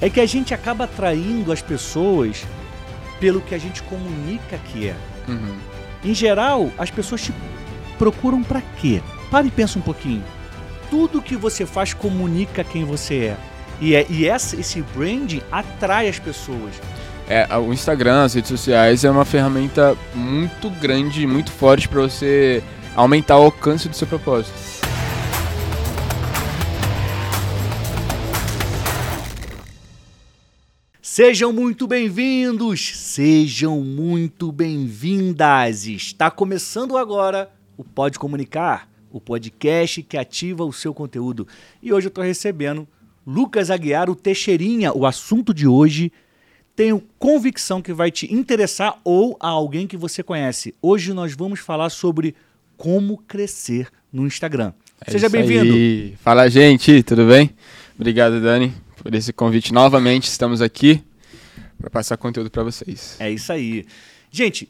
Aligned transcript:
é 0.00 0.10
que 0.10 0.20
a 0.20 0.26
gente 0.26 0.52
acaba 0.52 0.84
atraindo 0.84 1.52
as 1.52 1.62
pessoas 1.62 2.44
pelo 3.18 3.40
que 3.40 3.54
a 3.54 3.58
gente 3.58 3.82
comunica 3.82 4.58
que 4.58 4.88
é. 4.88 4.96
Uhum. 5.28 5.56
Em 6.04 6.14
geral, 6.14 6.70
as 6.78 6.90
pessoas 6.90 7.22
te 7.22 7.32
procuram 7.98 8.42
pra 8.42 8.60
quê? 8.60 9.02
Para 9.30 9.46
e 9.46 9.50
pensa 9.50 9.78
um 9.78 9.82
pouquinho. 9.82 10.22
Tudo 10.90 11.22
que 11.22 11.36
você 11.36 11.66
faz 11.66 11.94
comunica 11.94 12.62
quem 12.62 12.84
você 12.84 13.14
é. 13.14 13.36
E, 13.80 13.94
é, 13.94 14.06
e 14.08 14.26
essa, 14.26 14.58
esse 14.58 14.82
branding 14.94 15.42
atrai 15.50 16.08
as 16.08 16.18
pessoas. 16.18 16.74
É, 17.28 17.46
o 17.56 17.72
Instagram, 17.72 18.24
as 18.24 18.34
redes 18.34 18.48
sociais 18.48 19.04
é 19.04 19.10
uma 19.10 19.24
ferramenta 19.24 19.96
muito 20.14 20.70
grande, 20.70 21.26
muito 21.26 21.50
forte 21.50 21.88
para 21.88 22.02
você 22.02 22.62
aumentar 22.94 23.36
o 23.38 23.44
alcance 23.44 23.88
do 23.88 23.96
seu 23.96 24.06
propósito. 24.06 24.85
Sejam 31.16 31.50
muito 31.50 31.86
bem-vindos, 31.86 32.94
sejam 32.94 33.80
muito 33.80 34.52
bem-vindas. 34.52 35.86
Está 35.86 36.30
começando 36.30 36.94
agora 36.94 37.48
o 37.74 37.82
Pode 37.82 38.18
Comunicar, 38.18 38.86
o 39.10 39.18
podcast 39.18 40.02
que 40.02 40.18
ativa 40.18 40.62
o 40.62 40.74
seu 40.74 40.92
conteúdo. 40.92 41.48
E 41.82 41.90
hoje 41.90 42.08
eu 42.08 42.10
estou 42.10 42.22
recebendo 42.22 42.86
Lucas 43.26 43.70
Aguiar, 43.70 44.10
o 44.10 44.14
Teixeirinha. 44.14 44.92
O 44.92 45.06
assunto 45.06 45.54
de 45.54 45.66
hoje 45.66 46.12
tenho 46.76 47.02
convicção 47.18 47.80
que 47.80 47.94
vai 47.94 48.10
te 48.10 48.30
interessar 48.30 49.00
ou 49.02 49.38
a 49.40 49.48
alguém 49.48 49.86
que 49.86 49.96
você 49.96 50.22
conhece. 50.22 50.74
Hoje 50.82 51.14
nós 51.14 51.32
vamos 51.32 51.60
falar 51.60 51.88
sobre 51.88 52.34
como 52.76 53.16
crescer 53.26 53.88
no 54.12 54.26
Instagram. 54.26 54.74
É 55.00 55.12
Seja 55.12 55.30
bem-vindo. 55.30 56.14
Fala, 56.18 56.46
gente, 56.50 57.02
tudo 57.02 57.26
bem? 57.26 57.52
Obrigado, 57.98 58.38
Dani, 58.38 58.74
por 59.06 59.14
esse 59.14 59.32
convite 59.32 59.72
novamente. 59.72 60.24
Estamos 60.24 60.60
aqui 60.60 61.00
para 61.78 61.88
passar 61.88 62.16
conteúdo 62.16 62.50
para 62.50 62.64
vocês. 62.64 63.14
É 63.20 63.30
isso 63.30 63.52
aí. 63.52 63.86
Gente, 64.32 64.68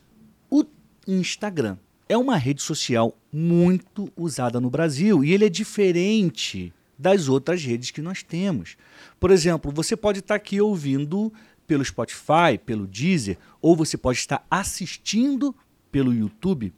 o 0.50 0.62
Instagram 1.08 1.78
é 2.06 2.18
uma 2.18 2.36
rede 2.36 2.60
social 2.60 3.16
muito 3.32 4.12
usada 4.14 4.60
no 4.60 4.68
Brasil 4.68 5.24
e 5.24 5.32
ele 5.32 5.46
é 5.46 5.48
diferente 5.48 6.70
das 6.98 7.30
outras 7.30 7.64
redes 7.64 7.90
que 7.90 8.02
nós 8.02 8.22
temos. 8.22 8.76
Por 9.18 9.30
exemplo, 9.30 9.72
você 9.72 9.96
pode 9.96 10.18
estar 10.18 10.34
aqui 10.34 10.60
ouvindo 10.60 11.32
pelo 11.66 11.82
Spotify, 11.82 12.58
pelo 12.62 12.86
Deezer, 12.86 13.38
ou 13.62 13.74
você 13.74 13.96
pode 13.96 14.18
estar 14.18 14.46
assistindo 14.50 15.56
pelo 15.90 16.12
YouTube, 16.12 16.74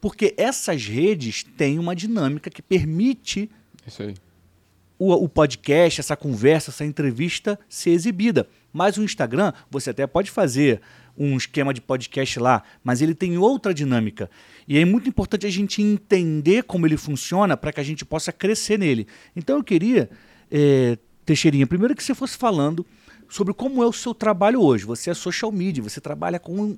porque 0.00 0.34
essas 0.36 0.84
redes 0.86 1.44
têm 1.56 1.78
uma 1.78 1.94
dinâmica 1.94 2.50
que 2.50 2.60
permite 2.60 3.48
Isso 3.86 4.02
aí. 4.02 4.14
O, 5.00 5.14
o 5.14 5.28
podcast, 5.30 5.98
essa 5.98 6.14
conversa, 6.14 6.70
essa 6.70 6.84
entrevista 6.84 7.58
ser 7.70 7.90
exibida. 7.90 8.46
Mas 8.70 8.98
o 8.98 9.02
Instagram, 9.02 9.54
você 9.70 9.90
até 9.90 10.06
pode 10.06 10.30
fazer 10.30 10.82
um 11.16 11.38
esquema 11.38 11.72
de 11.72 11.80
podcast 11.80 12.38
lá, 12.38 12.62
mas 12.84 13.00
ele 13.00 13.14
tem 13.14 13.38
outra 13.38 13.72
dinâmica. 13.72 14.30
E 14.68 14.78
é 14.78 14.84
muito 14.84 15.08
importante 15.08 15.46
a 15.46 15.50
gente 15.50 15.80
entender 15.82 16.64
como 16.64 16.86
ele 16.86 16.98
funciona 16.98 17.56
para 17.56 17.72
que 17.72 17.80
a 17.80 17.82
gente 17.82 18.04
possa 18.04 18.30
crescer 18.30 18.78
nele. 18.78 19.06
Então 19.34 19.56
eu 19.56 19.64
queria, 19.64 20.10
eh, 20.50 20.98
Teixeirinha, 21.24 21.66
primeiro 21.66 21.96
que 21.96 22.04
você 22.04 22.14
fosse 22.14 22.36
falando 22.36 22.84
sobre 23.26 23.54
como 23.54 23.82
é 23.82 23.86
o 23.86 23.92
seu 23.92 24.12
trabalho 24.12 24.60
hoje. 24.60 24.84
Você 24.84 25.08
é 25.08 25.14
social 25.14 25.50
media, 25.50 25.82
você 25.82 26.00
trabalha 26.00 26.38
com, 26.38 26.76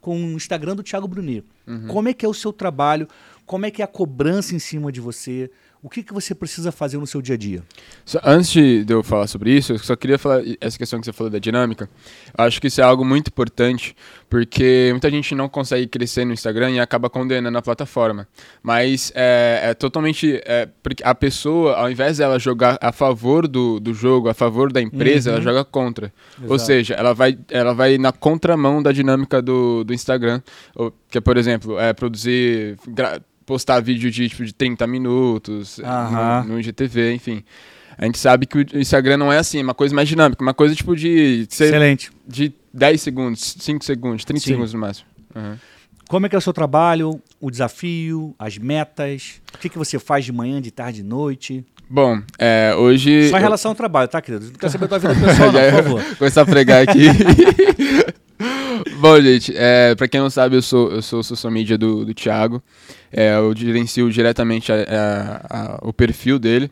com 0.00 0.16
o 0.16 0.36
Instagram 0.36 0.74
do 0.74 0.82
Thiago 0.82 1.06
Brunir. 1.06 1.44
Como 1.86 2.08
é 2.08 2.14
que 2.14 2.24
é 2.24 2.28
o 2.28 2.34
seu 2.34 2.52
trabalho? 2.52 3.06
Como 3.44 3.66
é 3.66 3.70
que 3.70 3.82
é 3.82 3.84
a 3.84 3.88
cobrança 3.88 4.54
em 4.54 4.58
cima 4.58 4.90
de 4.90 5.00
você? 5.00 5.50
O 5.80 5.88
que, 5.88 6.02
que 6.02 6.12
você 6.12 6.34
precisa 6.34 6.72
fazer 6.72 6.98
no 6.98 7.06
seu 7.06 7.22
dia 7.22 7.36
a 7.36 7.38
dia? 7.38 7.62
Só- 8.04 8.18
antes 8.24 8.50
de 8.84 8.92
eu 8.92 9.00
falar 9.04 9.28
sobre 9.28 9.56
isso, 9.56 9.72
eu 9.74 9.78
só 9.78 9.94
queria 9.94 10.18
falar 10.18 10.42
essa 10.60 10.76
questão 10.76 10.98
que 10.98 11.04
você 11.06 11.12
falou 11.12 11.30
da 11.30 11.38
dinâmica. 11.38 11.88
Acho 12.36 12.60
que 12.60 12.66
isso 12.66 12.80
é 12.80 12.84
algo 12.84 13.04
muito 13.04 13.28
importante, 13.28 13.94
porque 14.28 14.88
muita 14.90 15.08
gente 15.08 15.36
não 15.36 15.48
consegue 15.48 15.86
crescer 15.86 16.24
no 16.24 16.32
Instagram 16.32 16.72
e 16.72 16.80
acaba 16.80 17.08
condenando 17.08 17.56
a 17.56 17.62
plataforma. 17.62 18.26
Mas 18.60 19.12
é, 19.14 19.60
é 19.66 19.74
totalmente. 19.74 20.40
é, 20.44 20.68
porque 20.82 21.02
a 21.04 21.14
pessoa, 21.14 21.76
ao 21.76 21.88
invés 21.88 22.18
dela 22.18 22.40
jogar 22.40 22.76
a 22.80 22.90
favor 22.90 23.46
do, 23.46 23.78
do 23.78 23.94
jogo, 23.94 24.28
a 24.28 24.34
favor 24.34 24.72
da 24.72 24.82
empresa, 24.82 25.30
Uhum. 25.30 25.36
ela 25.36 25.44
joga 25.44 25.64
contra. 25.64 26.12
Ou 26.40 26.56
Exato. 26.56 26.64
seja, 26.66 26.94
ela 26.94 27.14
vai, 27.14 27.38
ela 27.48 27.72
vai 27.72 27.98
na 27.98 28.10
contramão 28.10 28.82
da 28.82 28.90
dinâmica 28.90 29.40
do, 29.40 29.84
do 29.84 29.94
Instagram. 29.94 30.42
Ou- 30.74 30.92
Que 31.08 31.18
é, 31.18 31.20
por 31.20 31.36
exemplo, 31.38 31.78
é 31.78 31.92
produzir. 31.94 32.76
Postar 33.48 33.80
vídeo 33.80 34.10
de, 34.10 34.28
tipo, 34.28 34.44
de 34.44 34.52
30 34.52 34.86
minutos 34.86 35.80
Aham. 35.80 36.44
no, 36.44 36.52
no 36.52 36.60
IGTV, 36.60 37.14
enfim. 37.14 37.42
A 37.96 38.04
gente 38.04 38.18
sabe 38.18 38.46
que 38.46 38.58
o 38.58 38.78
Instagram 38.78 39.16
não 39.16 39.32
é 39.32 39.38
assim, 39.38 39.58
é 39.58 39.62
uma 39.62 39.74
coisa 39.74 39.94
mais 39.94 40.06
dinâmica, 40.06 40.42
uma 40.42 40.52
coisa 40.52 40.74
tipo 40.74 40.94
de, 40.94 41.46
ser 41.48 41.64
Excelente. 41.64 42.12
de 42.26 42.52
10 42.74 43.00
segundos, 43.00 43.56
5 43.58 43.84
segundos, 43.84 44.24
30 44.26 44.40
Sim. 44.40 44.46
segundos 44.50 44.74
no 44.74 44.80
máximo. 44.80 45.08
Aham. 45.34 45.58
Como 46.08 46.24
é 46.24 46.28
que 46.28 46.34
é 46.34 46.38
o 46.38 46.42
seu 46.42 46.52
trabalho, 46.52 47.20
o 47.40 47.50
desafio, 47.50 48.34
as 48.38 48.56
metas? 48.56 49.42
O 49.54 49.58
que, 49.58 49.68
que 49.68 49.76
você 49.76 49.98
faz 49.98 50.24
de 50.24 50.32
manhã, 50.32 50.60
de 50.60 50.70
tarde, 50.70 51.02
de 51.02 51.08
noite? 51.08 51.64
Bom, 51.88 52.22
é, 52.38 52.74
hoje. 52.76 53.28
Só 53.28 53.38
em 53.38 53.40
relação 53.40 53.70
ao 53.72 53.74
trabalho, 53.74 54.08
tá, 54.08 54.20
querido? 54.20 54.46
Não 54.46 54.52
quero 54.52 54.72
saber 54.72 54.88
da 54.88 54.98
tua 54.98 55.14
vida 55.14 55.26
pessoal, 55.26 55.52
não, 55.52 55.60
por 55.60 55.82
favor. 55.82 56.16
Começar 56.16 56.42
a 56.42 56.46
pregar 56.46 56.88
aqui. 56.88 57.08
Bom, 59.00 59.20
gente, 59.20 59.52
é, 59.56 59.94
pra 59.94 60.06
quem 60.08 60.20
não 60.20 60.30
sabe, 60.30 60.56
eu 60.56 60.62
sou, 60.62 60.90
eu 60.92 61.02
sou 61.02 61.22
social 61.22 61.52
media 61.52 61.76
do, 61.76 62.04
do 62.04 62.14
Thiago. 62.14 62.62
É, 63.12 63.34
eu 63.36 63.54
gerencio 63.56 64.10
diretamente 64.10 64.70
a- 64.72 64.76
a- 65.50 65.56
a- 65.74 65.78
o 65.82 65.92
perfil 65.92 66.38
dele. 66.38 66.70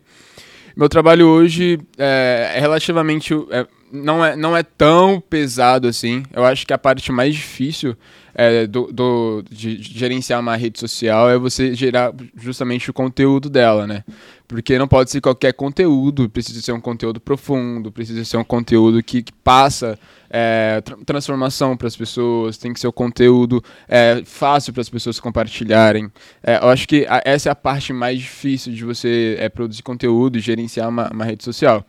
Meu 0.76 0.88
trabalho 0.88 1.26
hoje 1.26 1.80
é, 1.98 2.52
é 2.56 2.60
relativamente. 2.60 3.32
é, 3.50 3.66
não, 3.90 4.24
é, 4.24 4.36
não 4.36 4.56
é 4.56 4.62
tão 4.62 5.20
pesado 5.20 5.88
assim. 5.88 6.22
Eu 6.32 6.44
acho 6.44 6.66
que 6.66 6.72
a 6.72 6.78
parte 6.78 7.10
mais 7.10 7.34
difícil 7.34 7.96
é, 8.36 8.66
do, 8.66 8.92
do- 8.92 9.42
de, 9.50 9.82
gerenciar 9.82 10.40
uma 10.40 10.54
rede 10.56 10.78
social 10.78 11.28
é 11.30 11.38
você 11.38 11.74
gerar 11.74 12.12
justamente 12.36 12.90
o 12.90 12.92
conteúdo 12.92 13.48
dela, 13.48 13.86
né? 13.86 14.04
Porque 14.46 14.78
não 14.78 14.86
pode 14.86 15.10
ser 15.10 15.20
qualquer 15.20 15.52
conteúdo, 15.54 16.28
precisa 16.28 16.60
ser 16.60 16.70
um 16.72 16.80
conteúdo 16.80 17.18
profundo, 17.18 17.90
precisa 17.90 18.24
ser 18.24 18.36
um 18.36 18.44
conteúdo 18.44 19.02
que, 19.02 19.22
que 19.22 19.32
passa 19.32 19.98
é, 20.30 20.80
tra- 20.82 20.96
transformação 21.04 21.76
para 21.76 21.88
as 21.88 21.96
pessoas, 21.96 22.56
tem 22.58 22.72
que 22.72 22.78
ser 22.78 22.86
um 22.86 22.92
conteúdo 22.92 23.64
é, 23.88 24.22
fácil 24.24 24.72
para 24.72 24.82
as 24.82 24.88
pessoas 24.88 25.18
compartilharem. 25.18 26.12
É, 26.42 26.58
eu 26.62 26.68
acho 26.68 26.86
que 26.86 27.06
a- 27.08 27.22
essa 27.24 27.48
é 27.48 27.52
a 27.52 27.56
parte 27.56 27.92
mais 27.92 28.18
difícil 28.20 28.72
de 28.72 28.84
você 28.84 29.36
é, 29.40 29.48
produzir 29.48 29.82
conteúdo 29.82 30.36
e 30.38 30.40
gerenciar 30.40 30.88
uma, 30.88 31.08
uma 31.12 31.24
rede 31.24 31.42
social. 31.42 31.84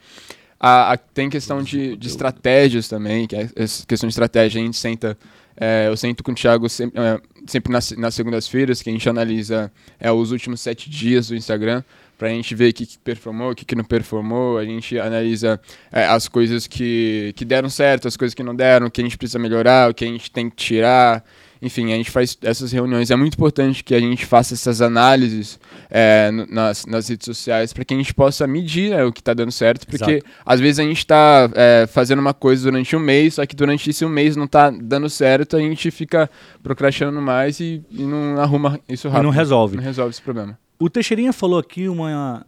A- 0.60 0.94
a- 0.94 0.98
tem 0.98 1.30
questão 1.30 1.62
de, 1.62 1.96
de 1.96 2.08
estratégias 2.08 2.88
também, 2.88 3.28
que 3.28 3.36
é 3.36 3.48
questão 3.88 4.08
de 4.08 4.14
estratégia, 4.14 4.60
a 4.60 4.66
gente 4.66 4.78
senta, 4.78 5.16
é, 5.60 5.88
eu 5.88 5.98
sento 5.98 6.24
com 6.24 6.32
o 6.32 6.36
Thiago 6.36 6.70
sempre, 6.70 7.02
é, 7.02 7.20
sempre 7.48 7.74
nas, 7.74 7.92
nas 7.92 8.14
segundas-feiras, 8.14 8.82
que 8.82 8.90
a 8.90 8.94
gente 8.94 9.10
analisa 9.10 9.72
é, 10.00 10.12
os 10.12 10.32
últimos 10.32 10.62
sete 10.62 10.90
dias 10.90 11.30
do 11.30 11.36
Instagram, 11.36 11.84
pra 12.18 12.30
gente 12.30 12.54
ver 12.54 12.70
o 12.70 12.74
que, 12.74 12.86
que 12.86 12.98
performou, 13.00 13.52
o 13.52 13.56
que, 13.56 13.66
que 13.66 13.76
não 13.76 13.84
performou, 13.84 14.58
a 14.58 14.66
gente 14.66 15.00
analisa 15.00 15.60
é, 15.92 16.06
as 16.06 16.28
coisas 16.28 16.68
que, 16.68 17.34
que 17.36 17.44
deram 17.44 17.70
certo, 17.70 18.08
as 18.08 18.16
coisas 18.16 18.34
que 18.34 18.44
não 18.44 18.56
deram, 18.56 18.88
o 18.88 18.92
que 18.92 19.02
a 19.02 19.04
gente 19.04 19.18
precisa 19.18 19.40
melhorar, 19.40 19.90
o 19.90 19.94
que 19.94 20.06
a 20.06 20.08
gente 20.08 20.30
tem 20.32 20.50
que 20.50 20.56
tirar, 20.56 21.24
enfim, 21.62 21.94
a 21.94 21.96
gente 21.96 22.12
faz 22.12 22.38
essas 22.42 22.72
reuniões. 22.72 23.12
É 23.12 23.16
muito 23.16 23.34
importante 23.34 23.84
que 23.84 23.94
a 23.96 24.00
gente 24.00 24.26
faça 24.26 24.54
essas 24.54 24.82
análises 24.82 25.60
é, 25.90 26.30
nas, 26.50 26.86
nas 26.86 27.08
redes 27.08 27.26
sociais 27.26 27.74
para 27.74 27.84
que 27.86 27.94
a 27.94 27.98
gente 27.98 28.14
possa 28.14 28.46
medir 28.48 28.92
né, 28.92 29.04
o 29.04 29.12
que 29.12 29.22
está 29.22 29.34
dando 29.34 29.52
certo, 29.52 29.86
porque 29.88 30.16
Exato. 30.16 30.26
às 30.46 30.60
vezes 30.60 30.80
a 30.80 30.84
gente 30.84 30.98
está 31.00 31.50
fazendo 31.90 32.20
uma 32.20 32.34
coisa 32.34 32.64
durante 32.64 32.96
um 32.96 33.00
mês, 33.00 33.36
só 33.36 33.46
que 33.46 33.56
durante 33.56 33.90
esse 33.90 34.06
um 34.06 34.10
mês 34.10 34.36
não 34.36 34.46
está 34.46 34.70
dando 34.70 35.10
certo, 35.10 35.56
a 35.58 35.60
gente 35.60 35.90
fica 35.92 36.30
procrastinando 36.62 37.22
mais 37.22 37.60
e, 37.60 37.84
e 37.92 38.04
não 38.04 38.40
arruma 38.40 38.80
isso 38.88 39.08
E 39.08 39.10
rápido. 39.10 39.24
não 39.24 39.32
resolve. 39.32 39.78
Não 39.78 39.84
resolve 39.84 40.12
esse 40.12 40.22
problema. 40.22 40.58
O 40.80 40.90
Teixeirinha 40.90 41.34
falou 41.34 41.60
aqui 41.60 41.88
uma 41.90 42.46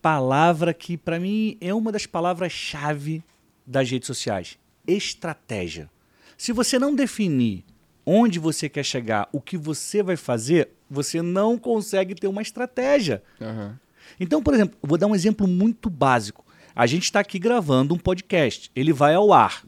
palavra 0.00 0.72
que, 0.72 0.96
para 0.96 1.18
mim, 1.18 1.56
é 1.60 1.72
uma 1.74 1.90
das 1.90 2.06
palavras-chave 2.06 3.22
das 3.66 3.90
redes 3.90 4.06
sociais: 4.06 4.58
estratégia. 4.86 5.88
Se 6.36 6.52
você 6.52 6.78
não 6.78 6.94
definir 6.94 7.64
onde 8.04 8.38
você 8.38 8.68
quer 8.68 8.84
chegar, 8.84 9.28
o 9.32 9.40
que 9.40 9.56
você 9.56 10.02
vai 10.02 10.16
fazer, 10.16 10.70
você 10.90 11.22
não 11.22 11.56
consegue 11.56 12.14
ter 12.14 12.26
uma 12.26 12.42
estratégia. 12.42 13.22
Aham. 13.40 13.78
Então, 14.18 14.42
por 14.42 14.54
exemplo, 14.54 14.76
vou 14.82 14.98
dar 14.98 15.06
um 15.06 15.14
exemplo 15.14 15.46
muito 15.46 15.88
básico. 15.88 16.44
A 16.74 16.86
gente 16.86 17.04
está 17.04 17.20
aqui 17.20 17.38
gravando 17.38 17.94
um 17.94 17.98
podcast, 17.98 18.70
ele 18.74 18.92
vai 18.92 19.14
ao 19.14 19.32
ar. 19.32 19.64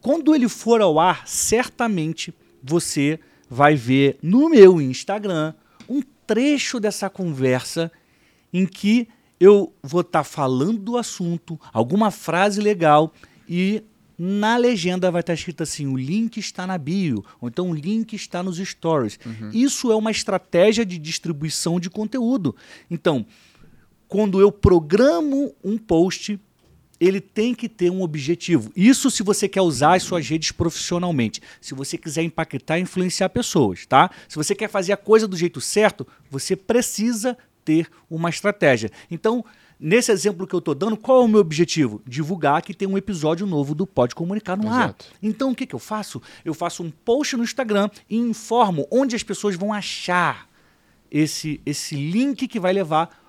Quando 0.00 0.34
ele 0.34 0.48
for 0.48 0.80
ao 0.80 0.98
ar, 0.98 1.26
certamente 1.26 2.34
você 2.62 3.18
vai 3.48 3.74
ver 3.74 4.18
no 4.22 4.48
meu 4.48 4.80
Instagram 4.80 5.54
um 5.88 6.02
trecho 6.26 6.80
dessa 6.80 7.08
conversa 7.08 7.90
em 8.52 8.66
que 8.66 9.08
eu 9.38 9.72
vou 9.82 10.00
estar 10.00 10.24
falando 10.24 10.78
do 10.78 10.96
assunto, 10.96 11.60
alguma 11.72 12.10
frase 12.10 12.60
legal 12.60 13.12
e 13.48 13.84
na 14.18 14.56
legenda 14.56 15.10
vai 15.10 15.20
estar 15.20 15.34
escrito 15.34 15.62
assim: 15.62 15.86
o 15.86 15.96
link 15.96 16.38
está 16.38 16.66
na 16.66 16.78
bio, 16.78 17.24
ou 17.40 17.48
então 17.48 17.70
o 17.70 17.74
link 17.74 18.14
está 18.14 18.42
nos 18.42 18.58
stories. 18.58 19.18
Isso 19.52 19.90
é 19.92 19.96
uma 19.96 20.10
estratégia 20.10 20.84
de 20.84 20.98
distribuição 20.98 21.78
de 21.78 21.90
conteúdo. 21.90 22.54
Então, 22.90 23.26
quando 24.08 24.40
eu 24.40 24.50
programo 24.50 25.54
um 25.62 25.76
post, 25.76 26.40
ele 26.98 27.20
tem 27.20 27.54
que 27.54 27.68
ter 27.68 27.90
um 27.90 28.02
objetivo. 28.02 28.72
Isso 28.74 29.10
se 29.10 29.22
você 29.22 29.48
quer 29.48 29.60
usar 29.60 29.94
as 29.94 30.02
suas 30.02 30.26
redes 30.26 30.52
profissionalmente. 30.52 31.42
Se 31.60 31.74
você 31.74 31.98
quiser 31.98 32.22
impactar 32.22 32.78
e 32.78 32.82
influenciar 32.82 33.28
pessoas, 33.28 33.84
tá? 33.86 34.10
Se 34.28 34.36
você 34.36 34.54
quer 34.54 34.68
fazer 34.68 34.92
a 34.92 34.96
coisa 34.96 35.28
do 35.28 35.36
jeito 35.36 35.60
certo, 35.60 36.06
você 36.30 36.56
precisa 36.56 37.36
ter 37.64 37.90
uma 38.08 38.30
estratégia. 38.30 38.90
Então, 39.10 39.44
nesse 39.78 40.10
exemplo 40.10 40.46
que 40.46 40.54
eu 40.54 40.58
estou 40.58 40.74
dando, 40.74 40.96
qual 40.96 41.22
é 41.22 41.24
o 41.24 41.28
meu 41.28 41.40
objetivo? 41.40 42.02
Divulgar 42.06 42.62
que 42.62 42.74
tem 42.74 42.88
um 42.88 42.98
episódio 42.98 43.46
novo 43.46 43.74
do 43.74 43.86
Pode 43.86 44.14
Comunicar 44.14 44.56
no 44.56 44.70
Ar. 44.70 44.94
Então, 45.22 45.50
o 45.50 45.54
que, 45.54 45.66
que 45.66 45.74
eu 45.74 45.78
faço? 45.78 46.20
Eu 46.44 46.54
faço 46.54 46.82
um 46.82 46.90
post 46.90 47.36
no 47.36 47.44
Instagram 47.44 47.88
e 48.08 48.16
informo 48.16 48.86
onde 48.90 49.14
as 49.14 49.22
pessoas 49.22 49.56
vão 49.56 49.72
achar 49.72 50.48
esse, 51.10 51.60
esse 51.64 51.94
link 51.94 52.48
que 52.48 52.60
vai 52.60 52.72
levar 52.72 53.24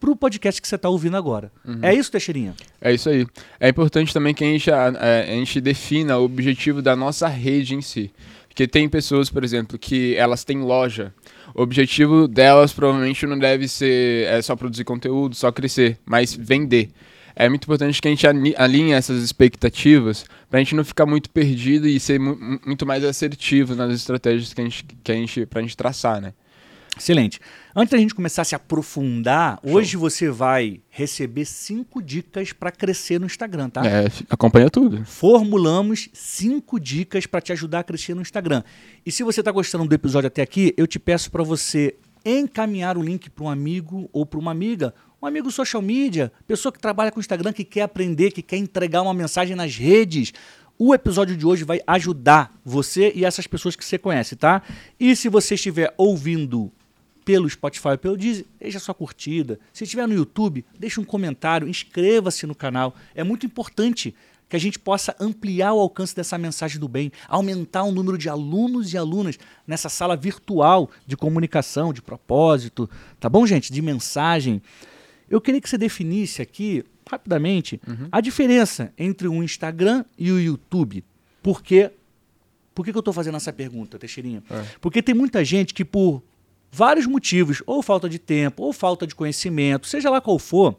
para 0.00 0.10
o 0.10 0.16
podcast 0.16 0.60
que 0.60 0.68
você 0.68 0.74
está 0.74 0.88
ouvindo 0.88 1.16
agora. 1.16 1.50
Uhum. 1.64 1.78
É 1.80 1.94
isso, 1.94 2.12
Teixeirinha? 2.12 2.54
É 2.80 2.92
isso 2.92 3.08
aí. 3.08 3.26
É 3.58 3.70
importante 3.70 4.12
também 4.12 4.34
que 4.34 4.44
a 4.44 4.46
gente, 4.46 4.70
a, 4.70 4.88
a 4.88 5.26
gente 5.26 5.60
defina 5.62 6.18
o 6.18 6.24
objetivo 6.24 6.82
da 6.82 6.94
nossa 6.94 7.26
rede 7.26 7.74
em 7.74 7.80
si. 7.80 8.12
Porque 8.46 8.68
tem 8.68 8.88
pessoas, 8.88 9.30
por 9.30 9.42
exemplo, 9.42 9.78
que 9.78 10.14
elas 10.16 10.44
têm 10.44 10.58
loja. 10.60 11.12
O 11.54 11.62
objetivo 11.62 12.26
delas 12.26 12.72
provavelmente 12.72 13.24
não 13.26 13.38
deve 13.38 13.68
ser 13.68 14.26
é 14.26 14.42
só 14.42 14.56
produzir 14.56 14.82
conteúdo, 14.84 15.36
só 15.36 15.52
crescer, 15.52 15.98
mas 16.04 16.34
vender. 16.34 16.90
É 17.36 17.48
muito 17.48 17.64
importante 17.64 18.00
que 18.00 18.08
a 18.08 18.10
gente 18.10 18.26
alinhe 18.56 18.92
essas 18.92 19.22
expectativas 19.22 20.24
para 20.48 20.58
a 20.58 20.62
gente 20.62 20.74
não 20.74 20.84
ficar 20.84 21.06
muito 21.06 21.30
perdido 21.30 21.88
e 21.88 21.98
ser 21.98 22.18
mu 22.18 22.36
muito 22.64 22.84
mais 22.86 23.04
assertivo 23.04 23.74
nas 23.74 23.92
estratégias 23.92 24.52
que 24.52 24.60
a 24.60 24.64
gente, 24.64 24.84
que 25.02 25.12
a 25.12 25.14
gente, 25.14 25.46
pra 25.46 25.60
gente 25.62 25.76
traçar, 25.76 26.20
né? 26.20 26.32
Excelente. 26.96 27.40
Antes 27.74 27.90
da 27.90 27.98
gente 27.98 28.14
começar 28.14 28.42
a 28.42 28.44
se 28.44 28.54
aprofundar, 28.54 29.58
Show. 29.64 29.74
hoje 29.74 29.96
você 29.96 30.30
vai 30.30 30.80
receber 30.88 31.44
cinco 31.44 32.00
dicas 32.00 32.52
para 32.52 32.70
crescer 32.70 33.18
no 33.18 33.26
Instagram, 33.26 33.68
tá? 33.68 33.84
É, 33.84 34.06
acompanha 34.30 34.70
tudo. 34.70 35.04
Formulamos 35.04 36.08
cinco 36.12 36.78
dicas 36.78 37.26
para 37.26 37.40
te 37.40 37.52
ajudar 37.52 37.80
a 37.80 37.84
crescer 37.84 38.14
no 38.14 38.22
Instagram. 38.22 38.62
E 39.04 39.10
se 39.10 39.22
você 39.22 39.40
está 39.40 39.50
gostando 39.50 39.86
do 39.86 39.94
episódio 39.94 40.28
até 40.28 40.42
aqui, 40.42 40.72
eu 40.76 40.86
te 40.86 40.98
peço 40.98 41.30
para 41.30 41.42
você 41.42 41.96
encaminhar 42.24 42.96
o 42.96 43.02
link 43.02 43.28
para 43.28 43.44
um 43.44 43.50
amigo 43.50 44.08
ou 44.12 44.24
para 44.24 44.38
uma 44.38 44.50
amiga, 44.50 44.94
um 45.20 45.26
amigo 45.26 45.50
social 45.50 45.82
media, 45.82 46.32
pessoa 46.46 46.72
que 46.72 46.78
trabalha 46.78 47.10
com 47.10 47.20
Instagram, 47.20 47.52
que 47.52 47.64
quer 47.64 47.82
aprender, 47.82 48.30
que 48.30 48.42
quer 48.42 48.56
entregar 48.56 49.02
uma 49.02 49.12
mensagem 49.12 49.54
nas 49.54 49.76
redes. 49.76 50.32
O 50.78 50.94
episódio 50.94 51.36
de 51.36 51.46
hoje 51.46 51.64
vai 51.64 51.80
ajudar 51.86 52.52
você 52.64 53.12
e 53.14 53.24
essas 53.24 53.46
pessoas 53.46 53.76
que 53.76 53.84
você 53.84 53.98
conhece, 53.98 54.36
tá? 54.36 54.62
E 54.98 55.14
se 55.14 55.28
você 55.28 55.54
estiver 55.54 55.92
ouvindo 55.96 56.72
pelo 57.24 57.48
Spotify, 57.48 57.96
pelo 58.00 58.16
Deezer, 58.16 58.44
deixa 58.60 58.78
sua 58.78 58.94
curtida. 58.94 59.58
Se 59.72 59.84
estiver 59.84 60.06
no 60.06 60.14
YouTube, 60.14 60.64
deixa 60.78 61.00
um 61.00 61.04
comentário, 61.04 61.68
inscreva-se 61.68 62.46
no 62.46 62.54
canal. 62.54 62.94
É 63.14 63.24
muito 63.24 63.46
importante 63.46 64.14
que 64.48 64.56
a 64.56 64.60
gente 64.60 64.78
possa 64.78 65.16
ampliar 65.18 65.72
o 65.72 65.80
alcance 65.80 66.14
dessa 66.14 66.36
mensagem 66.36 66.78
do 66.78 66.86
bem, 66.86 67.10
aumentar 67.28 67.82
o 67.84 67.90
número 67.90 68.18
de 68.18 68.28
alunos 68.28 68.92
e 68.92 68.98
alunas 68.98 69.38
nessa 69.66 69.88
sala 69.88 70.16
virtual 70.16 70.90
de 71.06 71.16
comunicação, 71.16 71.92
de 71.92 72.02
propósito, 72.02 72.88
tá 73.18 73.28
bom, 73.28 73.46
gente? 73.46 73.72
De 73.72 73.80
mensagem. 73.80 74.60
Eu 75.28 75.40
queria 75.40 75.60
que 75.60 75.68
você 75.68 75.78
definisse 75.78 76.42
aqui, 76.42 76.84
rapidamente, 77.10 77.80
uhum. 77.86 78.08
a 78.12 78.20
diferença 78.20 78.92
entre 78.98 79.26
o 79.26 79.42
Instagram 79.42 80.04
e 80.18 80.30
o 80.30 80.38
YouTube. 80.38 81.02
Por 81.42 81.62
quê? 81.62 81.90
Por 82.74 82.84
que, 82.84 82.92
que 82.92 82.98
eu 82.98 83.00
estou 83.00 83.14
fazendo 83.14 83.36
essa 83.36 83.52
pergunta, 83.52 83.98
Teixeirinha? 83.98 84.42
É. 84.50 84.64
Porque 84.80 85.02
tem 85.02 85.14
muita 85.14 85.44
gente 85.44 85.72
que, 85.72 85.84
por 85.84 86.22
vários 86.74 87.06
motivos, 87.06 87.62
ou 87.66 87.82
falta 87.82 88.08
de 88.08 88.18
tempo, 88.18 88.64
ou 88.64 88.72
falta 88.72 89.06
de 89.06 89.14
conhecimento, 89.14 89.86
seja 89.86 90.10
lá 90.10 90.20
qual 90.20 90.40
for, 90.40 90.76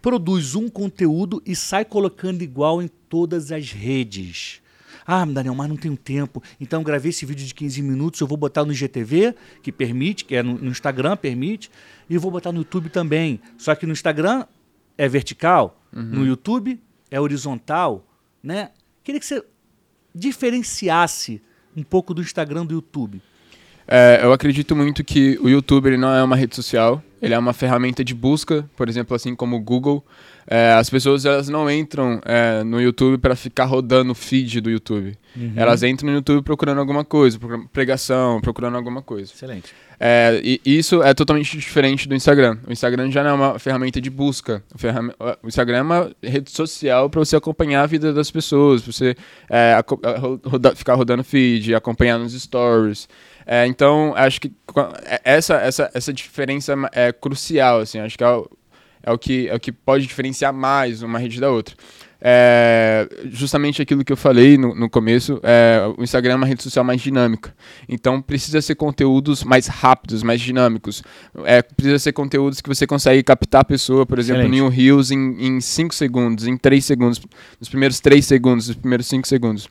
produz 0.00 0.54
um 0.54 0.68
conteúdo 0.68 1.42
e 1.44 1.54
sai 1.54 1.84
colocando 1.84 2.40
igual 2.40 2.80
em 2.80 2.88
todas 2.88 3.52
as 3.52 3.70
redes. 3.70 4.62
Ah, 5.06 5.26
Daniel, 5.26 5.54
mas 5.54 5.68
não 5.68 5.76
tenho 5.76 5.96
tempo. 5.98 6.42
Então 6.58 6.82
gravei 6.82 7.10
esse 7.10 7.26
vídeo 7.26 7.46
de 7.46 7.54
15 7.54 7.82
minutos, 7.82 8.20
eu 8.20 8.26
vou 8.26 8.38
botar 8.38 8.64
no 8.64 8.72
IGTV, 8.72 9.34
que 9.62 9.70
permite, 9.70 10.24
que 10.24 10.34
é 10.34 10.42
no, 10.42 10.56
no 10.56 10.70
Instagram, 10.70 11.14
permite, 11.14 11.70
e 12.08 12.16
vou 12.16 12.30
botar 12.30 12.50
no 12.50 12.58
YouTube 12.58 12.88
também. 12.88 13.38
Só 13.58 13.74
que 13.74 13.84
no 13.84 13.92
Instagram 13.92 14.46
é 14.96 15.06
vertical, 15.08 15.78
uhum. 15.94 16.02
no 16.02 16.26
YouTube 16.26 16.80
é 17.10 17.20
horizontal, 17.20 18.06
né? 18.42 18.70
Queria 19.04 19.20
que 19.20 19.26
você 19.26 19.44
diferenciasse 20.14 21.42
um 21.76 21.82
pouco 21.82 22.14
do 22.14 22.22
Instagram 22.22 22.64
do 22.64 22.74
YouTube. 22.74 23.22
É, 23.90 24.20
eu 24.22 24.32
acredito 24.34 24.76
muito 24.76 25.02
que 25.02 25.38
o 25.40 25.48
YouTube 25.48 25.86
ele 25.86 25.96
não 25.96 26.14
é 26.14 26.22
uma 26.22 26.36
rede 26.36 26.54
social, 26.54 27.02
ele 27.22 27.32
é 27.32 27.38
uma 27.38 27.54
ferramenta 27.54 28.04
de 28.04 28.14
busca, 28.14 28.68
por 28.76 28.86
exemplo, 28.86 29.16
assim 29.16 29.34
como 29.34 29.56
o 29.56 29.60
Google. 29.60 30.04
É, 30.50 30.72
as 30.72 30.88
pessoas 30.88 31.26
elas 31.26 31.48
não 31.50 31.70
entram 31.70 32.20
é, 32.24 32.64
no 32.64 32.80
YouTube 32.80 33.18
para 33.18 33.36
ficar 33.36 33.66
rodando 33.66 34.12
o 34.12 34.14
feed 34.14 34.62
do 34.62 34.70
YouTube. 34.70 35.14
Uhum. 35.36 35.52
Elas 35.54 35.82
entram 35.82 36.08
no 36.08 36.16
YouTube 36.16 36.42
procurando 36.42 36.78
alguma 36.78 37.04
coisa, 37.04 37.38
procurando 37.38 37.68
pregação, 37.68 38.40
procurando 38.40 38.76
alguma 38.76 39.02
coisa. 39.02 39.30
Excelente. 39.30 39.74
É, 40.00 40.40
e 40.42 40.60
isso 40.64 41.02
é 41.02 41.12
totalmente 41.12 41.58
diferente 41.58 42.08
do 42.08 42.14
Instagram. 42.14 42.56
O 42.66 42.72
Instagram 42.72 43.10
já 43.10 43.22
não 43.22 43.30
é 43.30 43.32
uma 43.34 43.58
ferramenta 43.58 44.00
de 44.00 44.08
busca. 44.08 44.62
O 45.42 45.48
Instagram 45.48 45.78
é 45.78 45.82
uma 45.82 46.12
rede 46.22 46.50
social 46.50 47.10
para 47.10 47.18
você 47.18 47.36
acompanhar 47.36 47.82
a 47.82 47.86
vida 47.86 48.12
das 48.12 48.30
pessoas, 48.30 48.80
para 48.80 48.92
você 48.92 49.16
é, 49.50 49.76
roda 50.46 50.74
ficar 50.74 50.94
rodando 50.94 51.24
feed, 51.24 51.74
acompanhar 51.74 52.18
nos 52.18 52.32
stories. 52.32 53.06
É, 53.44 53.66
então, 53.66 54.12
acho 54.16 54.40
que 54.40 54.52
é, 55.04 55.20
essa, 55.24 55.56
essa, 55.56 55.90
essa 55.92 56.12
diferença 56.12 56.74
é 56.92 57.12
crucial, 57.12 57.80
assim, 57.80 57.98
acho 57.98 58.16
que 58.16 58.22
é 58.22 58.28
o, 58.28 58.48
é 59.08 59.12
o, 59.12 59.18
que, 59.18 59.48
é 59.48 59.54
o 59.54 59.60
que 59.60 59.72
pode 59.72 60.06
diferenciar 60.06 60.52
mais 60.52 61.02
uma 61.02 61.18
rede 61.18 61.40
da 61.40 61.50
outra. 61.50 61.74
É, 62.20 63.08
justamente 63.30 63.80
aquilo 63.80 64.04
que 64.04 64.12
eu 64.12 64.16
falei 64.16 64.58
no, 64.58 64.74
no 64.74 64.90
começo, 64.90 65.40
é, 65.42 65.80
o 65.96 66.02
Instagram 66.02 66.32
é 66.32 66.36
uma 66.36 66.46
rede 66.46 66.62
social 66.62 66.84
mais 66.84 67.00
dinâmica. 67.00 67.54
Então 67.88 68.20
precisa 68.20 68.60
ser 68.60 68.74
conteúdos 68.74 69.44
mais 69.44 69.66
rápidos, 69.66 70.22
mais 70.22 70.40
dinâmicos. 70.40 71.02
É, 71.44 71.62
precisa 71.62 71.98
ser 71.98 72.12
conteúdos 72.12 72.60
que 72.60 72.68
você 72.68 72.86
consegue 72.86 73.22
captar 73.22 73.62
a 73.62 73.64
pessoa, 73.64 74.04
por 74.04 74.18
exemplo, 74.18 74.42
Excelente. 74.42 74.60
no 74.60 74.68
Reels 74.68 75.10
em 75.10 75.60
5 75.60 75.94
segundos, 75.94 76.46
em 76.46 76.56
3 76.56 76.84
segundos, 76.84 77.20
nos 77.58 77.68
primeiros 77.68 78.00
3 78.00 78.26
segundos, 78.26 78.68
nos 78.68 78.76
primeiros 78.76 79.06
5 79.06 79.26
segundos. 79.26 79.68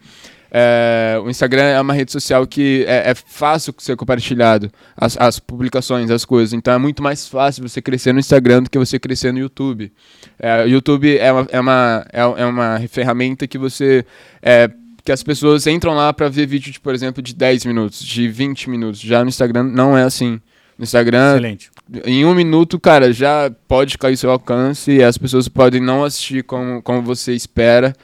É, 0.52 1.20
o 1.24 1.30
Instagram 1.30 1.64
é 1.64 1.82
uma 1.82 1.94
rede 1.94 2.12
social 2.12 2.46
que 2.48 2.86
é, 2.88 3.12
é 3.12 3.16
fácil 3.16 3.74
ser 3.78 3.96
compartilhado, 3.96 4.72
as, 4.96 5.18
as, 5.18 5.40
publicações, 5.40 6.10
as 6.10 6.24
coisas. 6.24 6.54
Então 6.54 6.74
é 6.74 6.78
muito 6.78 7.04
mais 7.04 7.28
fácil 7.28 7.68
você 7.68 7.82
crescer 7.82 8.14
no 8.14 8.20
Instagram 8.20 8.64
do 8.64 8.70
que 8.70 8.78
você 8.78 8.98
crescer 8.98 9.32
no 9.32 9.40
YouTube. 9.40 9.92
É, 10.40 10.64
o 10.64 10.68
YouTube 10.68 11.18
é 11.18 11.32
uma, 11.32 11.48
é, 11.52 11.60
uma, 11.60 12.06
é, 12.14 12.20
é 12.20 12.46
uma 12.46 12.80
ferramenta 12.90 13.48
que 13.48 13.58
você. 13.58 14.06
É, 14.42 14.70
que 15.04 15.12
as 15.12 15.24
pessoas 15.24 15.66
entram 15.68 15.94
lá 15.94 16.12
para 16.12 16.28
ver 16.28 16.46
vídeo, 16.46 16.72
de, 16.72 16.82
por 16.82 16.94
exemplo, 16.94 17.22
de 17.22 17.34
10 17.34 17.64
minutos, 17.66 18.04
de 18.04 18.28
20 18.28 18.70
minutos. 18.70 19.00
Já 19.00 19.24
no 19.24 19.30
Instagram 19.30 19.64
não 19.64 19.98
é 19.98 20.04
assim. 20.04 20.42
No 20.78 20.84
Instagram, 20.84 21.32
Excelente. 21.32 21.72
em 22.06 22.26
um 22.26 22.36
minuto, 22.36 22.80
cara, 22.80 23.12
já 23.12 23.50
pode 23.68 23.98
cair 23.98 24.16
seu 24.16 24.30
alcance 24.30 24.92
e 24.92 25.04
as 25.04 25.18
pessoas 25.18 25.48
podem 25.48 25.82
não 25.82 26.04
assistir 26.04 26.44
como, 26.44 26.82
como 26.84 27.02
você 27.02 27.34
espera 27.34 27.96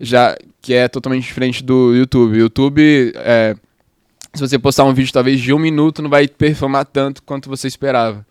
já 0.00 0.36
que 0.60 0.74
é 0.74 0.88
totalmente 0.88 1.24
diferente 1.24 1.62
do 1.62 1.94
YouTube. 1.94 2.32
O 2.32 2.36
YouTube, 2.36 3.12
é, 3.16 3.56
se 4.34 4.40
você 4.40 4.58
postar 4.58 4.84
um 4.84 4.94
vídeo 4.94 5.12
talvez 5.12 5.40
de 5.40 5.52
um 5.52 5.58
minuto, 5.58 6.02
não 6.02 6.10
vai 6.10 6.28
performar 6.28 6.84
tanto 6.84 7.22
quanto 7.22 7.48
você 7.48 7.66
esperava. 7.66 8.26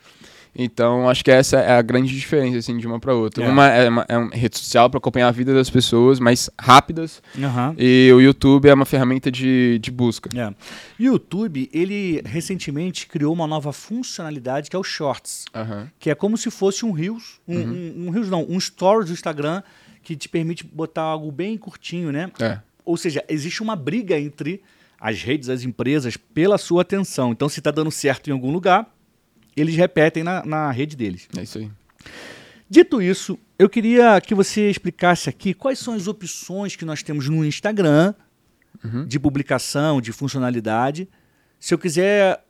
Então, 0.59 1.07
acho 1.07 1.23
que 1.23 1.29
essa 1.29 1.59
é 1.59 1.73
a 1.77 1.81
grande 1.83 2.15
diferença 2.15 2.57
assim, 2.57 2.75
de 2.77 2.87
uma 2.87 2.99
para 2.99 3.13
outra. 3.13 3.43
Yeah. 3.43 3.53
Uma 3.53 3.67
é, 3.69 3.89
uma 3.89 4.05
é 4.09 4.17
uma 4.17 4.35
rede 4.35 4.57
social 4.57 4.89
para 4.89 4.97
acompanhar 4.97 5.27
a 5.27 5.31
vida 5.31 5.53
das 5.53 5.69
pessoas, 5.69 6.19
mais 6.19 6.49
rápidas. 6.59 7.21
Uhum. 7.35 7.75
E 7.77 8.11
o 8.11 8.19
YouTube 8.19 8.67
é 8.67 8.73
uma 8.73 8.85
ferramenta 8.85 9.31
de, 9.31 9.77
de 9.77 9.91
busca. 9.91 10.31
Yeah. 10.33 10.55
O 10.99 11.03
YouTube, 11.03 11.69
ele 11.71 12.23
recentemente 12.25 13.05
criou 13.05 13.31
uma 13.31 13.45
nova 13.45 13.71
funcionalidade 13.71 14.71
que 14.71 14.75
é 14.75 14.79
o 14.79 14.83
Shorts. 14.83 15.45
Uhum. 15.53 15.87
Que 15.99 16.09
é 16.09 16.15
como 16.15 16.35
se 16.35 16.49
fosse 16.49 16.83
um 16.83 16.91
Reels, 16.91 17.39
um, 17.47 17.55
uhum. 17.55 17.93
um, 17.95 18.07
um 18.07 18.09
Reels 18.09 18.29
não, 18.29 18.43
um 18.49 18.59
Stories 18.59 19.09
do 19.09 19.13
Instagram 19.13 19.61
que 20.07 20.15
te 20.15 20.29
permite 20.29 20.63
botar 20.63 21.01
algo 21.01 21.29
bem 21.29 21.57
curtinho, 21.57 22.13
né? 22.13 22.31
É. 22.39 22.61
Ou 22.85 22.95
seja, 22.95 23.21
existe 23.27 23.61
uma 23.61 23.75
briga 23.75 24.17
entre 24.17 24.63
as 24.97 25.21
redes, 25.21 25.49
as 25.49 25.63
empresas, 25.63 26.15
pela 26.15 26.57
sua 26.57 26.83
atenção. 26.83 27.33
Então, 27.33 27.49
se 27.49 27.59
está 27.59 27.71
dando 27.71 27.91
certo 27.91 28.29
em 28.29 28.31
algum 28.31 28.49
lugar, 28.49 28.89
eles 29.53 29.75
repetem 29.75 30.23
na, 30.23 30.45
na 30.45 30.71
rede 30.71 30.95
deles. 30.95 31.27
É 31.37 31.43
isso 31.43 31.57
aí. 31.57 31.69
Dito 32.69 33.01
isso, 33.01 33.37
eu 33.59 33.67
queria 33.67 34.21
que 34.21 34.33
você 34.33 34.69
explicasse 34.69 35.27
aqui 35.27 35.53
quais 35.53 35.77
são 35.77 35.93
as 35.93 36.07
opções 36.07 36.77
que 36.77 36.85
nós 36.85 37.03
temos 37.03 37.27
no 37.27 37.43
Instagram 37.43 38.13
uhum. 38.81 39.05
de 39.05 39.19
publicação, 39.19 39.99
de 39.99 40.13
funcionalidade. 40.13 41.09
Se 41.59 41.73
eu 41.73 41.77
quiser 41.77 42.45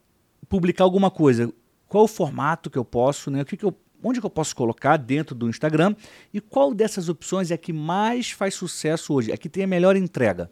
publicar 0.48 0.84
alguma 0.84 1.10
coisa, 1.10 1.52
qual 1.88 2.04
o 2.04 2.08
formato 2.08 2.70
que 2.70 2.78
eu 2.78 2.86
posso, 2.86 3.32
né? 3.32 3.42
O 3.42 3.46
que, 3.46 3.58
que 3.58 3.66
eu 3.66 3.76
onde 4.04 4.20
que 4.20 4.26
eu 4.26 4.30
posso 4.30 4.56
colocar 4.56 4.98
dentro 4.98 5.36
do 5.36 5.50
Instagram 5.50 5.96
e 6.34 6.40
qual 6.40 6.74
dessas 6.74 7.10
opções 7.10 7.52
é 7.52 7.58
que 7.58 7.74
mais 7.74 8.32
faz 8.32 8.54
sucesso 8.54 9.14
hoje, 9.14 9.32
é 9.32 9.38
que 9.38 9.50
tem 9.50 9.64
a 9.64 9.68
melhor 9.68 9.96
entrega? 9.96 10.50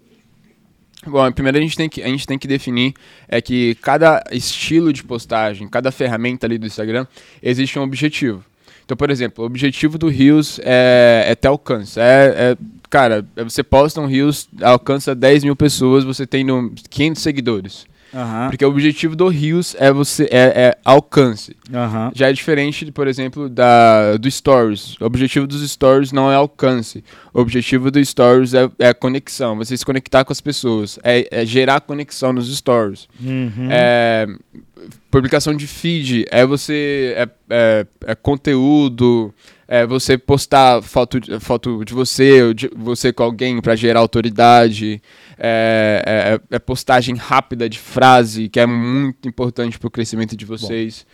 Bom, 1.06 1.32
primeiro 1.32 1.58
a 1.58 1.62
gente 1.62 1.78
tem 1.78 1.88
que, 1.88 2.02
a 2.02 2.08
gente 2.08 2.25
tem 2.25 2.38
que 2.38 2.48
definir 2.48 2.94
é 3.28 3.40
que 3.40 3.75
cada 3.75 4.24
estilo 4.32 4.92
de 4.92 5.04
postagem, 5.04 5.68
cada 5.68 5.92
ferramenta 5.92 6.48
ali 6.48 6.58
do 6.58 6.66
Instagram, 6.66 7.06
existe 7.44 7.78
um 7.78 7.84
objetivo. 7.84 8.44
Então, 8.84 8.96
por 8.96 9.10
exemplo, 9.10 9.44
o 9.44 9.48
objetivo 9.48 9.98
do 9.98 10.08
Rios 10.08 10.60
é, 10.64 11.25
é 11.28 11.36
ter 11.36 11.48
alcance. 11.48 12.00
É, 12.00 12.34
é, 12.38 12.58
cara, 12.90 13.25
você 13.36 13.64
posta 13.64 14.00
um 14.00 14.06
Rios, 14.06 14.48
alcança 14.62 15.16
10 15.16 15.44
mil 15.44 15.56
pessoas, 15.56 16.04
você 16.04 16.25
tem 16.25 16.44
no 16.44 16.72
500 16.90 17.22
seguidores. 17.22 17.88
Aham. 18.15 18.50
Porque 18.50 18.63
o 18.63 18.69
objetivo 18.69 19.13
do 19.13 19.27
Rios 19.27 19.75
é 19.77 19.91
você 19.91 20.24
é, 20.31 20.53
é 20.55 20.77
alcance. 20.86 21.53
Aham. 21.74 22.12
Já 22.15 22.29
é 22.29 22.34
diferente, 22.34 22.89
por 22.89 23.07
exemplo, 23.07 23.50
da, 23.50 24.15
do 24.15 24.31
Stories. 24.31 24.95
O 25.01 25.05
objetivo 25.05 25.45
dos 25.45 25.69
Stories 25.69 26.13
não 26.13 26.31
é 26.31 26.36
alcance. 26.36 27.03
O 27.34 27.41
objetivo 27.41 27.91
do 27.91 28.03
Stories 28.03 28.53
é, 28.53 28.69
é 28.79 28.93
conexão. 28.93 29.57
Você 29.57 29.75
se 29.75 29.86
conectar 29.86 30.24
com 30.24 30.31
as 30.31 30.39
pessoas. 30.39 30.98
É, 31.03 31.27
é 31.29 31.45
gerar 31.45 31.81
conexão 31.81 32.31
nos 32.31 32.55
Stories. 32.55 33.10
Uhum. 33.22 33.67
É, 33.69 34.27
publicação 35.12 35.53
de 35.53 35.67
feed 35.67 36.25
é 36.31 36.45
você. 36.45 37.13
É, 37.17 37.29
é, 37.50 37.88
é 38.07 38.15
conteúdo. 38.15 39.34
É 39.67 39.86
você 39.86 40.15
postar 40.15 40.81
foto, 40.84 41.19
foto 41.39 41.84
de 41.84 41.91
você, 41.91 42.43
ou 42.43 42.53
de 42.53 42.69
você 42.75 43.12
com 43.12 43.24
alguém 43.24 43.60
para 43.60 43.75
gerar 43.75 44.00
autoridade. 44.00 45.01
É, 45.38 46.39
é- 46.51 46.56
é 46.56 46.60
postagem 46.60 47.15
rápida 47.15 47.68
de 47.70 47.80
frase, 47.80 48.48
que 48.50 48.60
é 48.60 48.65
muito 48.65 49.27
importante 49.27 49.77
para 49.77 49.88
o 49.88 49.92
crescimento 49.92 50.36
de 50.36 50.46
vocês. 50.46 51.06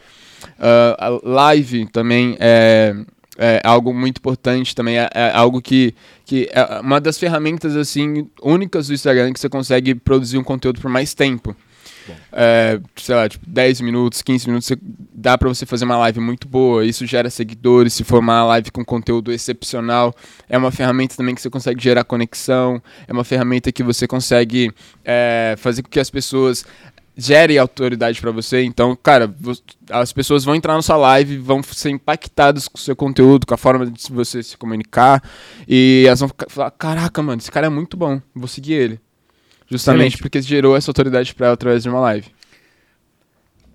A 0.60 1.20
live 1.24 1.86
também 1.88 2.36
é, 2.40 2.96
é 3.38 3.62
algo 3.64 3.94
muito 3.94 4.18
importante 4.18 4.76
também 4.76 4.98
é, 4.98 5.10
é 5.14 5.32
algo 5.34 5.62
que, 5.62 5.94
que 6.26 6.50
é 6.52 6.80
uma 6.82 7.00
das 7.00 7.18
ferramentas 7.18 7.76
assim 7.76 8.28
únicas 8.42 8.88
do 8.88 8.94
Instagram 8.94 9.34
que 9.34 9.40
você 9.40 9.50
consegue 9.50 9.96
produzir 9.96 10.38
um 10.38 10.44
conteúdo 10.44 10.82
por 10.82 10.90
mais 10.90 11.14
tempo 11.14 11.56
é, 12.32 12.80
sei 12.96 13.16
lá, 13.16 13.28
tipo, 13.30 13.46
10 13.48 13.82
minutos, 13.82 14.22
15 14.22 14.48
minutos, 14.48 14.68
você- 14.68 14.78
dá 15.14 15.38
pra 15.38 15.50
você 15.50 15.66
fazer 15.66 15.86
uma 15.86 15.98
live 15.98 16.20
muito 16.20 16.48
boa, 16.48 16.86
isso 16.86 17.06
gera 17.06 17.30
seguidores, 17.30 17.94
se 17.94 18.04
for 18.04 18.20
uma 18.20 18.44
live 18.46 18.72
com 18.72 18.84
conteúdo 18.84 19.32
excepcional, 19.32 20.14
é 20.50 20.58
uma 20.58 20.72
ferramenta 20.72 21.16
também 21.16 21.36
que 21.36 21.42
você 21.42 21.50
consegue 21.50 21.82
gerar 21.84 22.04
conexão, 22.04 22.82
é 23.08 23.14
uma 23.14 23.24
ferramenta 23.24 23.72
que 23.72 23.84
você 23.84 24.08
consegue 24.08 24.72
é, 25.06 25.56
fazer 25.58 25.84
com 25.84 25.90
que 25.90 26.00
as 26.00 26.10
pessoas 26.10 26.64
gerem 27.18 27.58
autoridade 27.58 28.20
pra 28.22 28.32
você, 28.32 28.64
então, 28.64 28.96
cara, 28.96 29.32
as 29.92 30.14
pessoas 30.14 30.46
vão 30.46 30.56
entrar 30.56 30.74
na 30.74 30.82
sua 30.82 30.96
live, 30.96 31.38
vão 31.38 31.62
ser 31.62 31.90
impactadas 31.90 32.68
com 32.70 32.78
o 32.78 32.82
seu 32.82 32.96
conteúdo, 32.96 33.46
com 33.46 33.54
a 33.54 33.58
forma 33.58 33.86
de 33.86 34.02
você 34.12 34.42
se 34.42 34.58
comunicar, 34.58 35.22
e 35.68 36.06
elas 36.08 36.20
vão 36.22 36.30
ficar- 36.30 36.50
falar, 36.50 36.72
caraca, 36.72 37.22
mano, 37.22 37.40
esse 37.40 37.52
cara 37.52 37.68
é 37.68 37.70
muito 37.70 37.98
bom, 37.98 38.20
vou 38.34 38.48
seguir 38.48 38.74
ele. 38.74 39.00
Justamente 39.72 40.16
Excelente. 40.16 40.22
porque 40.22 40.42
gerou 40.42 40.76
essa 40.76 40.90
autoridade 40.92 41.34
pra 41.34 41.48
ela 41.48 41.54
através 41.54 41.82
de 41.84 41.90
uma 41.90 42.00
live. 42.02 42.28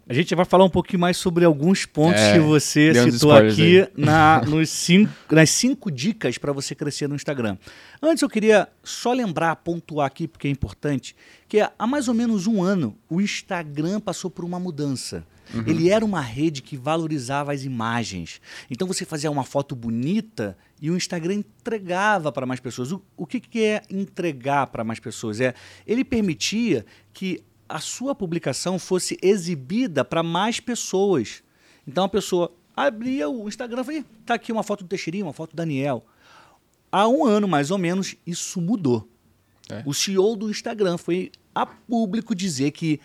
A 0.08 0.14
gente 0.14 0.32
vai 0.36 0.44
falar 0.44 0.64
um 0.64 0.70
pouquinho 0.70 1.00
mais 1.00 1.16
sobre 1.16 1.44
alguns 1.44 1.84
pontos 1.84 2.20
É, 2.20 2.34
que 2.34 2.38
você 2.38 3.10
citou 3.10 3.32
aqui 3.32 3.80
aí. 3.80 3.88
na, 3.96 4.40
nos 4.46 4.70
cinco, 4.70 5.10
nas 5.34 5.50
cinco 5.50 5.90
dicas 5.90 6.38
para 6.38 6.52
você 6.52 6.76
crescer 6.76 7.08
no 7.08 7.16
Instagram. 7.16 7.56
Antes 8.00 8.22
eu 8.22 8.28
queria 8.28 8.68
só 8.84 9.12
lembrar, 9.12 9.56
pontuar 9.56 10.06
aqui, 10.06 10.28
porque 10.28 10.46
é 10.46 10.50
importante, 10.50 11.16
que 11.48 11.58
há 11.58 11.86
mais 11.88 12.06
ou 12.06 12.14
menos 12.14 12.46
um 12.46 12.62
ano 12.62 12.96
o 13.10 13.20
Instagram 13.20 13.98
passou 13.98 14.30
por 14.30 14.44
uma 14.44 14.60
mudança. 14.60 15.26
Uhum. 15.52 15.64
Ele 15.66 15.90
era 15.90 16.04
uma 16.04 16.20
rede 16.20 16.62
que 16.62 16.76
valorizava 16.76 17.52
as 17.52 17.64
imagens. 17.64 18.40
Então 18.70 18.86
você 18.86 19.04
fazia 19.04 19.30
uma 19.30 19.44
foto 19.44 19.74
bonita 19.74 20.56
e 20.80 20.90
o 20.90 20.96
Instagram 20.96 21.34
entregava 21.34 22.30
para 22.30 22.46
mais 22.46 22.60
pessoas. 22.60 22.92
O, 22.92 23.02
o 23.16 23.26
que, 23.26 23.40
que 23.40 23.62
é 23.62 23.82
entregar 23.90 24.66
para 24.68 24.84
mais 24.84 25.00
pessoas? 25.00 25.40
É 25.40 25.54
ele 25.86 26.04
permitia 26.04 26.84
que 27.12 27.42
a 27.68 27.80
sua 27.80 28.14
publicação 28.14 28.78
fosse 28.78 29.18
exibida 29.22 30.04
para 30.04 30.22
mais 30.22 30.60
pessoas. 30.60 31.42
Então 31.86 32.04
a 32.04 32.08
pessoa 32.08 32.52
abria 32.76 33.28
o 33.28 33.48
Instagram 33.48 33.80
e 33.80 33.84
falava, 33.84 33.94
"Ih, 34.00 34.04
tá 34.24 34.34
aqui 34.34 34.52
uma 34.52 34.62
foto 34.62 34.84
do 34.84 34.88
Teixeirinho, 34.88 35.26
uma 35.26 35.32
foto 35.32 35.50
do 35.50 35.56
Daniel. 35.56 36.04
Há 36.92 37.08
um 37.08 37.24
ano, 37.24 37.48
mais 37.48 37.70
ou 37.70 37.78
menos, 37.78 38.14
isso 38.26 38.60
mudou. 38.60 39.08
É. 39.68 39.82
O 39.84 39.92
CEO 39.92 40.36
do 40.36 40.50
Instagram 40.50 40.96
foi 40.96 41.32
a 41.54 41.66
público 41.66 42.34
dizer 42.34 42.70
que 42.70 43.00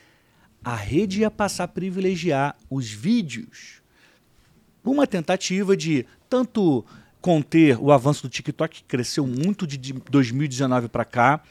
a 0.64 0.76
rede 0.76 1.22
ia 1.22 1.32
passar 1.32 1.64
a 1.64 1.68
privilegiar 1.68 2.56
os 2.70 2.90
vídeos. 2.90 3.82
Uma 4.84 5.08
tentativa 5.08 5.76
de 5.76 6.06
tanto 6.30 6.86
conter 7.22 7.78
o 7.80 7.92
avanço 7.92 8.24
do 8.24 8.30
TikTok, 8.30 8.78
que 8.78 8.84
cresceu 8.84 9.26
muito 9.28 9.68
de 9.68 9.78
de 9.78 9.94
2019 9.94 10.90
para 10.90 11.06
cá, 11.06 11.42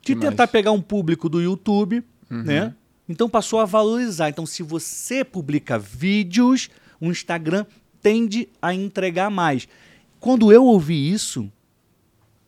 de 0.00 0.14
Demais. 0.14 0.30
tentar 0.30 0.46
pegar 0.46 0.72
um 0.72 0.80
público 0.80 1.28
do 1.28 1.40
YouTube, 1.40 2.02
né? 2.30 2.74
Então 3.08 3.28
passou 3.28 3.58
a 3.58 3.64
valorizar. 3.64 4.28
Então, 4.28 4.46
se 4.46 4.62
você 4.62 5.24
publica 5.24 5.76
vídeos, 5.76 6.70
o 7.00 7.06
Instagram 7.06 7.66
tende 8.00 8.48
a 8.62 8.72
entregar 8.72 9.28
mais. 9.30 9.66
Quando 10.20 10.52
eu 10.52 10.64
ouvi 10.64 11.10
isso, 11.10 11.50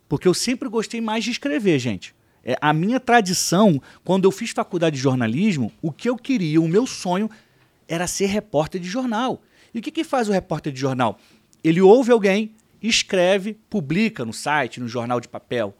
porque 0.08 0.28
eu 0.28 0.34
sempre 0.34 0.68
gostei 0.68 1.00
mais 1.00 1.24
de 1.24 1.32
escrever, 1.32 1.78
gente. 1.78 2.14
É, 2.44 2.56
a 2.60 2.72
minha 2.72 3.00
tradição, 3.00 3.80
quando 4.04 4.24
eu 4.24 4.30
fiz 4.30 4.50
faculdade 4.50 4.96
de 4.96 5.02
jornalismo, 5.02 5.72
o 5.80 5.90
que 5.90 6.08
eu 6.08 6.16
queria, 6.16 6.60
o 6.60 6.68
meu 6.68 6.86
sonho, 6.86 7.30
era 7.88 8.06
ser 8.06 8.26
repórter 8.26 8.80
de 8.80 8.88
jornal. 8.88 9.42
E 9.74 9.78
o 9.78 9.82
que, 9.82 9.90
que 9.90 10.04
faz 10.04 10.28
o 10.28 10.32
repórter 10.32 10.72
de 10.72 10.78
jornal? 10.78 11.18
Ele 11.64 11.80
ouve 11.80 12.10
alguém, 12.10 12.54
escreve, 12.82 13.54
publica 13.70 14.24
no 14.24 14.32
site, 14.32 14.80
no 14.80 14.88
jornal 14.88 15.20
de 15.20 15.28
papel. 15.28 15.76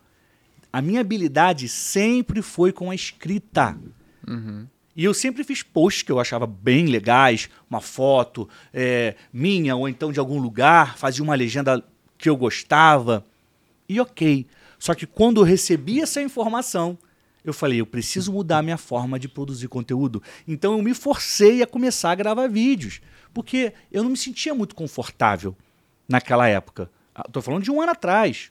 A 0.73 0.81
minha 0.81 1.01
habilidade 1.01 1.69
sempre 1.69 2.41
foi 2.41 2.73
com 2.73 2.91
a 2.91 2.95
escrita. 2.95 3.77
E 4.95 5.05
eu 5.05 5.15
sempre 5.15 5.43
fiz 5.43 5.63
posts 5.63 6.03
que 6.03 6.13
eu 6.13 6.21
achava 6.21 6.47
bem 6.47 6.87
legais, 6.87 7.49
uma 7.69 7.81
foto 7.81 8.49
é, 8.73 9.17
minha 9.33 9.75
ou 9.75 9.89
então 9.89 10.13
de 10.13 10.21
algum 10.21 10.39
lugar, 10.39 10.97
fazia 10.97 11.25
uma 11.25 11.35
legenda 11.35 11.83
que 12.17 12.29
eu 12.29 12.37
gostava. 12.37 13.25
E 13.89 14.01
ok. 14.01 14.47
Só 14.79 14.95
que 14.95 15.07
quando 15.07 15.41
eu 15.41 15.45
recebi 15.45 16.01
essa 16.01 16.23
informação, 16.23 16.99
eu 17.45 17.53
falei, 17.53 17.81
eu 17.81 17.87
preciso 17.87 18.33
mudar 18.33 18.59
a 18.59 18.63
minha 18.63 18.77
forma 18.77 19.19
de 19.19 19.29
produzir 19.29 19.69
conteúdo. 19.69 20.23
Então 20.47 20.73
eu 20.75 20.83
me 20.83 20.95
forcei 20.95 21.63
a 21.63 21.67
começar 21.67 22.13
a 22.13 22.15
gravar 22.15 22.49
vídeos, 22.49 23.01
porque 23.33 23.73
eu 23.91 24.03
não 24.03 24.11
me 24.11 24.17
sentia 24.17 24.55
muito 24.55 24.75
confortável 24.75 25.57
naquela 26.09 26.49
época. 26.49 26.91
Estou 27.27 27.43
falando 27.43 27.63
de 27.63 27.71
um 27.71 27.81
ano 27.81 27.93
atrás. 27.93 28.51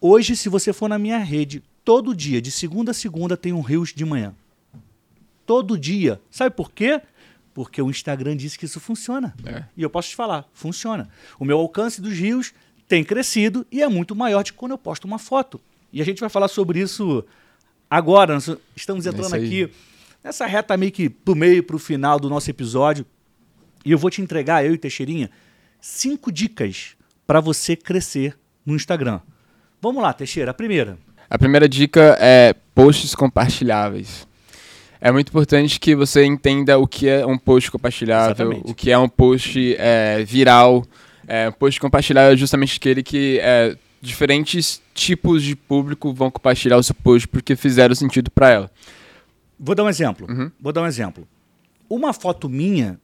Hoje, 0.00 0.36
se 0.36 0.48
você 0.48 0.72
for 0.72 0.88
na 0.88 0.98
minha 0.98 1.18
rede, 1.18 1.62
todo 1.84 2.14
dia, 2.14 2.40
de 2.40 2.50
segunda 2.50 2.92
a 2.92 2.94
segunda, 2.94 3.36
tem 3.36 3.52
um 3.52 3.60
Rios 3.60 3.92
de 3.92 4.04
manhã. 4.04 4.34
Todo 5.44 5.78
dia. 5.78 6.20
Sabe 6.30 6.54
por 6.54 6.70
quê? 6.70 7.00
Porque 7.52 7.82
o 7.82 7.90
Instagram 7.90 8.36
disse 8.36 8.58
que 8.58 8.64
isso 8.64 8.80
funciona. 8.80 9.34
É. 9.44 9.64
E 9.76 9.82
eu 9.82 9.90
posso 9.90 10.08
te 10.08 10.16
falar, 10.16 10.48
funciona. 10.52 11.08
O 11.38 11.44
meu 11.44 11.58
alcance 11.58 12.00
dos 12.00 12.14
rios 12.16 12.54
tem 12.86 13.04
crescido 13.04 13.66
e 13.70 13.82
é 13.82 13.88
muito 13.88 14.14
maior 14.14 14.42
de 14.42 14.52
quando 14.52 14.72
eu 14.72 14.78
posto 14.78 15.04
uma 15.04 15.18
foto. 15.18 15.60
E 15.92 16.00
a 16.00 16.04
gente 16.04 16.20
vai 16.20 16.30
falar 16.30 16.48
sobre 16.48 16.80
isso 16.80 17.24
agora. 17.90 18.34
Nós 18.34 18.56
estamos 18.76 19.06
entrando 19.06 19.34
aqui 19.34 19.70
nessa 20.22 20.46
reta 20.46 20.76
meio 20.76 20.92
que 20.92 21.10
pro 21.10 21.34
meio, 21.34 21.62
pro 21.62 21.78
final 21.78 22.18
do 22.20 22.30
nosso 22.30 22.48
episódio. 22.48 23.04
E 23.84 23.90
eu 23.90 23.98
vou 23.98 24.10
te 24.10 24.22
entregar, 24.22 24.64
eu 24.64 24.74
e 24.74 24.78
Teixeirinha, 24.78 25.30
cinco 25.80 26.30
dicas 26.32 26.96
para 27.26 27.40
você 27.40 27.76
crescer 27.76 28.36
no 28.64 28.74
Instagram. 28.74 29.20
Vamos 29.80 30.02
lá, 30.02 30.12
Teixeira. 30.12 30.50
A 30.50 30.54
primeira. 30.54 30.98
A 31.28 31.38
primeira 31.38 31.68
dica 31.68 32.16
é 32.20 32.54
posts 32.74 33.14
compartilháveis. 33.14 34.26
É 35.00 35.10
muito 35.10 35.28
importante 35.28 35.80
que 35.80 35.94
você 35.94 36.24
entenda 36.24 36.78
o 36.78 36.86
que 36.86 37.08
é 37.08 37.24
um 37.24 37.38
post 37.38 37.70
compartilhável, 37.70 38.32
Exatamente. 38.32 38.70
o 38.70 38.74
que 38.74 38.90
é 38.90 38.98
um 38.98 39.08
post 39.08 39.74
é, 39.78 40.22
viral. 40.24 40.84
É, 41.26 41.48
um 41.48 41.52
post 41.52 41.80
compartilhável 41.80 42.34
é 42.34 42.36
justamente 42.36 42.76
aquele 42.76 43.02
que 43.02 43.38
é, 43.40 43.76
diferentes 44.00 44.82
tipos 44.92 45.42
de 45.42 45.56
público 45.56 46.12
vão 46.12 46.30
compartilhar 46.30 46.76
o 46.76 46.82
seu 46.82 46.94
post 46.94 47.26
porque 47.28 47.56
fizeram 47.56 47.94
sentido 47.94 48.30
para 48.30 48.50
ela. 48.50 48.70
Vou 49.58 49.74
dar 49.74 49.84
um 49.84 49.88
exemplo. 49.88 50.26
Uhum. 50.28 50.50
Vou 50.60 50.72
dar 50.72 50.82
um 50.82 50.86
exemplo. 50.86 51.26
Uma 51.88 52.12
foto 52.12 52.48
minha, 52.48 53.00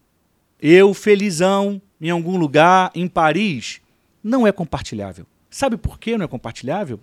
eu 0.61 0.93
felizão, 0.95 1.81
em 2.01 2.11
algum 2.11 2.37
lugar, 2.37 2.91
em 2.95 3.09
Paris, 3.09 3.81
não 4.23 4.47
é 4.47 4.53
compartilhável. 4.53 5.27
Sabe 5.51 5.77
por 5.77 5.99
que 5.99 6.17
não 6.17 6.25
é 6.25 6.29
compartilhável? 6.29 7.01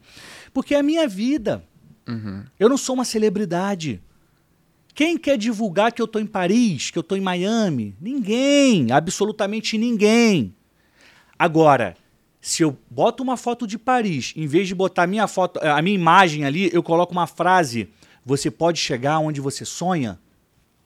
Porque 0.54 0.76
é 0.76 0.80
a 0.80 0.84
minha 0.84 1.08
vida. 1.08 1.64
Uhum. 2.08 2.44
Eu 2.60 2.70
não 2.70 2.78
sou 2.78 2.96
uma 2.96 3.06
celebridade. 3.06 4.02
Quem 4.94 5.18
quer 5.18 5.38
divulgar 5.38 5.92
que 5.92 6.02
eu 6.02 6.06
estou 6.06 6.22
em 6.22 6.26
Paris, 6.26 6.92
que 6.92 6.98
eu 6.98 7.02
estou 7.02 7.18
em 7.18 7.22
Miami? 7.22 7.96
Ninguém, 8.00 8.92
absolutamente 8.92 9.78
ninguém. 9.78 10.54
Agora, 11.38 11.98
se 12.40 12.62
eu 12.62 12.78
boto 12.92 13.24
uma 13.24 13.38
foto 13.38 13.66
de 13.66 13.80
Paris, 13.80 14.34
em 14.36 14.46
vez 14.46 14.68
de 14.68 14.76
botar 14.76 15.04
a 15.04 15.08
minha 15.08 15.28
foto, 15.28 15.60
a 15.62 15.82
minha 15.82 15.96
imagem 15.96 16.46
ali, 16.46 16.70
eu 16.72 16.84
coloco 16.84 17.12
uma 17.12 17.26
frase: 17.26 17.90
"Você 18.24 18.52
pode 18.52 18.80
chegar 18.80 19.18
onde 19.18 19.42
você 19.42 19.66
sonha". 19.66 20.20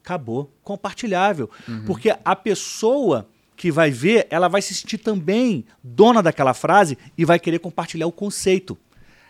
Acabou, 0.08 0.50
compartilhável, 0.64 1.50
porque 1.86 2.16
a 2.24 2.34
pessoa 2.34 3.28
que 3.58 3.70
vai 3.70 3.92
ver, 3.92 4.26
ela 4.30 4.48
vai 4.48 4.62
se 4.62 4.74
sentir 4.74 5.00
também 5.00 5.66
dona 5.84 6.24
daquela 6.24 6.54
frase 6.54 6.98
e 7.18 7.26
vai 7.26 7.38
querer 7.38 7.60
compartilhar 7.60 8.08
o 8.08 8.12
conceito. 8.12 8.78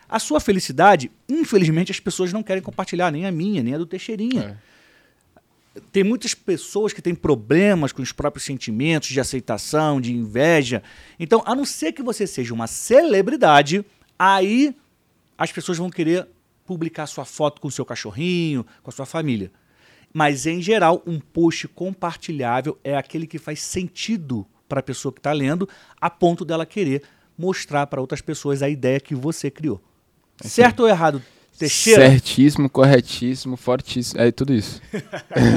A 0.08 0.20
sua 0.20 0.40
felicidade, 0.40 1.10
infelizmente, 1.28 1.92
as 1.92 2.00
pessoas 2.00 2.32
não 2.32 2.44
querem 2.44 2.62
compartilhar, 2.62 3.10
nem 3.10 3.26
a 3.26 3.32
minha, 3.32 3.64
nem 3.64 3.74
a 3.74 3.78
do 3.80 3.88
Teixeirinha. 3.88 4.62
É. 5.76 5.82
tem 5.92 6.04
muitas 6.04 6.36
pessoas 6.36 6.94
que 6.94 7.02
têm 7.02 7.16
problemas 7.16 7.92
com 7.92 8.04
os 8.04 8.12
próprios 8.12 8.46
sentimentos 8.46 9.10
de 9.10 9.20
aceitação, 9.20 10.00
de 10.00 10.14
inveja. 10.14 10.84
Então, 11.20 11.42
a 11.44 11.56
não 11.56 11.66
ser 11.66 11.92
que 11.92 12.04
você 12.04 12.28
seja 12.28 12.54
uma 12.54 12.68
celebridade, 12.68 13.84
aí 14.20 14.76
as 15.36 15.52
pessoas 15.52 15.80
vão 15.80 15.90
querer 15.90 16.28
publicar 16.68 17.08
sua 17.08 17.26
foto 17.26 17.60
com 17.60 17.68
o 17.68 17.72
seu 17.72 17.84
cachorrinho, 17.84 18.64
com 18.84 18.92
a 18.92 18.94
sua 18.94 19.08
família. 19.08 19.52
Mas, 20.14 20.46
em 20.46 20.62
geral, 20.62 21.04
um 21.06 21.20
post 21.20 21.68
compartilhável 21.68 22.78
é 22.84 22.96
aquele 22.96 23.28
que 23.28 23.38
faz 23.38 23.62
sentido 23.62 24.46
para 24.68 24.80
a 24.80 24.84
pessoa 24.84 25.12
que 25.12 25.20
está 25.20 25.32
lendo, 25.32 25.68
a 26.00 26.10
ponto 26.10 26.44
dela 26.44 26.66
querer 26.66 27.04
mostrar 27.38 27.88
para 27.88 28.02
outras 28.02 28.22
pessoas 28.22 28.62
a 28.62 28.70
ideia 28.70 29.00
que 29.00 29.16
você 29.16 29.52
criou. 29.52 29.82
É 30.44 30.48
certo 30.48 30.82
ou 30.82 30.90
errado, 30.90 31.22
Teixeira? 31.58 32.10
Certíssimo, 32.10 32.70
corretíssimo, 32.70 33.58
fortíssimo. 33.58 34.22
É 34.22 34.32
tudo 34.32 34.54
isso. 34.54 34.82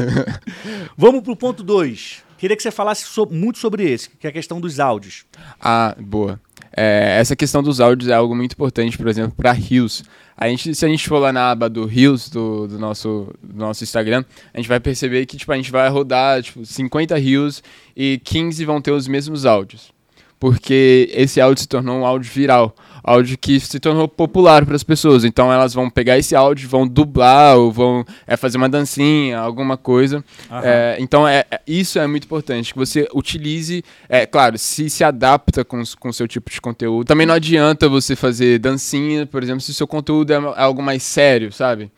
Vamos 0.97 1.23
para 1.23 1.33
o 1.33 1.37
ponto 1.37 1.63
2. 1.63 2.25
Queria 2.39 2.57
que 2.57 2.63
você 2.63 2.71
falasse 2.71 3.05
so 3.05 3.27
muito 3.31 3.59
sobre 3.59 3.85
esse, 3.85 4.09
que 4.09 4.27
é 4.27 4.31
a 4.31 4.33
questão 4.33 4.61
dos 4.61 4.81
áudios. 4.81 5.27
Ah, 5.61 5.95
boa. 6.01 6.41
É, 6.77 7.17
essa 7.19 7.35
questão 7.35 7.63
dos 7.63 7.81
áudios 7.81 8.11
é 8.11 8.15
algo 8.15 8.35
muito 8.35 8.53
importante, 8.53 8.97
por 8.97 9.09
exemplo, 9.09 9.33
para 9.37 9.53
Rios. 9.53 10.05
A 10.37 10.49
gente, 10.49 10.75
se 10.75 10.85
a 10.85 10.89
gente 10.89 11.09
for 11.09 11.19
lá 11.19 11.33
na 11.33 11.51
aba 11.51 11.69
do 11.69 11.85
Rios 11.85 12.31
do, 12.31 12.67
do, 12.67 12.79
nosso, 12.79 13.33
do 13.43 13.59
nosso 13.59 13.85
Instagram, 13.85 14.25
a 14.55 14.57
gente 14.57 14.69
vai 14.69 14.81
perceber 14.81 15.27
que 15.27 15.37
tipo, 15.37 15.53
a 15.53 15.57
gente 15.57 15.71
vai 15.71 15.89
rodar 15.89 16.43
tipo, 16.43 16.65
50 16.65 17.17
Rios 17.19 17.63
e 17.97 18.21
15 18.25 18.65
vão 18.65 18.81
ter 18.81 18.93
os 18.93 19.07
mesmos 19.07 19.45
áudios. 19.45 19.93
Porque 20.41 21.09
esse 21.13 21.41
áudio 21.41 21.61
se 21.63 21.69
tornou 21.69 22.01
um 22.01 22.07
áudio 22.07 22.33
viral 22.33 22.75
áudio 23.03 23.37
que 23.39 23.59
se 23.59 23.81
tornou 23.81 24.07
popular 24.07 24.65
para 24.65 24.77
as 24.77 24.83
pessoas. 24.83 25.25
Então 25.25 25.53
elas 25.53 25.75
vão 25.75 25.91
pegar 25.91 26.19
esse 26.19 26.35
áudio, 26.35 26.69
vão 26.69 26.87
dublar 26.87 27.57
ou 27.57 27.73
vão 27.73 28.05
é, 28.27 28.37
fazer 28.37 28.57
uma 28.57 28.69
dancinha, 28.69 29.39
alguma 29.39 29.77
coisa. 29.77 30.25
É, 30.63 30.97
então 30.99 31.27
é, 31.27 31.45
é, 31.51 31.61
isso 31.67 31.99
é 31.99 32.07
muito 32.07 32.25
importante, 32.25 32.73
que 32.73 32.79
você 32.79 33.09
utilize, 33.15 33.83
é 34.09 34.27
claro, 34.27 34.59
se 34.59 34.89
se 34.91 35.05
adapta 35.05 35.65
com 35.65 35.81
o 35.81 36.13
seu 36.13 36.29
tipo 36.29 36.51
de 36.51 36.61
conteúdo. 36.61 37.07
Também 37.07 37.27
não 37.27 37.35
adianta 37.35 37.89
você 37.89 38.15
fazer 38.15 38.59
dancinha, 38.59 39.27
por 39.27 39.43
exemplo, 39.43 39.61
se 39.61 39.71
o 39.71 39.75
seu 39.75 39.87
conteúdo 39.87 40.33
é, 40.33 40.37
é 40.37 40.63
algo 40.63 40.83
mais 40.83 41.03
sério, 41.03 41.53
sabe? 41.53 41.91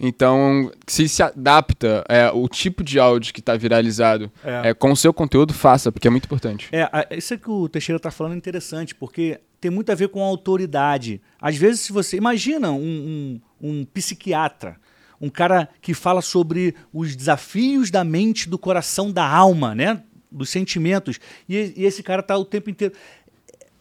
Então, 0.00 0.70
se 0.86 1.08
se 1.08 1.22
adapta 1.22 2.04
é, 2.08 2.30
o 2.30 2.48
tipo 2.48 2.84
de 2.84 3.00
áudio 3.00 3.34
que 3.34 3.40
está 3.40 3.56
viralizado 3.56 4.30
é. 4.44 4.70
É, 4.70 4.74
com 4.74 4.92
o 4.92 4.96
seu 4.96 5.12
conteúdo, 5.12 5.52
faça, 5.52 5.90
porque 5.90 6.06
é 6.06 6.10
muito 6.10 6.26
importante. 6.26 6.68
É, 6.72 7.16
isso 7.16 7.36
que 7.36 7.50
o 7.50 7.68
Teixeira 7.68 7.96
está 7.96 8.10
falando 8.10 8.34
é 8.34 8.36
interessante, 8.36 8.94
porque 8.94 9.40
tem 9.60 9.70
muito 9.70 9.90
a 9.90 9.94
ver 9.94 10.08
com 10.08 10.22
a 10.22 10.26
autoridade. 10.26 11.20
Às 11.40 11.56
vezes, 11.56 11.80
se 11.80 11.92
você. 11.92 12.16
Imagina 12.16 12.70
um, 12.70 13.40
um, 13.60 13.70
um 13.70 13.84
psiquiatra, 13.84 14.76
um 15.20 15.28
cara 15.28 15.68
que 15.80 15.92
fala 15.92 16.22
sobre 16.22 16.74
os 16.92 17.16
desafios 17.16 17.90
da 17.90 18.04
mente, 18.04 18.48
do 18.48 18.58
coração, 18.58 19.10
da 19.10 19.28
alma, 19.28 19.74
né? 19.74 20.02
Dos 20.30 20.50
sentimentos. 20.50 21.18
E, 21.48 21.74
e 21.76 21.84
esse 21.84 22.02
cara 22.02 22.20
está 22.20 22.36
o 22.36 22.44
tempo 22.44 22.70
inteiro. 22.70 22.94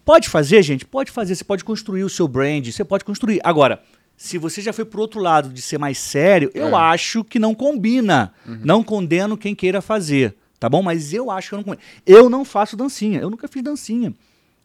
Pode 0.04 0.30
fazer, 0.30 0.64
gente? 0.64 0.86
Pode 0.86 1.12
fazer. 1.12 1.36
Você 1.36 1.44
pode 1.44 1.64
construir 1.64 2.04
o 2.04 2.10
seu 2.10 2.28
brand, 2.28 2.66
você 2.66 2.84
pode 2.84 3.04
construir. 3.04 3.42
Agora, 3.44 3.84
se 4.18 4.38
você 4.38 4.62
já 4.62 4.74
foi 4.74 4.84
pro 4.84 5.00
outro 5.00 5.22
lado 5.22 5.50
de 5.50 5.62
ser 5.62 5.78
mais 5.78 6.00
sério, 6.00 6.52
é. 6.54 6.60
eu 6.60 6.76
acho 6.76 7.24
que 7.24 7.38
não 7.38 7.54
combina. 7.54 8.34
Uhum. 8.46 8.60
Não 8.64 8.84
condeno 8.84 9.38
quem 9.38 9.54
queira 9.54 9.80
fazer, 9.80 10.36
tá 10.60 10.68
bom? 10.68 10.82
Mas 10.82 11.14
eu 11.14 11.30
acho 11.30 11.50
que 11.50 11.54
eu 11.54 11.58
não 11.58 11.64
combino. 11.64 11.84
Eu 12.06 12.30
não 12.30 12.44
faço 12.44 12.76
dancinha. 12.76 13.20
Eu 13.22 13.30
nunca 13.30 13.48
fiz 13.48 13.64
dancinha 13.64 14.14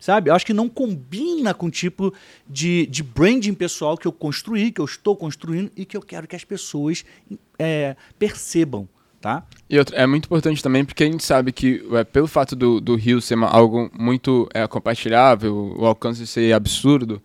sabe? 0.02 0.30
Eu 0.30 0.34
acho 0.34 0.44
que 0.44 0.52
não 0.52 0.68
combina 0.68 1.54
com 1.54 1.66
o 1.66 1.70
tipo 1.70 2.12
de, 2.48 2.86
de 2.86 3.04
branding 3.04 3.54
pessoal 3.54 3.96
que 3.96 4.04
eu 4.04 4.10
construí, 4.10 4.72
que 4.72 4.80
eu 4.80 4.84
estou 4.84 5.14
construindo 5.14 5.70
e 5.76 5.84
que 5.84 5.96
eu 5.96 6.02
quero 6.02 6.26
que 6.26 6.34
as 6.34 6.42
pessoas 6.42 7.04
é, 7.56 7.94
percebam. 8.18 8.88
Tá? 9.20 9.44
E 9.70 9.78
outra, 9.78 9.96
é 9.96 10.04
muito 10.04 10.24
importante 10.24 10.60
também 10.60 10.84
porque 10.84 11.04
a 11.04 11.06
gente 11.06 11.24
sabe 11.24 11.52
que 11.52 11.86
é, 11.92 12.02
pelo 12.02 12.26
fato 12.26 12.56
do, 12.56 12.80
do 12.80 12.96
Rio 12.96 13.20
ser 13.20 13.36
uma, 13.36 13.46
algo 13.46 13.88
muito 13.96 14.48
é, 14.52 14.66
compartilhável, 14.66 15.76
o 15.78 15.86
alcance 15.86 16.26
ser 16.26 16.52
absurdo, 16.52 17.22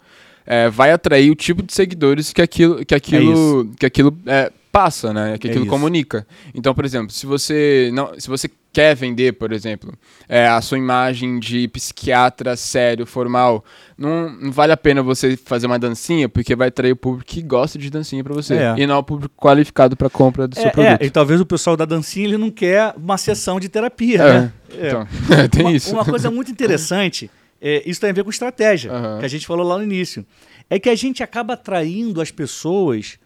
é, 0.48 0.70
vai 0.70 0.92
atrair 0.92 1.30
o 1.30 1.36
tipo 1.36 1.62
de 1.62 1.74
seguidores 1.74 2.32
que 2.32 2.42
aquilo, 2.42 2.86
que 2.86 2.96
aquilo, 2.96 3.70
é 3.74 3.76
que 3.80 3.86
aquilo 3.86 4.18
é, 4.26 4.52
passa, 4.72 5.14
né? 5.14 5.38
Que 5.38 5.48
é 5.48 5.52
aquilo 5.52 5.66
comunica. 5.66 6.26
Então, 6.56 6.74
por 6.74 6.86
exemplo, 6.86 7.12
se 7.12 7.26
você 7.26 7.92
não, 7.94 8.18
se 8.18 8.30
você 8.30 8.50
quer 8.72 8.96
vender, 8.96 9.34
por 9.34 9.52
exemplo, 9.52 9.92
é, 10.30 10.48
a 10.48 10.62
sua 10.62 10.78
imagem 10.78 11.40
de 11.40 11.68
psiquiatra 11.68 12.56
sério, 12.56 13.08
formal, 13.08 13.66
não, 13.98 14.30
não, 14.30 14.52
vale 14.52 14.72
a 14.72 14.78
pena 14.78 15.02
você 15.02 15.36
fazer 15.36 15.66
uma 15.66 15.80
dancinha, 15.80 16.30
porque 16.30 16.56
vai 16.56 16.68
atrair 16.68 16.92
o 16.92 16.96
público 16.96 17.26
que 17.26 17.42
gosta 17.42 17.80
de 17.80 17.90
dancinha 17.90 18.24
para 18.24 18.36
você, 18.36 18.54
é. 18.54 18.76
e 18.78 18.86
não 18.86 19.00
o 19.00 19.04
público 19.04 19.34
qualificado 19.36 19.98
para 19.98 20.12
compra 20.12 20.48
do 20.48 20.54
seu 20.54 20.68
é, 20.68 20.70
produto. 20.70 21.02
É, 21.02 21.06
e 21.06 21.10
talvez 21.10 21.42
o 21.42 21.46
pessoal 21.46 21.76
da 21.76 21.86
dancinha 21.86 22.28
ele 22.28 22.38
não 22.38 22.52
quer 22.52 22.94
uma 22.96 23.18
sessão 23.18 23.60
de 23.60 23.68
terapia, 23.68 24.22
é, 24.22 24.34
né? 24.34 24.54
Então, 24.72 25.08
tem 25.50 25.66
uma, 25.66 25.72
isso. 25.72 25.92
Uma 25.92 26.06
coisa 26.06 26.30
muito 26.30 26.52
interessante, 26.52 27.32
isso 27.62 28.00
tem 28.02 28.10
a 28.10 28.14
ver 28.14 28.24
com 28.24 28.30
estratégia, 28.30 28.92
uhum. 28.92 29.20
que 29.20 29.26
a 29.26 29.28
gente 29.28 29.48
falou 29.48 29.66
lá 29.66 29.78
no 29.78 29.84
início, 29.84 30.26
é 30.70 30.80
que 30.80 30.90
a 30.90 30.96
gente 30.96 31.24
acaba 31.24 31.54
atraindo 31.54 32.22
as 32.22 32.32
pessoas 32.32 33.20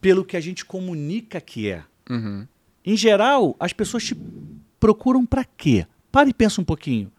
pelo 0.00 0.24
que 0.24 0.36
a 0.36 0.40
gente 0.40 0.64
comunica 0.64 1.40
que 1.40 1.68
é. 1.68 1.84
Uhum. 2.08 2.46
Em 2.84 2.96
geral, 2.96 3.54
as 3.60 3.72
pessoas 3.72 4.04
te 4.04 4.16
procuram 4.78 5.26
para 5.26 5.44
quê? 5.44 5.86
Para 6.10 6.28
e 6.28 6.34
pensa 6.34 6.60
um 6.60 6.64
pouquinho. 6.64 7.12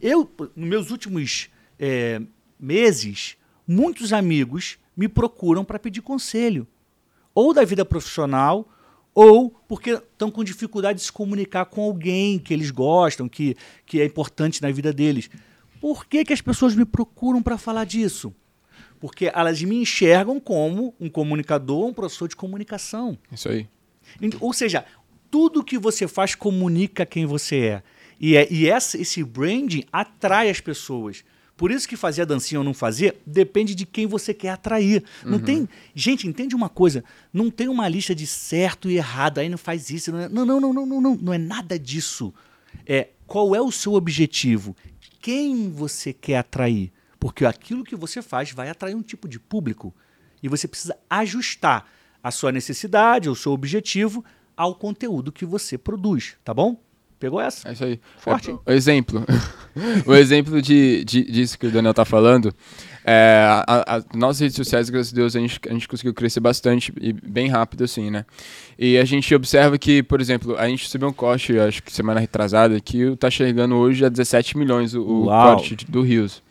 Eu, 0.00 0.30
nos 0.54 0.68
meus 0.68 0.90
últimos 0.90 1.48
é, 1.78 2.20
meses, 2.58 3.36
muitos 3.66 4.12
amigos 4.12 4.78
me 4.96 5.08
procuram 5.08 5.64
para 5.64 5.78
pedir 5.78 6.02
conselho. 6.02 6.66
Ou 7.34 7.54
da 7.54 7.64
vida 7.64 7.84
profissional, 7.84 8.68
ou 9.14 9.50
porque 9.66 9.90
estão 9.92 10.30
com 10.30 10.44
dificuldade 10.44 10.98
de 10.98 11.04
se 11.06 11.12
comunicar 11.12 11.64
com 11.64 11.82
alguém 11.82 12.38
que 12.38 12.52
eles 12.52 12.70
gostam, 12.70 13.28
que, 13.28 13.56
que 13.86 14.00
é 14.00 14.04
importante 14.04 14.60
na 14.62 14.70
vida 14.70 14.92
deles. 14.92 15.30
Por 15.80 16.06
que, 16.06 16.24
que 16.24 16.32
as 16.32 16.40
pessoas 16.40 16.74
me 16.74 16.84
procuram 16.84 17.42
para 17.42 17.56
falar 17.56 17.84
disso? 17.84 18.34
Porque 19.00 19.30
elas 19.34 19.62
me 19.62 19.76
enxergam 19.76 20.38
como 20.38 20.94
um 21.00 21.08
comunicador, 21.08 21.86
um 21.86 21.94
professor 21.94 22.28
de 22.28 22.36
comunicação. 22.36 23.18
Isso 23.32 23.48
aí. 23.48 23.66
Ou 24.40 24.52
seja, 24.52 24.84
tudo 25.30 25.64
que 25.64 25.78
você 25.78 26.06
faz 26.06 26.34
comunica 26.34 27.06
quem 27.06 27.24
você 27.24 27.56
é. 27.56 27.82
E, 28.20 28.36
é, 28.36 28.46
e 28.52 28.68
essa, 28.68 29.00
esse 29.00 29.24
branding 29.24 29.84
atrai 29.90 30.50
as 30.50 30.60
pessoas. 30.60 31.24
Por 31.56 31.70
isso 31.70 31.88
que 31.88 31.96
fazer 31.96 32.22
a 32.22 32.24
dancinha 32.24 32.58
ou 32.58 32.64
não 32.64 32.72
fazer 32.72 33.18
depende 33.26 33.74
de 33.74 33.84
quem 33.86 34.06
você 34.06 34.32
quer 34.32 34.50
atrair. 34.50 35.04
Não 35.24 35.34
uhum. 35.34 35.44
tem. 35.44 35.68
Gente, 35.94 36.26
entende 36.26 36.54
uma 36.54 36.68
coisa? 36.68 37.04
Não 37.32 37.50
tem 37.50 37.68
uma 37.68 37.86
lista 37.88 38.14
de 38.14 38.26
certo 38.26 38.90
e 38.90 38.96
errado, 38.96 39.38
aí 39.38 39.48
não 39.48 39.58
faz 39.58 39.90
isso. 39.90 40.10
Não, 40.10 40.20
é, 40.20 40.28
não, 40.28 40.44
não, 40.44 40.60
não, 40.60 40.72
não, 40.72 40.86
não, 40.86 41.00
não. 41.00 41.16
Não 41.16 41.32
é 41.34 41.38
nada 41.38 41.78
disso. 41.78 42.32
É 42.86 43.08
qual 43.26 43.54
é 43.54 43.60
o 43.60 43.70
seu 43.70 43.92
objetivo? 43.94 44.74
Quem 45.20 45.70
você 45.70 46.12
quer 46.12 46.38
atrair? 46.38 46.92
Porque 47.18 47.44
aquilo 47.44 47.84
que 47.84 47.94
você 47.94 48.22
faz 48.22 48.52
vai 48.52 48.70
atrair 48.70 48.94
um 48.94 49.02
tipo 49.02 49.28
de 49.28 49.38
público. 49.38 49.94
E 50.42 50.48
você 50.48 50.66
precisa 50.66 50.96
ajustar 51.08 51.86
a 52.22 52.30
sua 52.30 52.50
necessidade, 52.50 53.28
o 53.28 53.34
seu 53.34 53.52
objetivo 53.52 54.24
ao 54.56 54.74
conteúdo 54.74 55.32
que 55.32 55.44
você 55.44 55.76
produz, 55.78 56.36
tá 56.44 56.52
bom? 56.52 56.80
Pegou 57.18 57.38
essa? 57.38 57.68
É 57.68 57.72
isso 57.72 57.84
aí. 57.84 58.00
Forte. 58.16 58.50
É, 58.50 58.72
o 58.72 58.74
exemplo. 58.74 59.24
o 60.06 60.14
exemplo 60.14 60.62
de, 60.62 61.04
de, 61.04 61.22
disso 61.30 61.58
que 61.58 61.66
o 61.66 61.70
Daniel 61.70 61.92
tá 61.92 62.06
falando. 62.06 62.54
É, 63.04 63.46
a, 63.66 63.96
a, 63.96 64.16
nossas 64.16 64.40
redes 64.40 64.56
sociais, 64.56 64.90
graças 64.90 65.12
a 65.12 65.16
Deus, 65.16 65.34
a 65.34 65.40
gente, 65.40 65.60
a 65.68 65.72
gente 65.72 65.88
conseguiu 65.88 66.12
crescer 66.12 66.40
bastante 66.40 66.92
e 67.00 67.12
bem 67.12 67.48
rápido, 67.48 67.84
assim, 67.84 68.10
né? 68.10 68.24
E 68.78 68.98
a 68.98 69.04
gente 69.04 69.34
observa 69.34 69.78
que, 69.78 70.02
por 70.02 70.20
exemplo, 70.20 70.56
a 70.56 70.68
gente 70.68 70.88
subiu 70.88 71.08
um 71.08 71.12
corte, 71.12 71.58
acho 71.58 71.82
que 71.82 71.92
semana 71.92 72.20
retrasada, 72.20 72.78
que 72.80 73.16
tá 73.16 73.30
chegando 73.30 73.74
hoje 73.76 74.04
a 74.04 74.08
17 74.08 74.56
milhões 74.58 74.94
o, 74.94 75.02
o 75.02 75.24
corte 75.26 75.76
do 75.88 76.02
Rios. 76.02 76.42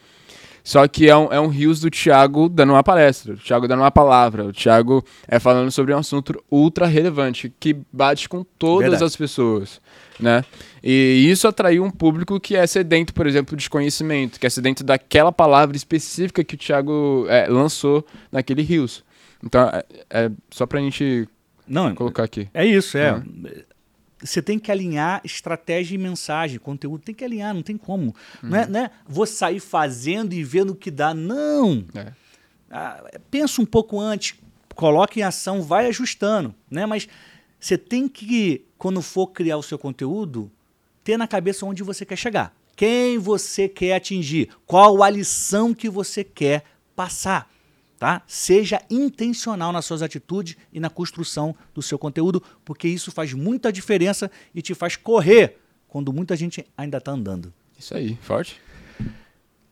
Só 0.70 0.88
que 0.88 1.10
é 1.10 1.18
um, 1.18 1.34
é 1.34 1.42
um 1.42 1.48
rios 1.48 1.80
do 1.80 1.90
Thiago 1.90 2.48
dando 2.48 2.74
uma 2.74 2.84
palestra, 2.84 3.34
o 3.34 3.38
Thiago 3.38 3.68
dando 3.68 3.80
uma 3.80 3.90
palavra, 3.90 4.46
o 4.46 4.54
Thiago 4.54 5.04
é 5.28 5.40
falando 5.40 5.72
sobre 5.72 5.96
um 5.96 5.98
assunto 5.98 6.40
ultra 6.52 6.86
relevante, 6.86 7.52
que 7.60 7.76
bate 7.92 8.30
com 8.30 8.44
todas 8.44 8.92
Verdade. 8.92 9.04
as 9.04 9.16
pessoas, 9.16 9.82
né? 10.20 10.46
E 10.84 11.26
isso 11.28 11.48
atraiu 11.48 11.84
um 11.84 11.90
público 11.90 12.40
que 12.40 12.56
é 12.56 12.68
sedento, 12.68 13.16
por 13.16 13.26
exemplo, 13.26 13.58
de 13.58 13.68
conhecimento, 13.68 14.40
que 14.40 14.46
é 14.46 14.50
sedento 14.52 14.84
daquela 14.84 15.32
palavra 15.32 15.76
específica 15.76 16.44
que 16.44 16.54
o 16.54 16.58
Thiago 16.60 17.26
é, 17.28 17.48
lançou 17.48 18.06
naquele 18.32 18.62
rios. 18.62 19.04
Então, 19.44 19.68
é, 19.70 19.84
é 20.12 20.32
só 20.52 20.68
pra 20.68 20.80
gente 20.80 21.28
Não, 21.68 21.96
colocar 21.96 22.26
aqui. 22.26 22.48
É 22.54 22.64
isso, 22.64 22.96
é. 22.96 23.14
Uhum 23.14 23.24
você 24.22 24.42
tem 24.42 24.60
que 24.60 24.72
alinhar 24.72 25.22
estratégia 25.24 25.96
e 25.96 25.98
mensagem, 25.98 26.60
conteúdo, 26.60 27.04
tem 27.04 27.16
que 27.16 27.24
alinhar, 27.24 27.54
não 27.54 27.64
tem 27.64 27.78
como. 27.78 28.16
Uhum. 28.44 28.50
Não, 28.50 28.58
é, 28.58 28.68
não 28.68 28.80
é 28.82 28.92
vou 29.08 29.26
sair 29.26 29.60
fazendo 29.60 30.34
e 30.34 30.44
vendo 30.44 30.72
o 30.72 30.76
que 30.76 30.92
dá. 30.92 31.14
Não! 31.14 31.86
É. 31.96 32.12
Ah, 32.70 33.04
pensa 33.32 33.62
um 33.62 33.66
pouco 33.66 34.00
antes, 34.00 34.36
coloque 34.76 35.20
em 35.20 35.24
ação, 35.24 35.62
vai 35.62 35.88
ajustando. 35.88 36.54
Né? 36.70 36.86
Mas 36.86 37.08
você 37.60 37.78
tem 37.78 38.08
que, 38.08 38.66
quando 38.78 39.02
for 39.02 39.28
criar 39.28 39.58
o 39.58 39.64
seu 39.64 39.78
conteúdo, 39.78 40.52
ter 41.04 41.18
na 41.18 41.28
cabeça 41.28 41.66
onde 41.66 41.82
você 41.82 42.06
quer 42.06 42.18
chegar. 42.18 42.54
Quem 42.76 43.18
você 43.18 43.68
quer 43.68 43.96
atingir? 43.96 44.50
Qual 44.66 45.04
a 45.04 45.10
lição 45.10 45.74
que 45.74 45.90
você 45.90 46.24
quer 46.24 46.64
passar? 46.96 47.50
Tá? 48.00 48.22
Seja 48.26 48.82
intencional 48.90 49.74
nas 49.74 49.86
suas 49.86 50.02
atitudes 50.02 50.56
e 50.72 50.80
na 50.80 50.90
construção 50.90 51.54
do 51.74 51.82
seu 51.82 52.00
conteúdo, 52.00 52.42
porque 52.64 52.88
isso 52.88 53.12
faz 53.12 53.34
muita 53.34 53.72
diferença 53.72 54.32
e 54.56 54.62
te 54.62 54.74
faz 54.74 54.96
correr 54.96 55.58
quando 55.88 56.14
muita 56.14 56.36
gente 56.36 56.66
ainda 56.78 56.98
está 56.98 57.12
andando. 57.12 57.54
Isso 57.78 57.96
aí, 57.96 58.18
forte. 58.22 58.60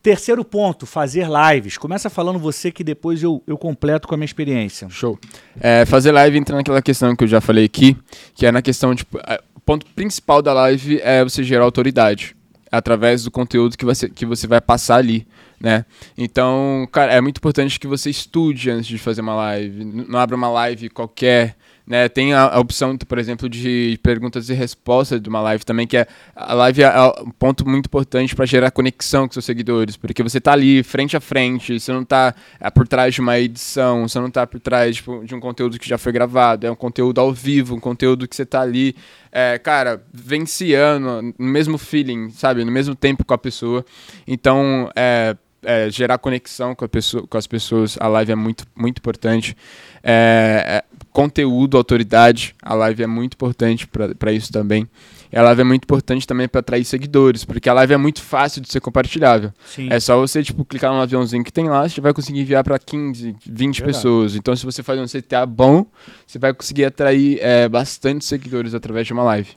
Terceiro 0.03 0.43
ponto, 0.45 0.85
fazer 0.85 1.27
lives. 1.27 1.77
Começa 1.77 2.09
falando 2.09 2.39
você 2.39 2.71
que 2.71 2.83
depois 2.83 3.21
eu, 3.23 3.41
eu 3.47 3.57
completo 3.57 4.07
com 4.07 4.13
a 4.13 4.17
minha 4.17 4.25
experiência. 4.25 4.89
Show. 4.89 5.19
É, 5.59 5.85
fazer 5.85 6.11
live 6.11 6.37
entra 6.37 6.55
naquela 6.55 6.81
questão 6.81 7.15
que 7.15 7.23
eu 7.23 7.27
já 7.27 7.41
falei 7.41 7.65
aqui, 7.65 7.97
que 8.33 8.45
é 8.45 8.51
na 8.51 8.61
questão, 8.61 8.95
tipo, 8.95 9.17
é, 9.19 9.41
o 9.55 9.59
ponto 9.59 9.85
principal 9.87 10.41
da 10.41 10.53
live 10.53 10.99
é 11.01 11.23
você 11.23 11.43
gerar 11.43 11.65
autoridade 11.65 12.35
através 12.71 13.23
do 13.23 13.31
conteúdo 13.31 13.77
que 13.77 13.85
você, 13.85 14.09
que 14.09 14.25
você 14.25 14.47
vai 14.47 14.61
passar 14.61 14.97
ali 14.97 15.27
né? 15.59 15.85
Então, 16.17 16.87
cara, 16.91 17.13
é 17.13 17.19
muito 17.19 17.37
importante 17.37 17.79
que 17.79 17.87
você 17.87 18.09
estude 18.09 18.69
antes 18.69 18.87
de 18.87 18.97
fazer 18.97 19.21
uma 19.21 19.35
live. 19.35 19.83
Não 19.83 20.19
abra 20.19 20.35
uma 20.35 20.49
live 20.49 20.89
qualquer, 20.89 21.55
né? 21.85 22.07
Tem 22.07 22.33
a, 22.33 22.43
a 22.43 22.59
opção, 22.59 22.95
por 22.97 23.17
exemplo, 23.17 23.49
de 23.49 23.99
perguntas 24.03 24.49
e 24.49 24.53
respostas 24.53 25.19
de 25.19 25.27
uma 25.29 25.41
live 25.41 25.65
também, 25.65 25.87
que 25.87 25.97
é 25.97 26.07
a 26.35 26.53
live 26.53 26.83
é 26.83 26.91
um 27.21 27.31
ponto 27.31 27.67
muito 27.67 27.87
importante 27.87 28.35
para 28.35 28.45
gerar 28.45 28.69
conexão 28.71 29.25
com 29.25 29.33
seus 29.33 29.45
seguidores, 29.45 29.97
porque 29.97 30.21
você 30.21 30.39
tá 30.39 30.51
ali 30.51 30.83
frente 30.83 31.17
a 31.17 31.19
frente, 31.19 31.79
você 31.79 31.91
não 31.91 32.03
tá 32.03 32.35
é, 32.59 32.69
por 32.69 32.87
trás 32.87 33.15
de 33.15 33.21
uma 33.21 33.39
edição, 33.39 34.07
você 34.07 34.19
não 34.19 34.29
tá 34.29 34.45
por 34.45 34.59
trás 34.59 34.97
tipo, 34.97 35.23
de 35.25 35.33
um 35.33 35.39
conteúdo 35.39 35.79
que 35.79 35.87
já 35.87 35.97
foi 35.97 36.11
gravado, 36.11 36.67
é 36.67 36.71
um 36.71 36.75
conteúdo 36.75 37.19
ao 37.19 37.33
vivo, 37.33 37.75
um 37.75 37.79
conteúdo 37.79 38.27
que 38.27 38.35
você 38.35 38.45
tá 38.45 38.61
ali, 38.61 38.95
é, 39.31 39.57
cara, 39.57 40.03
venciando, 40.13 41.33
no 41.39 41.47
mesmo 41.47 41.77
feeling, 41.77 42.29
sabe? 42.31 42.63
No 42.63 42.71
mesmo 42.71 42.95
tempo 42.95 43.25
com 43.25 43.33
a 43.33 43.37
pessoa. 43.37 43.83
Então, 44.27 44.91
é 44.95 45.35
é, 45.67 45.89
gerar 45.89 46.17
conexão 46.17 46.73
com, 46.73 46.87
pessoa, 46.87 47.27
com, 47.27 47.37
as 47.37 47.45
pessoas, 47.45 47.97
a 47.99 48.07
live 48.07 48.31
é 48.31 48.35
muito, 48.35 48.65
muito 48.73 48.99
importante. 48.99 49.55
É, 50.01 50.63
é, 50.65 50.97
conteúdo, 51.11 51.75
autoridade, 51.75 52.55
a 52.63 52.73
live 52.73 53.03
é 53.03 53.07
muito 53.07 53.33
importante 53.33 53.85
para 53.85 54.31
isso 54.31 54.49
também. 54.49 54.87
E 55.29 55.37
a 55.37 55.43
live 55.43 55.59
é 55.59 55.63
muito 55.65 55.83
importante 55.83 56.25
também 56.25 56.47
para 56.47 56.61
atrair 56.61 56.85
seguidores, 56.85 57.43
porque 57.43 57.67
a 57.67 57.73
live 57.73 57.93
é 57.95 57.97
muito 57.97 58.21
fácil 58.21 58.61
de 58.61 58.71
ser 58.71 58.79
compartilhável. 58.79 59.51
Sim. 59.65 59.89
É 59.91 59.99
só 59.99 60.17
você 60.17 60.41
tipo, 60.41 60.63
clicar 60.63 60.93
no 60.93 61.01
aviãozinho 61.01 61.43
que 61.43 61.51
tem 61.51 61.67
lá, 61.67 61.87
você 61.89 61.99
vai 61.99 62.13
conseguir 62.13 62.39
enviar 62.39 62.63
para 62.63 62.79
15, 62.79 63.35
20 63.45 63.57
Verdade. 63.57 63.83
pessoas. 63.83 64.35
Então, 64.37 64.55
se 64.55 64.65
você 64.65 64.81
faz 64.81 64.97
um 65.01 65.05
CTA 65.05 65.45
bom, 65.45 65.85
você 66.25 66.39
vai 66.39 66.53
conseguir 66.53 66.85
atrair 66.85 67.39
é, 67.41 67.67
bastante 67.67 68.23
seguidores 68.23 68.73
através 68.73 69.05
de 69.05 69.11
uma 69.11 69.23
live. 69.23 69.49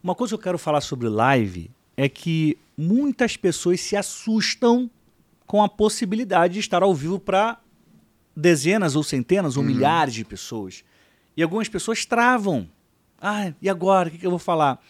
Uma 0.00 0.14
coisa 0.14 0.30
que 0.30 0.34
eu 0.36 0.44
quero 0.44 0.58
falar 0.58 0.80
sobre 0.80 1.08
live 1.08 1.72
é 1.96 2.08
que 2.08 2.56
muitas 2.78 3.36
pessoas 3.36 3.80
se 3.80 3.96
assustam 3.96 4.88
com 5.50 5.64
a 5.64 5.68
possibilidade 5.68 6.54
de 6.54 6.60
estar 6.60 6.80
ao 6.80 6.94
vivo 6.94 7.18
para 7.18 7.58
dezenas 8.36 8.94
ou 8.94 9.02
centenas 9.02 9.56
ou 9.56 9.64
uhum. 9.64 9.68
milhares 9.68 10.14
de 10.14 10.24
pessoas. 10.24 10.84
E 11.36 11.42
algumas 11.42 11.68
pessoas 11.68 12.04
travam. 12.06 12.68
Ah, 13.20 13.52
e 13.60 13.68
agora? 13.68 14.08
O 14.08 14.12
que, 14.12 14.18
que 14.18 14.24
eu 14.24 14.30
vou 14.30 14.38
falar? 14.38 14.80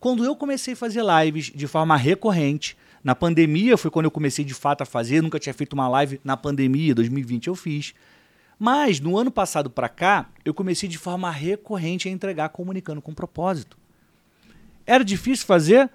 Quando 0.00 0.24
eu 0.24 0.34
comecei 0.34 0.74
a 0.74 0.76
fazer 0.76 1.04
lives 1.04 1.52
de 1.54 1.68
forma 1.68 1.96
recorrente, 1.96 2.76
na 3.04 3.14
pandemia 3.14 3.76
foi 3.76 3.92
quando 3.92 4.06
eu 4.06 4.10
comecei 4.10 4.44
de 4.44 4.54
fato 4.54 4.82
a 4.82 4.84
fazer, 4.84 5.22
nunca 5.22 5.38
tinha 5.38 5.54
feito 5.54 5.74
uma 5.74 5.88
live 5.88 6.20
na 6.24 6.36
pandemia, 6.36 6.96
2020 6.96 7.46
eu 7.46 7.54
fiz. 7.54 7.94
Mas 8.58 8.98
no 8.98 9.16
ano 9.16 9.30
passado 9.30 9.70
para 9.70 9.88
cá, 9.88 10.28
eu 10.44 10.52
comecei 10.52 10.88
de 10.88 10.98
forma 10.98 11.30
recorrente 11.30 12.08
a 12.08 12.10
entregar 12.10 12.48
comunicando 12.48 13.00
com 13.00 13.14
propósito. 13.14 13.78
Era 14.84 15.04
difícil 15.04 15.46
fazer? 15.46 15.88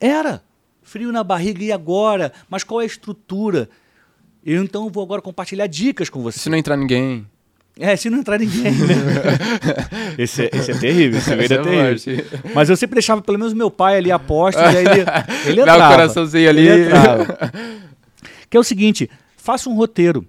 Era 0.00 0.42
frio 0.86 1.10
na 1.10 1.24
barriga, 1.24 1.62
e 1.62 1.72
agora? 1.72 2.32
Mas 2.48 2.64
qual 2.64 2.80
é 2.80 2.84
a 2.84 2.86
estrutura? 2.86 3.68
Eu 4.44 4.62
então 4.62 4.88
vou 4.88 5.02
agora 5.02 5.20
compartilhar 5.20 5.66
dicas 5.66 6.08
com 6.08 6.22
você. 6.22 6.38
Se 6.38 6.48
não 6.48 6.56
entrar 6.56 6.76
ninguém. 6.76 7.26
É, 7.78 7.94
se 7.94 8.08
não 8.08 8.20
entrar 8.20 8.38
ninguém, 8.38 8.72
né? 8.72 8.94
esse, 10.16 10.44
é, 10.44 10.50
esse 10.50 10.70
é 10.70 10.78
terrível, 10.78 11.18
esse, 11.18 11.30
é, 11.30 11.44
é 11.44 11.48
terrível. 11.48 12.24
Mas 12.54 12.70
eu 12.70 12.76
sempre 12.76 12.94
deixava 12.94 13.20
pelo 13.20 13.38
menos 13.38 13.52
meu 13.52 13.70
pai 13.70 13.98
ali 13.98 14.10
aposto, 14.10 14.58
e 14.58 14.64
aí 14.64 14.86
ele, 14.86 15.04
ele 15.44 15.60
entrava. 15.60 15.78
Dá 15.78 15.88
o 15.88 15.90
coraçãozinho 15.90 16.48
ali. 16.48 16.68
Que 18.48 18.56
é 18.56 18.60
o 18.60 18.64
seguinte, 18.64 19.10
faça 19.36 19.68
um 19.68 19.74
roteiro. 19.74 20.24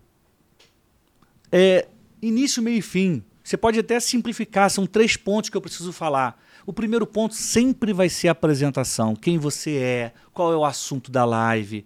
É, 1.50 1.88
início, 2.22 2.62
meio 2.62 2.80
e 2.80 2.82
fim. 2.82 3.24
Você 3.48 3.56
pode 3.56 3.80
até 3.80 3.98
simplificar, 3.98 4.70
são 4.70 4.86
três 4.86 5.16
pontos 5.16 5.50
que 5.50 5.56
eu 5.56 5.62
preciso 5.62 5.94
falar. 5.94 6.38
O 6.66 6.74
primeiro 6.74 7.08
ponto 7.08 7.34
sempre 7.34 7.94
vai 7.94 8.10
ser 8.10 8.28
a 8.28 8.34
apresentação, 8.34 9.16
quem 9.16 9.38
você 9.38 9.78
é, 9.78 10.14
qual 10.34 10.52
é 10.52 10.58
o 10.58 10.66
assunto 10.66 11.10
da 11.10 11.24
live. 11.24 11.86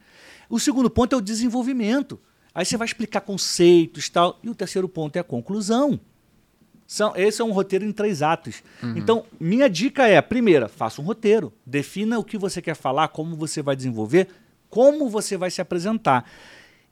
O 0.49 0.59
segundo 0.59 0.89
ponto 0.89 1.13
é 1.13 1.17
o 1.19 1.21
desenvolvimento. 1.21 2.19
Aí 2.51 2.65
você 2.65 2.75
vai 2.77 2.87
explicar 2.87 3.21
conceitos 3.21 4.07
e 4.07 4.11
tal. 4.11 4.39
E 4.41 4.49
o 4.49 4.55
terceiro 4.55 4.89
ponto 4.89 5.15
é 5.17 5.19
a 5.19 5.23
conclusão. 5.23 5.99
São, 6.87 7.15
esse 7.15 7.43
é 7.43 7.45
um 7.45 7.51
roteiro 7.51 7.85
em 7.85 7.91
três 7.91 8.23
atos. 8.23 8.63
Uhum. 8.81 8.97
Então, 8.97 9.25
minha 9.39 9.69
dica 9.69 10.07
é: 10.07 10.19
primeira, 10.19 10.67
faça 10.67 10.99
um 10.99 11.05
roteiro. 11.05 11.53
Defina 11.63 12.17
o 12.17 12.23
que 12.23 12.39
você 12.39 12.59
quer 12.59 12.75
falar, 12.75 13.09
como 13.09 13.35
você 13.35 13.61
vai 13.61 13.75
desenvolver, 13.75 14.29
como 14.67 15.07
você 15.07 15.37
vai 15.37 15.51
se 15.51 15.61
apresentar. 15.61 16.25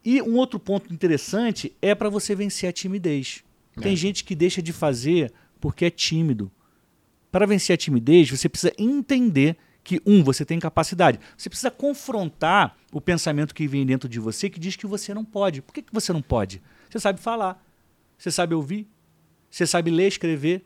E 0.06 0.22
um 0.22 0.36
outro 0.36 0.60
ponto 0.60 0.94
interessante 0.94 1.76
é 1.82 1.96
para 1.96 2.08
você 2.08 2.36
vencer 2.36 2.70
a 2.70 2.72
timidez. 2.72 3.44
É. 3.80 3.84
Tem 3.84 3.96
gente 3.96 4.24
que 4.24 4.36
deixa 4.36 4.62
de 4.62 4.74
fazer 4.74 5.32
porque 5.60 5.86
é 5.86 5.90
tímido. 5.90 6.52
Para 7.32 7.46
vencer 7.46 7.74
a 7.74 7.78
timidez, 7.78 8.30
você 8.30 8.50
precisa 8.50 8.74
entender 8.78 9.58
que, 9.84 10.02
um, 10.06 10.24
você 10.24 10.46
tem 10.46 10.60
capacidade. 10.60 11.20
Você 11.38 11.50
precisa 11.50 11.72
confrontar 11.72 12.78
o 12.92 13.00
pensamento 13.00 13.54
que 13.54 13.68
vem 13.68 13.86
dentro 13.86 14.10
de 14.10 14.20
você 14.20 14.50
que 14.50 14.60
diz 14.60 14.76
que 14.76 14.88
você 14.88 15.14
não 15.14 15.26
pode. 15.26 15.62
Por 15.62 15.74
que, 15.74 15.82
que 15.82 15.94
você 15.94 16.12
não 16.14 16.22
pode? 16.22 16.62
Você 16.90 17.00
sabe 17.00 17.20
falar, 17.20 17.64
você 18.18 18.32
sabe 18.32 18.54
ouvir, 18.54 18.88
você 19.50 19.66
sabe 19.66 19.92
ler, 19.92 20.08
escrever, 20.08 20.66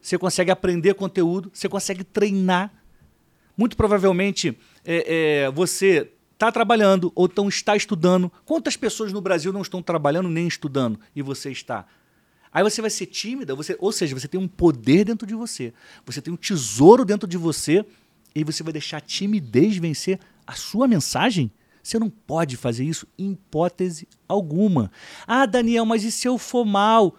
você 0.00 0.16
consegue 0.16 0.50
aprender 0.50 0.94
conteúdo, 0.94 1.50
você 1.52 1.68
consegue 1.68 2.04
treinar. 2.04 2.72
Muito 3.56 3.76
provavelmente 3.76 4.56
é, 4.84 5.44
é, 5.44 5.50
você 5.50 6.10
está 6.32 6.50
trabalhando 6.50 7.12
ou 7.14 7.26
então 7.26 7.48
está 7.48 7.76
estudando. 7.76 8.32
Quantas 8.44 8.76
pessoas 8.76 9.12
no 9.12 9.20
Brasil 9.20 9.52
não 9.52 9.62
estão 9.62 9.82
trabalhando 9.82 10.28
nem 10.28 10.48
estudando 10.48 10.98
e 11.14 11.22
você 11.22 11.50
está? 11.50 11.86
Aí 12.52 12.62
você 12.62 12.80
vai 12.80 12.90
ser 12.90 13.06
tímida, 13.06 13.54
você, 13.54 13.76
ou 13.78 13.92
seja, 13.92 14.18
você 14.18 14.26
tem 14.26 14.40
um 14.40 14.48
poder 14.48 15.04
dentro 15.04 15.26
de 15.26 15.34
você, 15.34 15.72
você 16.04 16.20
tem 16.20 16.32
um 16.32 16.36
tesouro 16.36 17.04
dentro 17.04 17.28
de 17.28 17.36
você 17.36 17.84
e 18.34 18.42
você 18.42 18.62
vai 18.62 18.72
deixar 18.72 18.96
a 18.96 19.00
timidez 19.00 19.76
vencer 19.76 20.18
a 20.46 20.54
sua 20.54 20.88
mensagem? 20.88 21.52
Você 21.82 21.98
não 21.98 22.10
pode 22.10 22.56
fazer 22.56 22.84
isso 22.84 23.06
em 23.18 23.32
hipótese 23.32 24.06
alguma. 24.28 24.90
Ah, 25.26 25.46
Daniel, 25.46 25.86
mas 25.86 26.04
e 26.04 26.12
se 26.12 26.28
eu 26.28 26.38
for 26.38 26.64
mal? 26.64 27.16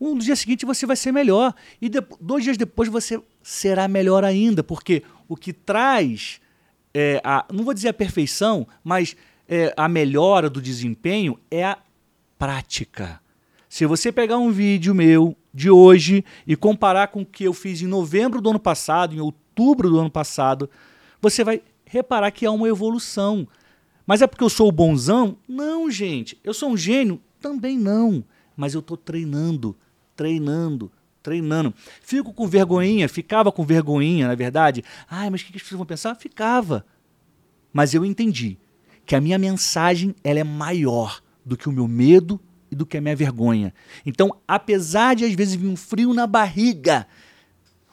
Um 0.00 0.18
dia 0.18 0.34
seguinte 0.34 0.66
você 0.66 0.84
vai 0.84 0.96
ser 0.96 1.12
melhor. 1.12 1.54
E 1.80 1.88
dois 2.20 2.42
dias 2.42 2.56
depois 2.56 2.88
você 2.88 3.22
será 3.40 3.86
melhor 3.86 4.24
ainda. 4.24 4.62
Porque 4.62 5.04
o 5.28 5.36
que 5.36 5.52
traz, 5.52 6.40
é, 6.92 7.20
a, 7.22 7.46
não 7.52 7.64
vou 7.64 7.72
dizer 7.72 7.88
a 7.88 7.94
perfeição, 7.94 8.66
mas 8.82 9.16
é, 9.48 9.72
a 9.76 9.88
melhora 9.88 10.50
do 10.50 10.60
desempenho 10.60 11.38
é 11.50 11.64
a 11.64 11.78
prática. 12.36 13.20
Se 13.72 13.86
você 13.86 14.12
pegar 14.12 14.36
um 14.36 14.50
vídeo 14.50 14.94
meu 14.94 15.34
de 15.50 15.70
hoje 15.70 16.22
e 16.46 16.54
comparar 16.54 17.08
com 17.08 17.22
o 17.22 17.24
que 17.24 17.44
eu 17.44 17.54
fiz 17.54 17.80
em 17.80 17.86
novembro 17.86 18.38
do 18.38 18.50
ano 18.50 18.58
passado, 18.58 19.14
em 19.14 19.20
outubro 19.20 19.88
do 19.88 19.98
ano 19.98 20.10
passado, 20.10 20.68
você 21.22 21.42
vai 21.42 21.62
reparar 21.86 22.30
que 22.32 22.44
há 22.44 22.50
uma 22.50 22.68
evolução. 22.68 23.48
Mas 24.06 24.20
é 24.20 24.26
porque 24.26 24.44
eu 24.44 24.50
sou 24.50 24.68
o 24.68 24.72
bonzão? 24.72 25.38
Não, 25.48 25.90
gente. 25.90 26.38
Eu 26.44 26.52
sou 26.52 26.68
um 26.68 26.76
gênio? 26.76 27.18
Também 27.40 27.78
não. 27.78 28.22
Mas 28.54 28.74
eu 28.74 28.80
estou 28.80 28.94
treinando, 28.94 29.74
treinando, 30.14 30.92
treinando. 31.22 31.72
Fico 32.02 32.30
com 32.30 32.46
vergonhinha, 32.46 33.08
ficava 33.08 33.50
com 33.50 33.64
vergonhinha, 33.64 34.28
na 34.28 34.34
verdade. 34.34 34.84
Ai, 35.08 35.30
mas 35.30 35.40
o 35.40 35.46
que 35.46 35.56
as 35.56 35.62
pessoas 35.62 35.78
vão 35.78 35.86
pensar? 35.86 36.14
Ficava. 36.14 36.84
Mas 37.72 37.94
eu 37.94 38.04
entendi 38.04 38.58
que 39.06 39.16
a 39.16 39.20
minha 39.20 39.38
mensagem 39.38 40.14
ela 40.22 40.40
é 40.40 40.44
maior 40.44 41.22
do 41.42 41.56
que 41.56 41.70
o 41.70 41.72
meu 41.72 41.88
medo 41.88 42.38
e 42.72 42.74
do 42.74 42.86
que 42.86 42.96
a 42.96 43.00
minha 43.02 43.14
vergonha. 43.14 43.74
Então, 44.04 44.34
apesar 44.48 45.14
de 45.14 45.26
às 45.26 45.34
vezes 45.34 45.54
vir 45.54 45.68
um 45.68 45.76
frio 45.76 46.14
na 46.14 46.26
barriga, 46.26 47.06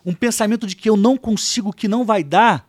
um 0.05 0.13
pensamento 0.13 0.65
de 0.65 0.73
que 0.73 0.89
eu 0.89 0.95
não 0.95 1.17
consigo, 1.17 1.73
que 1.73 1.85
não 1.85 2.05
vai 2.05 2.23
dar, 2.23 2.67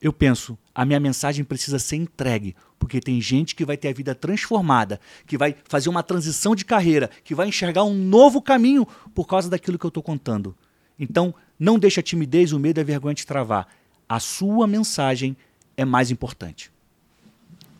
eu 0.00 0.14
penso, 0.14 0.58
a 0.74 0.84
minha 0.86 0.98
mensagem 0.98 1.44
precisa 1.44 1.78
ser 1.78 1.96
entregue, 1.96 2.56
porque 2.78 3.00
tem 3.00 3.20
gente 3.20 3.54
que 3.54 3.66
vai 3.66 3.76
ter 3.76 3.88
a 3.88 3.92
vida 3.92 4.14
transformada, 4.14 4.98
que 5.26 5.36
vai 5.36 5.54
fazer 5.64 5.90
uma 5.90 6.02
transição 6.02 6.54
de 6.54 6.64
carreira, 6.64 7.10
que 7.22 7.34
vai 7.34 7.48
enxergar 7.48 7.84
um 7.84 7.94
novo 7.94 8.40
caminho 8.40 8.86
por 9.14 9.26
causa 9.26 9.50
daquilo 9.50 9.78
que 9.78 9.84
eu 9.84 9.88
estou 9.88 10.02
contando. 10.02 10.56
Então, 10.98 11.34
não 11.58 11.78
deixe 11.78 12.00
a 12.00 12.02
timidez, 12.02 12.52
o 12.52 12.58
medo 12.58 12.80
e 12.80 12.82
a 12.82 12.84
vergonha 12.84 13.14
te 13.14 13.26
travar. 13.26 13.68
A 14.08 14.18
sua 14.18 14.66
mensagem 14.66 15.36
é 15.76 15.84
mais 15.84 16.10
importante. 16.10 16.70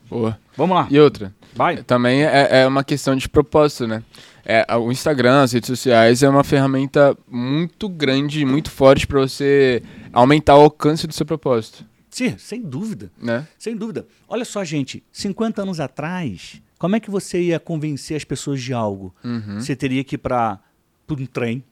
Boa. 0.09 0.38
Vamos 0.57 0.77
lá. 0.77 0.88
E 0.90 0.99
outra? 0.99 1.35
Vai. 1.55 1.83
Também 1.83 2.25
é, 2.25 2.62
é 2.62 2.66
uma 2.66 2.85
questão 2.85 3.16
de 3.16 3.29
propósito, 3.29 3.87
né? 3.87 4.03
É, 4.45 4.64
o 4.77 4.92
Instagram, 4.92 5.42
as 5.42 5.53
redes 5.53 5.66
sociais 5.66 6.23
é 6.23 6.29
uma 6.29 6.45
ferramenta 6.45 7.16
muito 7.29 7.88
grande, 7.88 8.45
muito 8.45 8.71
forte 8.71 9.07
para 9.07 9.21
você 9.21 9.83
aumentar 10.12 10.57
o 10.57 10.62
alcance 10.62 11.07
do 11.07 11.12
seu 11.12 11.27
propósito. 11.27 11.85
Sim, 12.09 12.38
sem 12.38 12.62
dúvida. 12.62 13.11
Né? 13.21 13.47
Sem 13.59 13.77
dúvida. 13.77 14.07
Olha 14.29 14.45
só, 14.45 14.64
gente, 14.64 15.03
50 15.11 15.62
anos 15.62 15.81
atrás, 15.81 16.62
Como 16.79 16.95
é 16.95 17.01
que 17.01 17.11
você 17.11 17.40
ia 17.40 17.59
convencer 17.59 18.16
as 18.16 18.25
pessoas 18.25 18.61
de 18.62 18.73
algo? 18.73 19.14
Uhum. 19.25 19.59
Você 19.61 19.75
teria 19.75 20.05
que 20.05 20.14
ir 20.14 20.19
para 20.19 20.61
um 21.11 21.27
trem, 21.27 21.64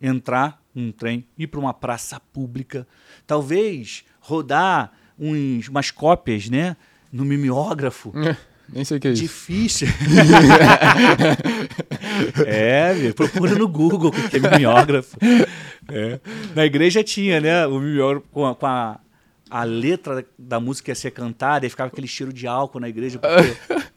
entrar 0.00 0.62
num 0.74 0.92
trem, 0.92 1.26
ir 1.36 1.46
para 1.46 1.60
uma 1.60 1.72
praça 1.72 2.20
pública, 2.32 2.86
talvez 3.26 4.04
rodar 4.20 4.92
uns, 5.18 5.68
umas 5.68 5.90
cópias, 5.90 6.48
né? 6.48 6.76
No 7.12 7.24
mimeógrafo. 7.24 8.12
Nem 8.72 8.84
sei 8.84 8.98
o 8.98 9.00
que 9.00 9.08
é 9.08 9.10
isso. 9.10 9.22
Difícil. 9.22 9.88
é, 12.46 12.94
meu, 12.94 13.14
procura 13.14 13.56
no 13.56 13.66
Google 13.66 14.10
o 14.10 14.28
que 14.28 14.36
é 14.36 14.38
mimeógrafo. 14.38 15.16
É. 15.88 16.20
Na 16.54 16.64
igreja 16.64 17.02
tinha, 17.02 17.40
né? 17.40 17.66
O 17.66 17.80
mimeógrafo 17.80 18.28
com 18.30 18.46
a, 18.46 18.54
com 18.54 18.66
a, 18.66 19.00
a 19.50 19.64
letra 19.64 20.24
da 20.38 20.60
música 20.60 20.92
ia 20.92 20.94
ser 20.94 21.10
cantada 21.10 21.66
e 21.66 21.70
ficava 21.70 21.88
aquele 21.88 22.06
cheiro 22.06 22.32
de 22.32 22.46
álcool 22.46 22.78
na 22.78 22.88
igreja, 22.88 23.18
porque 23.18 23.56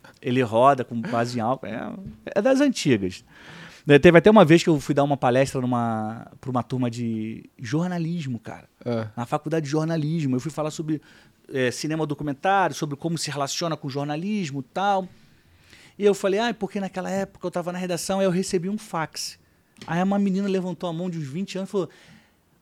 ele 0.19 0.41
roda 0.41 0.83
com 0.83 0.99
base 0.99 1.37
em 1.37 1.41
álcool. 1.41 1.67
É, 1.67 1.93
é 2.33 2.41
das 2.41 2.59
antigas. 2.59 3.23
Né, 3.85 3.99
Teve 3.99 4.17
até 4.17 4.31
uma 4.31 4.43
vez 4.43 4.63
que 4.63 4.69
eu 4.69 4.79
fui 4.79 4.95
dar 4.95 5.03
uma 5.03 5.17
palestra 5.17 5.61
para 5.61 6.49
uma 6.49 6.63
turma 6.63 6.89
de 6.89 7.47
jornalismo, 7.59 8.39
cara. 8.39 8.67
É. 8.85 9.07
Na 9.15 9.25
faculdade 9.25 9.65
de 9.65 9.71
jornalismo. 9.71 10.35
Eu 10.35 10.39
fui 10.39 10.51
falar 10.51 10.71
sobre 10.71 11.01
é, 11.51 11.71
cinema 11.71 12.05
documentário, 12.05 12.75
sobre 12.75 12.95
como 12.95 13.17
se 13.17 13.31
relaciona 13.31 13.77
com 13.77 13.89
jornalismo 13.89 14.59
e 14.59 14.73
tal. 14.73 15.07
E 15.97 16.05
eu 16.05 16.13
falei, 16.13 16.39
ah, 16.39 16.53
porque 16.53 16.79
naquela 16.79 17.09
época 17.09 17.45
eu 17.45 17.49
estava 17.49 17.71
na 17.71 17.77
redação 17.77 18.21
e 18.21 18.25
eu 18.25 18.31
recebi 18.31 18.69
um 18.69 18.77
fax. 18.77 19.37
Aí 19.85 20.01
uma 20.01 20.19
menina 20.19 20.47
levantou 20.47 20.89
a 20.89 20.93
mão 20.93 21.09
de 21.09 21.17
uns 21.17 21.27
20 21.27 21.57
anos 21.59 21.69
e 21.69 21.71
falou, 21.71 21.89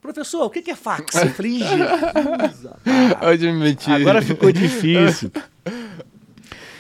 professor, 0.01 0.45
o 0.45 0.49
que 0.49 0.69
é 0.69 0.75
fax? 0.75 1.15
Eu 1.15 1.29
falei, 1.29 1.59
meti? 3.53 3.91
Agora 3.91 4.21
ficou 4.21 4.51
difícil. 4.51 5.31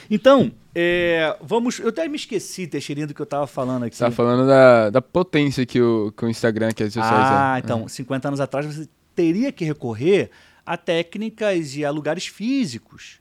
Então, 0.09 0.51
é, 0.75 1.37
vamos. 1.41 1.79
Eu 1.79 1.89
até 1.89 2.07
me 2.07 2.17
esqueci, 2.17 2.67
Teixeirinha, 2.67 3.07
do 3.07 3.13
que 3.13 3.21
eu 3.21 3.25
estava 3.25 3.47
falando 3.47 3.83
aqui. 3.83 3.95
Você 3.95 4.03
tá 4.03 4.11
falando 4.11 4.45
da, 4.45 4.89
da 4.89 5.01
potência 5.01 5.65
que 5.65 5.81
o, 5.81 6.11
que 6.15 6.25
o 6.25 6.29
Instagram, 6.29 6.71
que 6.71 6.83
as 6.83 6.93
redes 6.93 7.09
sociais 7.09 7.31
ah, 7.31 7.55
é. 7.57 7.59
então, 7.59 7.87
50 7.87 8.27
anos 8.27 8.39
atrás 8.41 8.65
você 8.65 8.89
teria 9.15 9.51
que 9.51 9.65
recorrer 9.65 10.31
a 10.65 10.77
técnicas 10.77 11.75
e 11.75 11.83
a 11.83 11.91
lugares 11.91 12.27
físicos. 12.27 13.19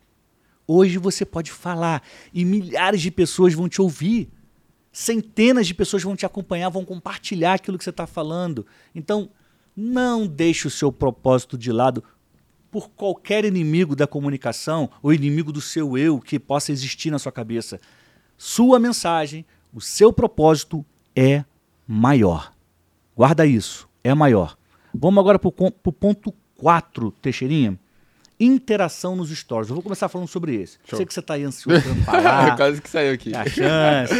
Hoje 0.66 0.98
você 0.98 1.24
pode 1.24 1.50
falar 1.50 2.02
e 2.32 2.44
milhares 2.44 3.00
de 3.00 3.10
pessoas 3.10 3.54
vão 3.54 3.68
te 3.68 3.82
ouvir. 3.82 4.28
Centenas 4.92 5.66
de 5.66 5.74
pessoas 5.74 6.02
vão 6.02 6.14
te 6.14 6.26
acompanhar, 6.26 6.68
vão 6.68 6.84
compartilhar 6.84 7.54
aquilo 7.54 7.78
que 7.78 7.84
você 7.84 7.90
está 7.90 8.06
falando. 8.06 8.66
Então, 8.94 9.30
não 9.74 10.26
deixe 10.26 10.66
o 10.66 10.70
seu 10.70 10.92
propósito 10.92 11.56
de 11.56 11.72
lado 11.72 12.04
por 12.70 12.88
qualquer 12.90 13.44
inimigo 13.44 13.96
da 13.96 14.06
comunicação 14.06 14.88
ou 15.02 15.12
inimigo 15.12 15.52
do 15.52 15.60
seu 15.60 15.98
eu 15.98 16.20
que 16.20 16.38
possa 16.38 16.70
existir 16.70 17.10
na 17.10 17.18
sua 17.18 17.32
cabeça. 17.32 17.80
Sua 18.36 18.78
mensagem, 18.78 19.44
o 19.72 19.80
seu 19.80 20.12
propósito 20.12 20.84
é 21.14 21.44
maior. 21.86 22.52
Guarda 23.16 23.44
isso, 23.44 23.88
é 24.04 24.14
maior. 24.14 24.56
Vamos 24.94 25.20
agora 25.20 25.38
para 25.38 25.48
o 25.48 25.92
ponto 25.92 26.34
4, 26.56 27.10
Teixeirinha. 27.22 27.78
Interação 28.38 29.14
nos 29.14 29.30
stories. 29.30 29.68
Eu 29.68 29.74
vou 29.74 29.82
começar 29.82 30.08
falando 30.08 30.28
sobre 30.28 30.54
esse. 30.54 30.78
Show. 30.86 30.96
Sei 30.96 31.06
que 31.06 31.12
você 31.12 31.20
está 31.20 31.34
aí 31.34 31.44
ansioso 31.44 31.82
para 31.82 31.94
falar. 32.04 32.56
Quase 32.58 32.80
que 32.80 32.88
saiu 32.88 33.14
aqui. 33.14 33.34
É 33.34 33.36
a 33.36 33.46
chance. 33.46 34.14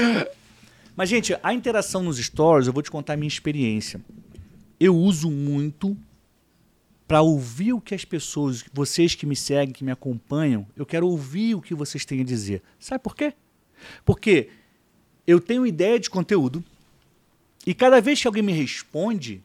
Mas, 0.95 1.09
gente, 1.09 1.35
a 1.43 1.55
interação 1.55 2.03
nos 2.03 2.19
stories, 2.19 2.67
eu 2.67 2.73
vou 2.73 2.83
te 2.83 2.91
contar 2.91 3.15
a 3.15 3.17
minha 3.17 3.29
experiência. 3.29 4.01
Eu 4.79 4.97
uso 4.97 5.31
muito 5.31 5.97
para 7.09 7.23
ouvir 7.23 7.73
o 7.73 7.81
que 7.81 7.95
as 7.95 8.05
pessoas, 8.05 8.65
vocês 8.73 9.15
que 9.15 9.27
me 9.27 9.35
seguem, 9.35 9.73
que 9.73 9.83
me 9.83 9.91
acompanham, 9.91 10.67
eu 10.77 10.87
quero 10.87 11.09
ouvir 11.09 11.57
o 11.57 11.61
que 11.61 11.75
vocês 11.75 12.05
têm 12.05 12.21
a 12.21 12.25
dizer. 12.25 12.63
Sabe 12.79 13.03
por 13.03 13.17
quê? 13.17 13.33
Porque 14.05 14.51
eu 15.27 15.41
tenho 15.41 15.67
ideia 15.67 15.99
de 15.99 16.09
conteúdo 16.09 16.63
e 17.67 17.75
cada 17.75 18.01
vez 18.01 18.21
que 18.21 18.27
alguém 18.27 18.43
me 18.43 18.53
responde, 18.53 19.43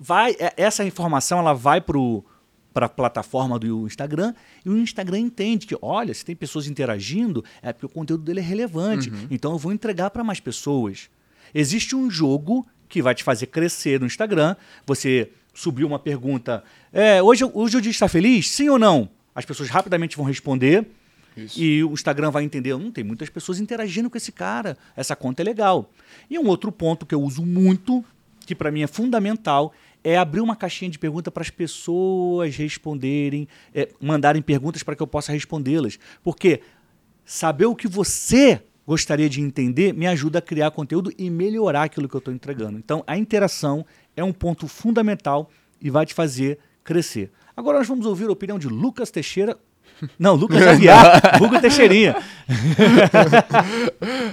vai 0.00 0.32
é- 0.38 0.54
essa 0.56 0.84
informação 0.84 1.38
ela 1.38 1.52
vai 1.52 1.80
pro 1.80 2.24
para 2.72 2.86
a 2.86 2.88
plataforma 2.88 3.58
do 3.58 3.84
Instagram 3.84 4.32
e 4.64 4.70
o 4.70 4.78
Instagram 4.78 5.18
entende 5.18 5.66
que, 5.66 5.76
olha, 5.82 6.14
se 6.14 6.24
tem 6.24 6.36
pessoas 6.36 6.68
interagindo, 6.68 7.44
é 7.60 7.72
porque 7.72 7.86
o 7.86 7.88
conteúdo 7.88 8.22
dele 8.22 8.38
é 8.38 8.42
relevante. 8.42 9.10
Então 9.28 9.50
eu 9.50 9.58
vou 9.58 9.72
entregar 9.72 10.08
para 10.10 10.22
mais 10.22 10.38
pessoas. 10.38 11.10
Existe 11.52 11.96
um 11.96 12.08
jogo 12.08 12.64
que 12.88 13.02
vai 13.02 13.12
te 13.12 13.24
fazer 13.24 13.46
crescer 13.46 13.98
no 13.98 14.06
Instagram. 14.06 14.54
Você 14.86 15.30
subiu 15.52 15.84
uma 15.86 15.98
pergunta, 15.98 16.62
é, 16.92 17.20
hoje, 17.20 17.44
hoje 17.52 17.76
o 17.76 17.80
dia 17.80 17.90
está 17.90 18.06
feliz? 18.06 18.48
Sim 18.48 18.68
ou 18.68 18.78
não? 18.78 19.10
As 19.34 19.44
pessoas 19.44 19.68
rapidamente 19.68 20.16
vão 20.16 20.24
responder. 20.24 20.86
Isso. 21.36 21.60
E 21.60 21.82
o 21.82 21.92
Instagram 21.92 22.30
vai 22.30 22.44
entender, 22.44 22.76
não 22.76 22.90
tem 22.90 23.02
muitas 23.02 23.28
pessoas 23.28 23.58
interagindo 23.60 24.08
com 24.08 24.16
esse 24.16 24.32
cara, 24.32 24.76
essa 24.96 25.16
conta 25.16 25.42
é 25.42 25.44
legal. 25.44 25.90
E 26.28 26.38
um 26.38 26.46
outro 26.46 26.70
ponto 26.70 27.04
que 27.06 27.14
eu 27.14 27.22
uso 27.22 27.44
muito, 27.44 28.04
que 28.46 28.54
para 28.54 28.70
mim 28.70 28.82
é 28.82 28.86
fundamental, 28.86 29.72
é 30.02 30.16
abrir 30.16 30.40
uma 30.40 30.56
caixinha 30.56 30.90
de 30.90 30.98
pergunta 30.98 31.30
para 31.30 31.42
as 31.42 31.50
pessoas 31.50 32.56
responderem, 32.56 33.46
é, 33.74 33.88
mandarem 34.00 34.42
perguntas 34.42 34.82
para 34.82 34.96
que 34.96 35.02
eu 35.02 35.06
possa 35.06 35.32
respondê-las. 35.32 35.98
Porque 36.22 36.60
saber 37.24 37.66
o 37.66 37.76
que 37.76 37.86
você 37.86 38.62
gostaria 38.86 39.28
de 39.28 39.40
entender 39.40 39.94
me 39.94 40.06
ajuda 40.06 40.40
a 40.40 40.42
criar 40.42 40.70
conteúdo 40.72 41.12
e 41.16 41.30
melhorar 41.30 41.84
aquilo 41.84 42.08
que 42.08 42.16
eu 42.16 42.18
estou 42.18 42.34
entregando. 42.34 42.78
Então, 42.78 43.04
a 43.06 43.16
interação 43.16 43.86
é 44.16 44.24
um 44.24 44.32
ponto 44.32 44.66
fundamental 44.66 45.48
e 45.80 45.90
vai 45.90 46.04
te 46.04 46.14
fazer 46.14 46.58
crescer. 46.82 47.30
Agora 47.56 47.78
nós 47.78 47.86
vamos 47.86 48.06
ouvir 48.06 48.28
a 48.28 48.32
opinião 48.32 48.58
de 48.58 48.68
Lucas 48.68 49.10
Teixeira. 49.10 49.56
Não, 50.18 50.34
Lucas 50.34 50.62
Aguiar, 50.66 51.42
Hugo 51.42 51.60
Teixeirinha. 51.60 52.16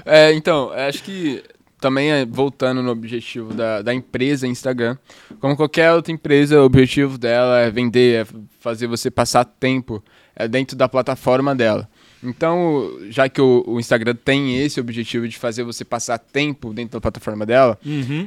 É, 0.06 0.32
então, 0.34 0.72
acho 0.72 1.04
que 1.04 1.44
também 1.80 2.12
é, 2.12 2.26
voltando 2.26 2.82
no 2.82 2.92
objetivo 2.92 3.54
da, 3.54 3.82
da 3.82 3.94
empresa 3.94 4.48
Instagram, 4.48 4.98
como 5.40 5.56
qualquer 5.56 5.94
outra 5.94 6.12
empresa, 6.12 6.62
o 6.62 6.66
objetivo 6.66 7.18
dela 7.18 7.60
é 7.60 7.70
vender, 7.70 8.26
é 8.26 8.28
fazer 8.60 8.88
você 8.88 9.12
passar 9.12 9.46
tempo 9.46 10.04
é, 10.36 10.48
dentro 10.48 10.76
da 10.76 10.90
plataforma 10.90 11.56
dela. 11.56 11.88
Então, 12.24 12.98
já 13.10 13.30
que 13.30 13.40
o, 13.40 13.64
o 13.68 13.80
Instagram 13.80 14.16
tem 14.16 14.58
esse 14.58 14.80
objetivo 14.80 15.28
de 15.28 15.38
fazer 15.38 15.64
você 15.64 15.86
passar 15.86 16.18
tempo 16.18 16.74
dentro 16.74 16.94
da 16.94 17.02
plataforma 17.02 17.46
dela, 17.46 17.78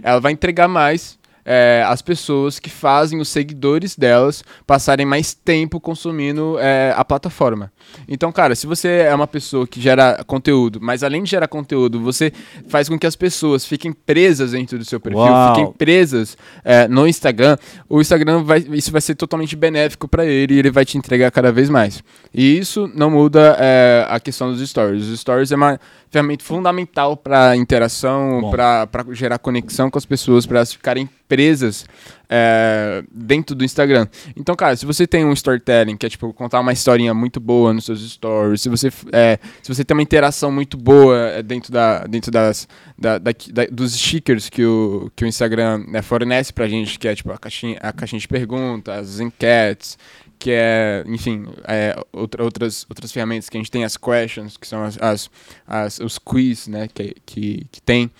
ela 0.02 0.20
vai 0.20 0.32
entregar 0.32 0.68
mais 0.68 1.18
é, 1.52 1.82
as 1.84 2.00
pessoas 2.00 2.60
que 2.60 2.70
fazem 2.70 3.20
os 3.20 3.28
seguidores 3.28 3.96
delas 3.96 4.44
passarem 4.64 5.04
mais 5.04 5.34
tempo 5.34 5.80
consumindo 5.80 6.56
é, 6.60 6.94
a 6.96 7.04
plataforma. 7.04 7.72
Então, 8.06 8.30
cara, 8.30 8.54
se 8.54 8.68
você 8.68 8.88
é 9.08 9.12
uma 9.12 9.26
pessoa 9.26 9.66
que 9.66 9.80
gera 9.80 10.22
conteúdo, 10.24 10.78
mas 10.80 11.02
além 11.02 11.24
de 11.24 11.30
gerar 11.30 11.48
conteúdo, 11.48 11.98
você 11.98 12.32
faz 12.68 12.88
com 12.88 12.96
que 12.96 13.04
as 13.04 13.16
pessoas 13.16 13.66
fiquem 13.66 13.92
presas 13.92 14.52
dentro 14.52 14.78
do 14.78 14.84
seu 14.84 15.00
perfil, 15.00 15.22
Uau. 15.22 15.56
fiquem 15.56 15.72
presas 15.72 16.38
é, 16.62 16.86
no 16.86 17.04
Instagram, 17.04 17.56
o 17.88 18.00
Instagram 18.00 18.44
vai, 18.44 18.64
isso 18.70 18.92
vai 18.92 19.00
ser 19.00 19.16
totalmente 19.16 19.56
benéfico 19.56 20.06
para 20.06 20.24
ele 20.24 20.54
e 20.54 20.58
ele 20.60 20.70
vai 20.70 20.84
te 20.84 20.96
entregar 20.96 21.32
cada 21.32 21.50
vez 21.50 21.68
mais. 21.68 22.00
E 22.32 22.58
isso 22.58 22.88
não 22.94 23.10
muda 23.10 23.56
é, 23.58 24.06
a 24.08 24.20
questão 24.20 24.52
dos 24.52 24.70
stories. 24.70 25.08
Os 25.08 25.18
stories 25.18 25.50
é 25.50 25.56
uma 25.56 25.80
ferramenta 26.10 26.44
fundamental 26.44 27.16
para 27.16 27.56
interação, 27.56 28.52
para 28.52 28.88
gerar 29.10 29.38
conexão 29.38 29.90
com 29.90 29.98
as 29.98 30.06
pessoas, 30.06 30.46
para 30.46 30.58
elas 30.58 30.72
ficarem 30.72 31.08
presas 31.30 31.86
é, 32.28 33.04
dentro 33.12 33.54
do 33.54 33.64
Instagram. 33.64 34.08
Então, 34.36 34.56
cara, 34.56 34.74
se 34.76 34.84
você 34.84 35.06
tem 35.06 35.24
um 35.24 35.32
storytelling, 35.32 35.96
que 35.96 36.04
é 36.04 36.08
tipo 36.08 36.32
contar 36.34 36.58
uma 36.58 36.72
historinha 36.72 37.14
muito 37.14 37.38
boa 37.38 37.72
nos 37.72 37.84
seus 37.84 38.00
stories, 38.10 38.60
se 38.60 38.68
você, 38.68 38.88
é, 39.12 39.38
se 39.62 39.72
você 39.72 39.84
tem 39.84 39.96
uma 39.96 40.02
interação 40.02 40.50
muito 40.50 40.76
boa 40.76 41.16
é, 41.16 41.42
dentro, 41.42 41.72
da, 41.72 42.04
dentro 42.06 42.32
das, 42.32 42.66
da, 42.98 43.18
da- 43.18 43.30
da- 43.52 43.66
dos 43.70 43.92
stickers 43.94 44.48
que 44.48 44.64
o, 44.64 45.10
que 45.14 45.24
o 45.24 45.28
Instagram 45.28 45.84
né, 45.86 46.02
fornece 46.02 46.52
pra 46.52 46.66
gente, 46.66 46.98
que 46.98 47.06
é 47.06 47.14
tipo 47.14 47.30
a 47.32 47.38
caixinha, 47.38 47.78
a 47.80 47.92
caixinha 47.92 48.18
de 48.20 48.26
perguntas, 48.28 49.14
as 49.14 49.20
enquetes, 49.20 49.96
que 50.36 50.50
é, 50.52 51.04
enfim, 51.06 51.46
é, 51.64 51.94
outra, 52.12 52.42
outras, 52.42 52.84
outras 52.88 53.12
ferramentas 53.12 53.48
que 53.48 53.56
a 53.56 53.60
gente 53.60 53.70
tem, 53.70 53.84
as 53.84 53.96
questions, 53.96 54.56
que 54.56 54.66
são 54.66 54.82
as, 54.82 54.98
as, 55.00 55.30
as- 55.66 56.00
os 56.00 56.18
quiz, 56.18 56.66
né, 56.66 56.88
que, 56.92 57.14
que, 57.24 57.66
que 57.70 57.80
tem, 57.82 58.10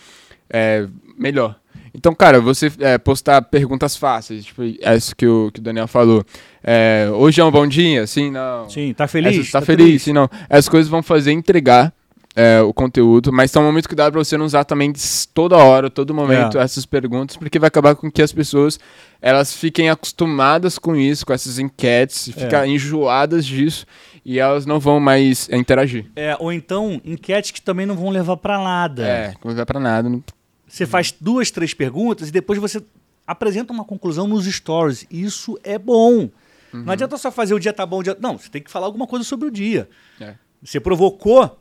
é, 0.48 0.86
melhor. 1.18 1.58
Então, 1.94 2.14
cara, 2.14 2.40
você 2.40 2.70
é, 2.79 2.98
postar 2.98 3.42
perguntas 3.42 3.96
fáceis, 3.96 4.44
tipo, 4.44 4.62
essa 4.81 5.14
que 5.14 5.26
o, 5.26 5.50
que 5.53 5.61
o 5.61 5.62
Daniel 5.62 5.88
falou. 5.88 6.24
É, 6.62 7.09
hoje 7.12 7.40
é 7.40 7.44
um 7.44 7.50
bom 7.50 7.66
dia? 7.66 8.07
Sim, 8.07 8.31
não. 8.31 8.68
Sim, 8.68 8.92
tá 8.94 9.07
feliz? 9.09 9.37
Essas- 9.38 9.50
tá, 9.50 9.61
feliz? 9.61 10.03
Sim, 10.03 10.12
não. 10.12 10.29
Essas 10.48 10.68
coisas 10.68 10.88
vão 10.90 11.03
fazer 11.03 11.33
entregar 11.33 11.92
é, 12.37 12.61
o 12.61 12.72
conteúdo, 12.72 13.33
mas 13.33 13.50
toma 13.50 13.72
muito 13.72 13.88
cuidado 13.88 14.12
pra 14.12 14.22
você 14.22 14.37
não 14.38 14.44
usar 14.44 14.62
também 14.64 14.92
toda 15.35 15.57
hora, 15.57 15.90
todo 15.90 16.14
momento, 16.14 16.59
É. 16.59 16.62
essas 16.62 16.87
perguntas, 16.87 17.37
porque 17.37 17.59
vai 17.59 17.66
acabar 17.66 17.96
com 17.96 18.09
que 18.09 18.22
as 18.22 18.33
pessoas 18.33 18.79
elas 19.20 19.53
fiquem 19.53 19.90
acostumadas 19.90 20.79
com 20.79 20.94
isso, 20.94 21.26
com 21.26 21.33
essas 21.33 21.59
enquetes, 21.59 22.29
É. 22.29 22.33
ficar 22.33 22.66
enjoadas 22.68 23.44
disso 23.44 23.85
e 24.24 24.38
elas 24.38 24.64
não 24.64 24.79
vão 24.79 25.00
mais 25.00 25.48
é, 25.50 25.57
interagir. 25.57 26.07
É, 26.14 26.37
ou 26.38 26.53
então, 26.53 27.00
enquetes 27.05 27.50
que 27.50 27.61
também 27.61 27.85
não 27.85 27.96
vão 27.96 28.11
levar 28.11 28.37
para 28.37 28.59
nada. 28.62 29.05
É, 29.05 29.35
não 29.44 29.53
vai 29.53 29.66
pra 29.66 29.81
nada. 29.81 30.09
Não... 30.09 30.22
Você 30.70 30.87
faz 30.87 31.12
duas, 31.12 31.50
três 31.50 31.74
perguntas 31.74 32.28
e 32.28 32.33
depois 32.33 32.59
você 32.59 32.83
apresenta 33.26 33.72
uma 33.72 33.85
conclusão 33.85 34.28
nos 34.28 34.46
stories. 34.46 35.04
Isso 35.11 35.59
é 35.64 35.76
bom. 35.76 36.30
Não 36.72 36.92
adianta 36.92 37.18
só 37.18 37.33
fazer 37.33 37.54
o 37.54 37.59
dia 37.59 37.72
tá 37.72 37.85
bom, 37.85 37.98
o 37.98 38.02
dia... 38.04 38.16
Não, 38.20 38.38
você 38.38 38.48
tem 38.48 38.62
que 38.62 38.70
falar 38.70 38.87
alguma 38.87 39.06
coisa 39.06 39.24
sobre 39.24 39.48
o 39.48 39.50
dia. 39.50 39.90
É. 40.20 40.37
Você 40.62 40.78
provocou, 40.78 41.59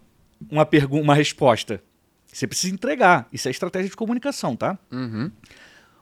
uma, 0.49 0.63
pergunta, 0.63 1.03
uma 1.03 1.15
resposta. 1.15 1.81
Você 2.31 2.45
precisa 2.45 2.71
entregar. 2.71 3.27
Isso 3.33 3.47
é 3.47 3.51
estratégia 3.51 3.89
de 3.89 3.95
comunicação, 3.95 4.55
tá? 4.55 4.77
Uhum. 4.91 5.31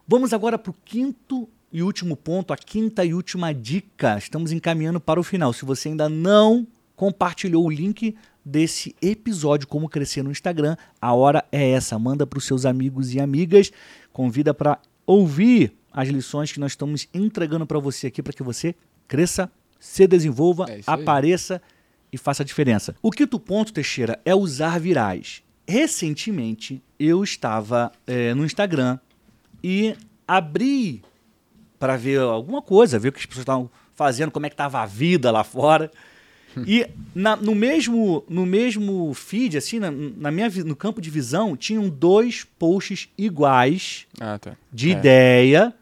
Vamos 0.05 0.33
agora 0.33 0.57
para 0.57 0.71
o 0.71 0.75
quinto 0.83 1.47
e 1.71 1.81
último 1.81 2.17
ponto, 2.17 2.51
a 2.51 2.57
quinta 2.57 3.05
e 3.05 3.13
última 3.13 3.53
dica. 3.53 4.17
Estamos 4.17 4.51
encaminhando 4.51 4.99
para 4.99 5.19
o 5.19 5.23
final. 5.23 5.53
Se 5.53 5.63
você 5.63 5.87
ainda 5.89 6.09
não 6.09 6.67
compartilhou 6.97 7.63
o 7.63 7.69
link 7.69 8.15
desse 8.43 8.95
episódio 9.01 9.67
Como 9.67 9.87
Crescer 9.87 10.23
no 10.23 10.31
Instagram, 10.31 10.75
a 10.99 11.13
hora 11.13 11.45
é 11.51 11.69
essa. 11.69 11.97
Manda 11.97 12.25
para 12.25 12.39
os 12.39 12.45
seus 12.45 12.65
amigos 12.65 13.13
e 13.13 13.19
amigas. 13.19 13.71
Convida 14.11 14.53
para 14.53 14.79
ouvir 15.05 15.73
as 15.93 16.09
lições 16.09 16.51
que 16.51 16.59
nós 16.59 16.71
estamos 16.71 17.07
entregando 17.13 17.67
para 17.67 17.79
você 17.79 18.07
aqui 18.07 18.21
para 18.21 18.33
que 18.33 18.43
você 18.43 18.75
cresça, 19.07 19.49
se 19.79 20.07
desenvolva, 20.07 20.65
É 20.69 20.81
apareça 20.87 21.61
e 22.11 22.17
faça 22.17 22.41
a 22.41 22.45
diferença. 22.45 22.95
O 23.01 23.11
quinto 23.11 23.39
ponto, 23.39 23.71
Teixeira, 23.71 24.19
é 24.25 24.33
usar 24.33 24.79
virais. 24.79 25.43
Recentemente, 25.67 26.81
eu 26.99 27.23
estava 27.23 27.91
eh, 28.07 28.33
no 28.33 28.43
Instagram 28.43 28.97
e 29.63 29.95
abri 30.27 31.03
para 31.77 31.95
ver 31.95 32.19
alguma 32.21 32.61
coisa, 32.61 32.97
ver 32.97 33.09
o 33.09 33.11
que 33.11 33.19
as 33.19 33.25
pessoas 33.25 33.43
estavam 33.43 33.69
fazendo, 33.93 34.31
como 34.31 34.45
é 34.45 34.49
que 34.49 34.53
estava 34.53 34.79
a 34.79 34.85
vida 34.85 35.29
lá 35.29 35.43
fora. 35.43 35.91
E 36.65 36.87
na- 37.13 37.35
no, 37.35 37.53
mesmo, 37.53 38.23
no 38.29 38.45
mesmo 38.45 39.13
feed, 39.13 39.57
assim, 39.57 39.79
na, 39.79 39.91
na 39.91 40.31
minha, 40.31 40.49
no 40.65 40.75
campo 40.75 41.01
de 41.01 41.09
visão, 41.09 41.55
tinham 41.57 41.89
dois 41.89 42.43
posts 42.57 43.09
iguais 43.17 44.05
Ah, 44.19 44.39
tá. 44.39 44.55
de 44.71 44.89
É. 44.91 44.97
ideia, 44.97 45.73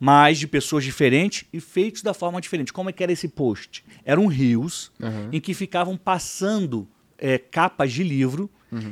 mas 0.00 0.38
de 0.38 0.46
pessoas 0.46 0.84
diferentes 0.84 1.44
e 1.52 1.60
feitos 1.60 2.02
da 2.02 2.12
forma 2.14 2.40
diferente. 2.40 2.72
Como 2.72 2.88
é 2.90 2.92
que 2.92 3.02
era 3.02 3.12
esse 3.12 3.28
post? 3.28 3.84
Eram 4.04 4.26
rios 4.26 4.90
Uhum. 5.00 5.28
em 5.32 5.40
que 5.40 5.54
ficavam 5.54 5.96
passando 5.96 6.88
é, 7.18 7.38
capas 7.38 7.92
de 7.92 8.02
livro 8.02 8.50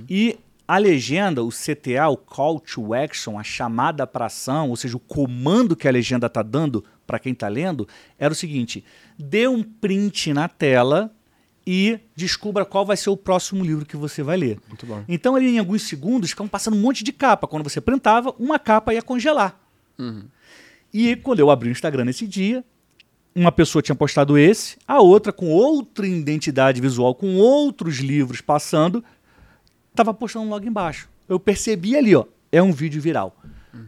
e 0.08 0.38
a 0.68 0.78
legenda, 0.78 1.42
o 1.42 1.48
CTA, 1.48 2.06
o 2.08 2.16
Call 2.16 2.60
to 2.60 2.94
Action, 2.94 3.36
a 3.36 3.42
chamada 3.42 4.06
para 4.06 4.26
ação, 4.26 4.68
ou 4.70 4.76
seja, 4.76 4.96
o 4.96 5.00
comando 5.00 5.74
que 5.74 5.88
a 5.88 5.90
legenda 5.90 6.28
está 6.28 6.42
dando 6.42 6.84
para 7.08 7.18
quem 7.18 7.32
está 7.32 7.48
lendo, 7.48 7.88
era 8.16 8.32
o 8.32 8.36
seguinte: 8.36 8.84
dê 9.18 9.48
um 9.48 9.64
print 9.64 10.32
na 10.32 10.46
tela 10.46 11.12
e 11.72 12.00
descubra 12.16 12.64
qual 12.64 12.84
vai 12.84 12.96
ser 12.96 13.10
o 13.10 13.16
próximo 13.16 13.62
livro 13.62 13.86
que 13.86 13.96
você 13.96 14.24
vai 14.24 14.36
ler. 14.36 14.58
Muito 14.66 14.84
bom. 14.84 15.04
Então, 15.08 15.36
ali 15.36 15.54
em 15.54 15.60
alguns 15.60 15.82
segundos, 15.82 16.30
ficavam 16.30 16.48
passando 16.48 16.76
um 16.76 16.80
monte 16.80 17.04
de 17.04 17.12
capa. 17.12 17.46
Quando 17.46 17.62
você 17.62 17.80
printava, 17.80 18.34
uma 18.40 18.58
capa 18.58 18.92
ia 18.92 19.00
congelar. 19.00 19.56
Uhum. 19.96 20.24
E 20.92 21.14
quando 21.14 21.38
eu 21.38 21.48
abri 21.48 21.68
o 21.68 21.70
Instagram 21.70 22.06
nesse 22.06 22.26
dia, 22.26 22.64
uma 23.32 23.52
pessoa 23.52 23.80
tinha 23.80 23.94
postado 23.94 24.36
esse, 24.36 24.78
a 24.84 25.00
outra 25.00 25.32
com 25.32 25.48
outra 25.48 26.08
identidade 26.08 26.80
visual, 26.80 27.14
com 27.14 27.36
outros 27.36 27.98
livros 27.98 28.40
passando, 28.40 29.04
estava 29.92 30.12
postando 30.12 30.50
logo 30.50 30.66
embaixo. 30.66 31.08
Eu 31.28 31.38
percebi 31.38 31.96
ali, 31.96 32.16
ó, 32.16 32.24
é 32.50 32.60
um 32.60 32.72
vídeo 32.72 33.00
viral. 33.00 33.40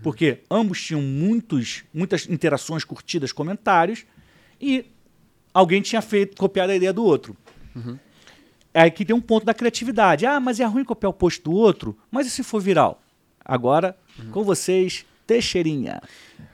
Porque 0.04 0.38
ambos 0.48 0.80
tinham 0.80 1.02
muitos, 1.02 1.82
muitas 1.92 2.28
interações, 2.28 2.84
curtidas, 2.84 3.32
comentários, 3.32 4.06
e 4.60 4.86
alguém 5.52 5.82
tinha 5.82 6.00
feito, 6.00 6.36
copiado 6.36 6.70
a 6.70 6.76
ideia 6.76 6.92
do 6.92 7.02
outro. 7.04 7.36
É 8.74 8.82
aqui 8.82 9.04
tem 9.04 9.14
um 9.14 9.20
ponto 9.20 9.44
da 9.44 9.52
criatividade. 9.52 10.24
Ah, 10.24 10.40
mas 10.40 10.58
é 10.60 10.64
ruim 10.64 10.84
copiar 10.84 11.10
o 11.10 11.14
post 11.14 11.42
do 11.42 11.52
outro? 11.52 11.96
Mas 12.10 12.26
e 12.26 12.30
se 12.30 12.42
for 12.42 12.60
viral? 12.60 13.02
Agora, 13.44 13.96
com 14.30 14.42
vocês, 14.44 15.04
Teixeirinha. 15.26 16.00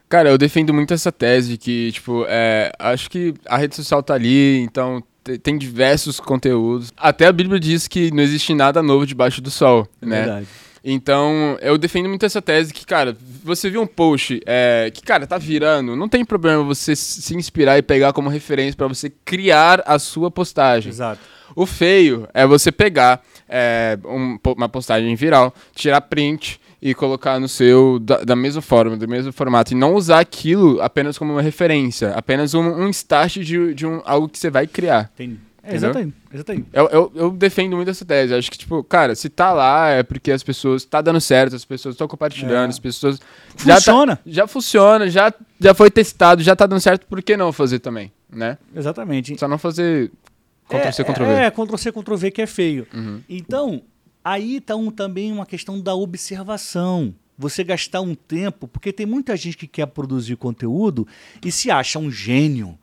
Cara, 0.09 0.31
eu 0.31 0.39
defendo 0.39 0.73
muito 0.73 0.93
essa 0.95 1.13
tese 1.13 1.57
que, 1.59 1.93
tipo, 1.93 2.25
é, 2.29 2.73
acho 2.79 3.11
que 3.11 3.35
a 3.47 3.57
rede 3.59 3.77
social 3.77 4.03
tá 4.03 4.15
ali, 4.15 4.59
então 4.61 5.03
te- 5.23 5.39
tem 5.39 5.59
diversos 5.59 6.19
conteúdos. 6.19 6.93
Até 6.97 7.27
a 7.27 7.33
Bíblia 7.33 7.61
diz 7.61 7.87
que 7.87 8.11
não 8.11 8.23
existe 8.23 8.55
nada 8.55 8.83
novo 8.83 9.07
debaixo 9.07 9.43
do 9.43 9.51
sol, 9.51 9.87
né? 10.01 10.21
Verdade. 10.25 10.47
Então, 10.91 11.59
eu 11.61 11.77
defendo 11.77 12.09
muito 12.09 12.25
essa 12.25 12.41
tese 12.41 12.73
que, 12.73 12.87
cara, 12.87 13.15
você 13.45 13.69
viu 13.69 13.83
um 13.83 13.87
post 13.87 14.41
é, 14.47 14.91
que, 14.91 15.03
cara, 15.03 15.27
tá 15.27 15.37
virando, 15.37 15.95
não 15.95 16.09
tem 16.09 16.25
problema 16.25 16.65
você 16.65 16.97
se 16.97 17.37
inspirar 17.37 17.77
e 17.77 17.83
pegar 17.83 18.15
como 18.15 18.31
referência 18.31 18.75
pra 18.75 18.89
você 18.89 19.13
criar 19.23 19.83
a 19.85 19.99
sua 19.99 20.31
postagem. 20.31 20.89
Exato. 20.89 21.21
O 21.55 21.67
feio 21.67 22.27
é 22.33 22.47
você 22.47 22.73
pegar 22.73 23.23
é, 23.47 23.99
um 24.03 24.39
uma 24.57 24.69
postagem 24.69 25.15
viral, 25.15 25.55
tirar 25.75 26.01
print 26.01 26.59
e 26.81 26.95
colocar 26.95 27.39
no 27.39 27.49
seu 27.49 27.99
da, 27.99 28.25
da 28.25 28.35
mesma 28.35 28.63
forma, 28.63 28.97
do 28.97 29.07
mesmo 29.07 29.31
formato. 29.31 29.75
E 29.75 29.77
não 29.77 29.95
usar 29.95 30.21
aquilo 30.21 30.81
apenas 30.81 31.19
como 31.19 31.33
uma 31.33 31.43
referência, 31.43 32.13
apenas 32.15 32.55
um, 32.55 32.63
um 32.63 32.89
start 32.89 33.41
de, 33.41 33.75
de 33.75 33.87
um, 33.87 34.01
algo 34.07 34.27
que 34.27 34.39
você 34.39 34.49
vai 34.49 34.67
criar. 34.67 35.11
Entendi. 35.15 35.48
É, 35.73 35.75
exatamente. 35.77 36.15
exatamente. 36.33 36.67
Eu, 36.73 36.87
eu, 36.89 37.13
eu 37.15 37.31
defendo 37.31 37.77
muito 37.77 37.91
essa 37.91 38.05
tese. 38.05 38.35
Acho 38.35 38.51
que, 38.51 38.59
tipo, 38.59 38.83
cara, 38.85 39.15
se 39.15 39.29
tá 39.29 39.53
lá 39.53 39.89
é 39.89 40.03
porque 40.03 40.31
as 40.33 40.43
pessoas. 40.43 40.85
tá 40.85 41.01
dando 41.01 41.21
certo, 41.21 41.55
as 41.57 41.65
pessoas 41.65 41.95
estão 41.95 42.09
compartilhando, 42.09 42.67
É. 42.67 42.69
as 42.71 42.79
pessoas. 42.79 43.21
Já, 43.57 43.75
tá- 43.75 43.81
Funciona. 43.81 44.21
já 44.27 44.47
funciona, 44.47 45.09
já, 45.11 45.33
já 45.61 45.75
foi 45.75 45.91
testado, 45.91 46.43
já 46.43 46.55
tá 46.57 46.67
dando 46.67 46.81
certo, 46.81 47.07
por 47.07 47.23
que 47.23 47.37
não 47.37 47.53
fazer 47.53 47.79
também, 47.81 48.11
né? 48.31 48.57
Exatamente. 48.75 49.39
Só 49.39 49.47
não 49.49 49.59
fazer 49.59 50.11
Ctrl-C, 50.69 51.03
é, 51.03 51.05
Ctrl-V. 51.05 51.33
É, 51.33 51.51
Ctrl-C, 51.51 51.93
Ctrl-V 51.93 52.31
que 52.31 52.43
é 52.43 52.47
feio. 52.47 52.87
Uhum. 52.95 53.21
Então, 53.29 53.83
aí 54.25 54.57
está 54.57 54.77
um, 54.77 54.91
também 54.91 55.33
uma 55.33 55.47
questão 55.47 55.81
da 55.81 55.95
observação. 55.95 57.15
Você 57.41 57.63
gastar 57.63 58.01
um 58.01 58.15
tempo, 58.17 58.67
porque 58.67 58.93
tem 58.93 59.07
muita 59.07 59.37
gente 59.37 59.57
que 59.57 59.67
quer 59.69 59.87
produzir 59.87 60.35
conteúdo 60.37 61.07
e 61.45 61.53
se 61.53 61.71
acha 61.71 61.99
um 61.99 62.11
gênio, 62.11 62.77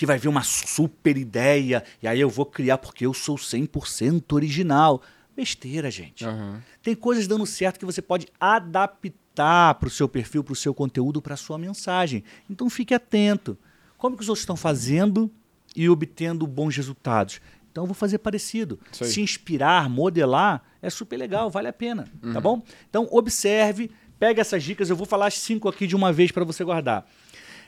que 0.00 0.06
vai 0.06 0.16
vir 0.16 0.28
uma 0.28 0.42
super 0.42 1.18
ideia, 1.18 1.84
e 2.02 2.08
aí 2.08 2.18
eu 2.18 2.30
vou 2.30 2.46
criar 2.46 2.78
porque 2.78 3.04
eu 3.04 3.12
sou 3.12 3.36
100% 3.36 4.32
original. 4.32 5.02
Besteira, 5.36 5.90
gente. 5.90 6.24
Aham. 6.24 6.62
Tem 6.82 6.94
coisas 6.94 7.26
dando 7.26 7.44
certo 7.44 7.78
que 7.78 7.84
você 7.84 8.00
pode 8.00 8.26
adaptar 8.40 9.74
para 9.74 9.86
o 9.86 9.90
seu 9.90 10.08
perfil, 10.08 10.42
para 10.42 10.54
o 10.54 10.56
seu 10.56 10.72
conteúdo, 10.72 11.20
para 11.20 11.34
a 11.34 11.36
sua 11.36 11.58
mensagem. 11.58 12.24
Então 12.48 12.70
fique 12.70 12.94
atento. 12.94 13.58
Como 13.98 14.16
que 14.16 14.22
os 14.22 14.30
outros 14.30 14.40
estão 14.40 14.56
fazendo 14.56 15.30
e 15.76 15.86
obtendo 15.86 16.46
bons 16.46 16.74
resultados? 16.74 17.38
Então 17.70 17.82
eu 17.84 17.86
vou 17.86 17.94
fazer 17.94 18.20
parecido. 18.20 18.80
Se 18.90 19.20
inspirar, 19.20 19.86
modelar, 19.90 20.62
é 20.80 20.88
super 20.88 21.18
legal, 21.18 21.50
vale 21.50 21.68
a 21.68 21.74
pena, 21.74 22.08
tá 22.32 22.40
bom? 22.40 22.62
Então 22.88 23.06
observe, 23.10 23.90
pega 24.18 24.40
essas 24.40 24.64
dicas, 24.64 24.88
eu 24.88 24.96
vou 24.96 25.06
falar 25.06 25.26
as 25.26 25.34
cinco 25.34 25.68
aqui 25.68 25.86
de 25.86 25.94
uma 25.94 26.10
vez 26.10 26.32
para 26.32 26.42
você 26.42 26.64
guardar. 26.64 27.06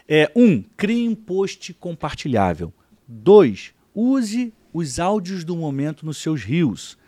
É, 0.09 0.31
um, 0.35 0.63
crie 0.77 1.09
um 1.09 1.15
post 1.15 1.73
compartilhável. 1.75 2.73
Dois, 3.07 3.73
use 3.95 4.53
os 4.73 4.99
áudios 4.99 5.45
do 5.45 5.57
momento 5.57 6.05
nos 6.05 6.19
seus 6.19 6.43
rios. 6.43 6.99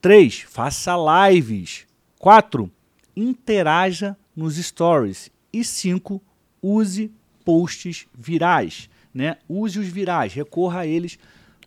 3. 0.00 0.40
Faça 0.40 0.94
lives. 1.28 1.86
4. 2.18 2.70
Interaja 3.16 4.16
nos 4.34 4.56
stories. 4.56 5.30
E 5.52 5.64
5. 5.64 6.22
Use 6.62 7.10
posts 7.44 8.06
virais. 8.16 8.88
Né? 9.12 9.36
Use 9.48 9.78
os 9.78 9.86
virais, 9.86 10.32
recorra 10.32 10.80
a 10.80 10.86
eles 10.86 11.18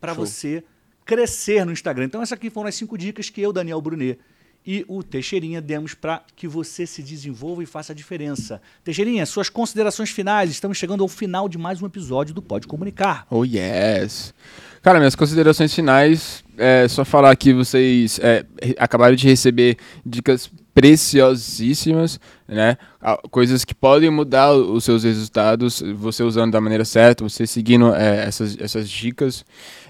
para 0.02 0.13
você 0.13 0.63
crescer 1.06 1.65
no 1.65 1.72
Instagram. 1.72 2.06
Então, 2.06 2.22
essas 2.22 2.34
aqui 2.34 2.50
foram 2.50 2.67
as 2.67 2.76
cinco 2.76 2.98
dicas 2.98 3.30
que 3.30 3.41
eu, 3.41 3.54
Daniel 3.54 3.80
Brunet 3.82 4.20
e 4.68 4.84
o 4.90 5.02
Teixeirinha 5.02 5.62
demos 5.62 5.94
para 5.94 6.22
que 6.36 6.46
você 6.46 6.86
se 6.86 7.02
desenvolva 7.02 7.64
e 7.64 7.66
faça 7.66 7.94
a 7.94 7.96
diferença. 7.96 8.62
Teixeirinha, 8.84 9.26
suas 9.26 9.50
considerações 9.50 10.10
finais. 10.10 10.52
Estamos 10.52 10.78
chegando 10.78 11.02
ao 11.02 11.08
final 11.08 11.48
de 11.48 11.58
mais 11.58 11.82
um 11.82 11.86
episódio 11.86 12.36
do 12.36 12.42
Pode 12.42 12.68
Comunicar. 12.68 13.26
Oh, 13.30 13.46
yes. 13.46 14.34
Cara, 14.82 15.00
minhas 15.00 15.16
considerações 15.16 15.74
finais 15.74 16.44
é 16.58 16.86
só 16.90 17.06
falar 17.06 17.34
que 17.38 17.54
vocês 17.54 18.20
é, 18.20 18.46
acabaram 18.78 19.16
de 19.16 19.26
receber 19.26 19.78
dicas 20.06 20.52
preciosíssimas, 20.74 22.20
né? 22.46 22.78
Ah, 23.02 23.18
Coisas 23.32 23.64
que 23.64 23.74
podem 23.74 24.10
mudar 24.10 24.52
os 24.52 24.84
seus 24.84 25.04
resultados, 25.04 25.82
você 25.96 26.24
usando 26.24 26.52
da 26.52 26.60
maneira 26.60 26.84
certa, 26.84 27.24
você 27.24 27.48
seguindo 27.48 27.96
é, 27.96 28.26
essas, 28.26 28.58
essas 28.60 28.90
dicas. 28.90 29.46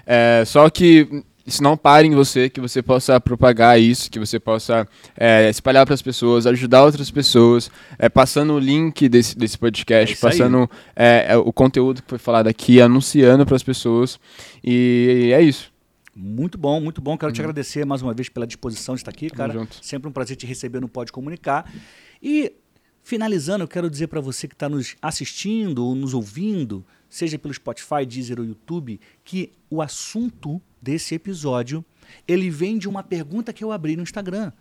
É, 0.06 0.44
só 0.46 0.70
que 0.70 1.24
isso 1.48 1.62
não 1.62 1.78
pare 1.78 2.06
em 2.06 2.14
você, 2.14 2.50
que 2.50 2.60
você 2.60 2.82
possa 2.82 3.18
propagar 3.18 3.80
isso, 3.80 4.10
que 4.10 4.18
você 4.18 4.38
possa 4.38 4.86
é, 5.16 5.48
espalhar 5.48 5.86
para 5.86 5.94
as 5.94 6.02
pessoas, 6.02 6.46
ajudar 6.46 6.84
outras 6.84 7.10
pessoas, 7.10 7.70
é, 7.98 8.06
passando 8.06 8.52
o 8.52 8.58
link 8.58 9.08
desse, 9.08 9.36
desse 9.36 9.56
É 9.56 9.58
podcast, 9.58 10.14
aí. 10.14 10.20
passando 10.20 10.70
é, 10.94 11.26
é, 11.30 11.36
o 11.38 11.50
conteúdo 11.50 12.02
que 12.02 12.08
foi 12.10 12.18
falado 12.18 12.48
aqui, 12.48 12.82
anunciando 12.82 13.46
para 13.46 13.56
as 13.56 13.62
pessoas. 13.62 14.20
E 14.62 15.30
é 15.34 15.40
isso. 15.40 15.72
Muito 16.14 16.58
bom, 16.58 16.80
muito 16.80 17.00
bom. 17.00 17.16
Quero 17.16 17.32
te 17.32 17.40
agradecer 17.40 17.86
mais 17.86 18.02
uma 18.02 18.12
vez 18.12 18.28
pela 18.28 18.46
disposição 18.46 18.94
de 18.94 19.00
estar 19.00 19.10
aqui, 19.10 19.30
cara. 19.30 19.54
junto. 19.54 19.82
Sempre 19.82 20.06
um 20.08 20.12
prazer 20.12 20.36
te 20.36 20.44
receber 20.44 20.80
no 20.80 20.88
Pode 20.88 21.10
Comunicar. 21.10 21.72
E, 22.22 22.52
finalizando, 23.02 23.64
eu 23.64 23.68
quero 23.68 23.88
dizer 23.88 24.08
para 24.08 24.20
você 24.20 24.46
que 24.46 24.54
está 24.54 24.68
nos 24.68 24.96
assistindo 25.00 25.78
ou 25.86 25.94
nos 25.94 26.12
ouvindo, 26.12 26.84
seja 27.08 27.38
pelo 27.38 27.54
Spotify, 27.54 28.04
Deezer 28.06 28.38
ou 28.38 28.44
YouTube, 28.44 29.00
que 29.24 29.50
o 29.70 29.80
assunto 29.80 30.60
desse 30.80 31.14
episódio, 31.14 31.84
ele 32.26 32.50
vem 32.50 32.78
de 32.78 32.88
uma 32.88 33.02
pergunta 33.02 33.52
que 33.52 33.62
eu 33.62 33.72
abri 33.72 33.96
no 33.96 34.02
Instagram. 34.02 34.52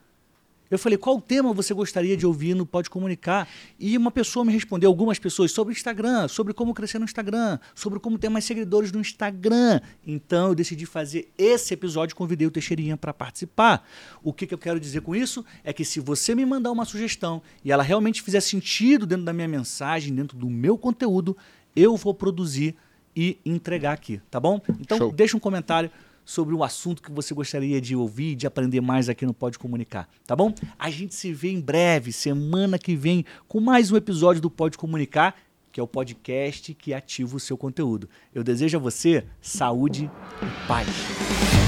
Eu 0.69 0.77
falei, 0.77 0.97
qual 0.97 1.21
tema 1.21 1.53
você 1.53 1.73
gostaria 1.73 2.17
de 2.17 2.25
ouvir 2.25 2.53
no 2.53 2.65
Pode 2.65 2.89
Comunicar? 2.89 3.47
E 3.79 3.97
uma 3.97 4.11
pessoa 4.11 4.43
me 4.43 4.51
respondeu, 4.51 4.89
algumas 4.89 5.17
pessoas, 5.17 5.51
sobre 5.51 5.73
Instagram, 5.73 6.27
sobre 6.27 6.53
como 6.53 6.73
crescer 6.73 6.99
no 6.99 7.05
Instagram, 7.05 7.57
sobre 7.73 7.99
como 7.99 8.17
ter 8.17 8.27
mais 8.27 8.43
seguidores 8.43 8.91
no 8.91 8.99
Instagram. 8.99 9.79
Então 10.05 10.49
eu 10.49 10.55
decidi 10.55 10.85
fazer 10.85 11.31
esse 11.37 11.73
episódio 11.73 12.13
e 12.13 12.15
convidei 12.15 12.45
o 12.45 12.51
Teixeirinha 12.51 12.97
para 12.97 13.13
participar. 13.13 13.87
O 14.21 14.33
que, 14.33 14.45
que 14.45 14.53
eu 14.53 14.57
quero 14.57 14.79
dizer 14.79 15.01
com 15.01 15.15
isso? 15.15 15.45
É 15.63 15.71
que 15.71 15.85
se 15.85 16.01
você 16.01 16.35
me 16.35 16.45
mandar 16.45 16.71
uma 16.71 16.83
sugestão 16.83 17.41
e 17.63 17.71
ela 17.71 17.83
realmente 17.83 18.21
fizer 18.21 18.41
sentido 18.41 19.05
dentro 19.05 19.23
da 19.23 19.31
minha 19.31 19.47
mensagem, 19.47 20.13
dentro 20.13 20.37
do 20.37 20.49
meu 20.49 20.77
conteúdo, 20.77 21.37
eu 21.75 21.95
vou 21.95 22.13
produzir 22.13 22.75
e 23.15 23.39
entregar 23.45 23.93
aqui, 23.93 24.21
tá 24.29 24.39
bom? 24.39 24.61
Então 24.79 24.97
Show. 24.97 25.11
deixa 25.11 25.35
um 25.35 25.39
comentário 25.39 25.89
sobre 26.27 26.53
o 26.53 26.61
assunto 26.61 27.01
que 27.01 27.09
você 27.09 27.33
gostaria 27.33 27.79
de 27.79 27.95
ouvir, 27.95 28.35
de 28.35 28.45
aprender 28.45 28.81
mais 28.81 29.07
aqui 29.07 29.25
no 29.25 29.33
Pode 29.33 29.57
Comunicar, 29.57 30.09
tá 30.25 30.35
bom? 30.35 30.53
A 30.77 30.89
gente 30.89 31.15
se 31.15 31.31
vê 31.31 31.51
em 31.51 31.61
breve, 31.61 32.11
semana 32.11 32.77
que 32.77 32.97
vem, 32.97 33.23
com 33.47 33.61
mais 33.61 33.93
um 33.93 33.95
episódio 33.95 34.41
do 34.41 34.51
Pode 34.51 34.77
Comunicar, 34.77 35.37
que 35.71 35.79
é 35.79 35.83
o 35.83 35.87
podcast 35.87 36.73
que 36.73 36.93
ativa 36.93 37.37
o 37.37 37.39
seu 37.39 37.57
conteúdo. 37.57 38.09
Eu 38.35 38.43
desejo 38.43 38.77
a 38.77 38.81
você 38.81 39.23
saúde 39.41 40.11
e 40.41 40.67
paz. 40.67 41.66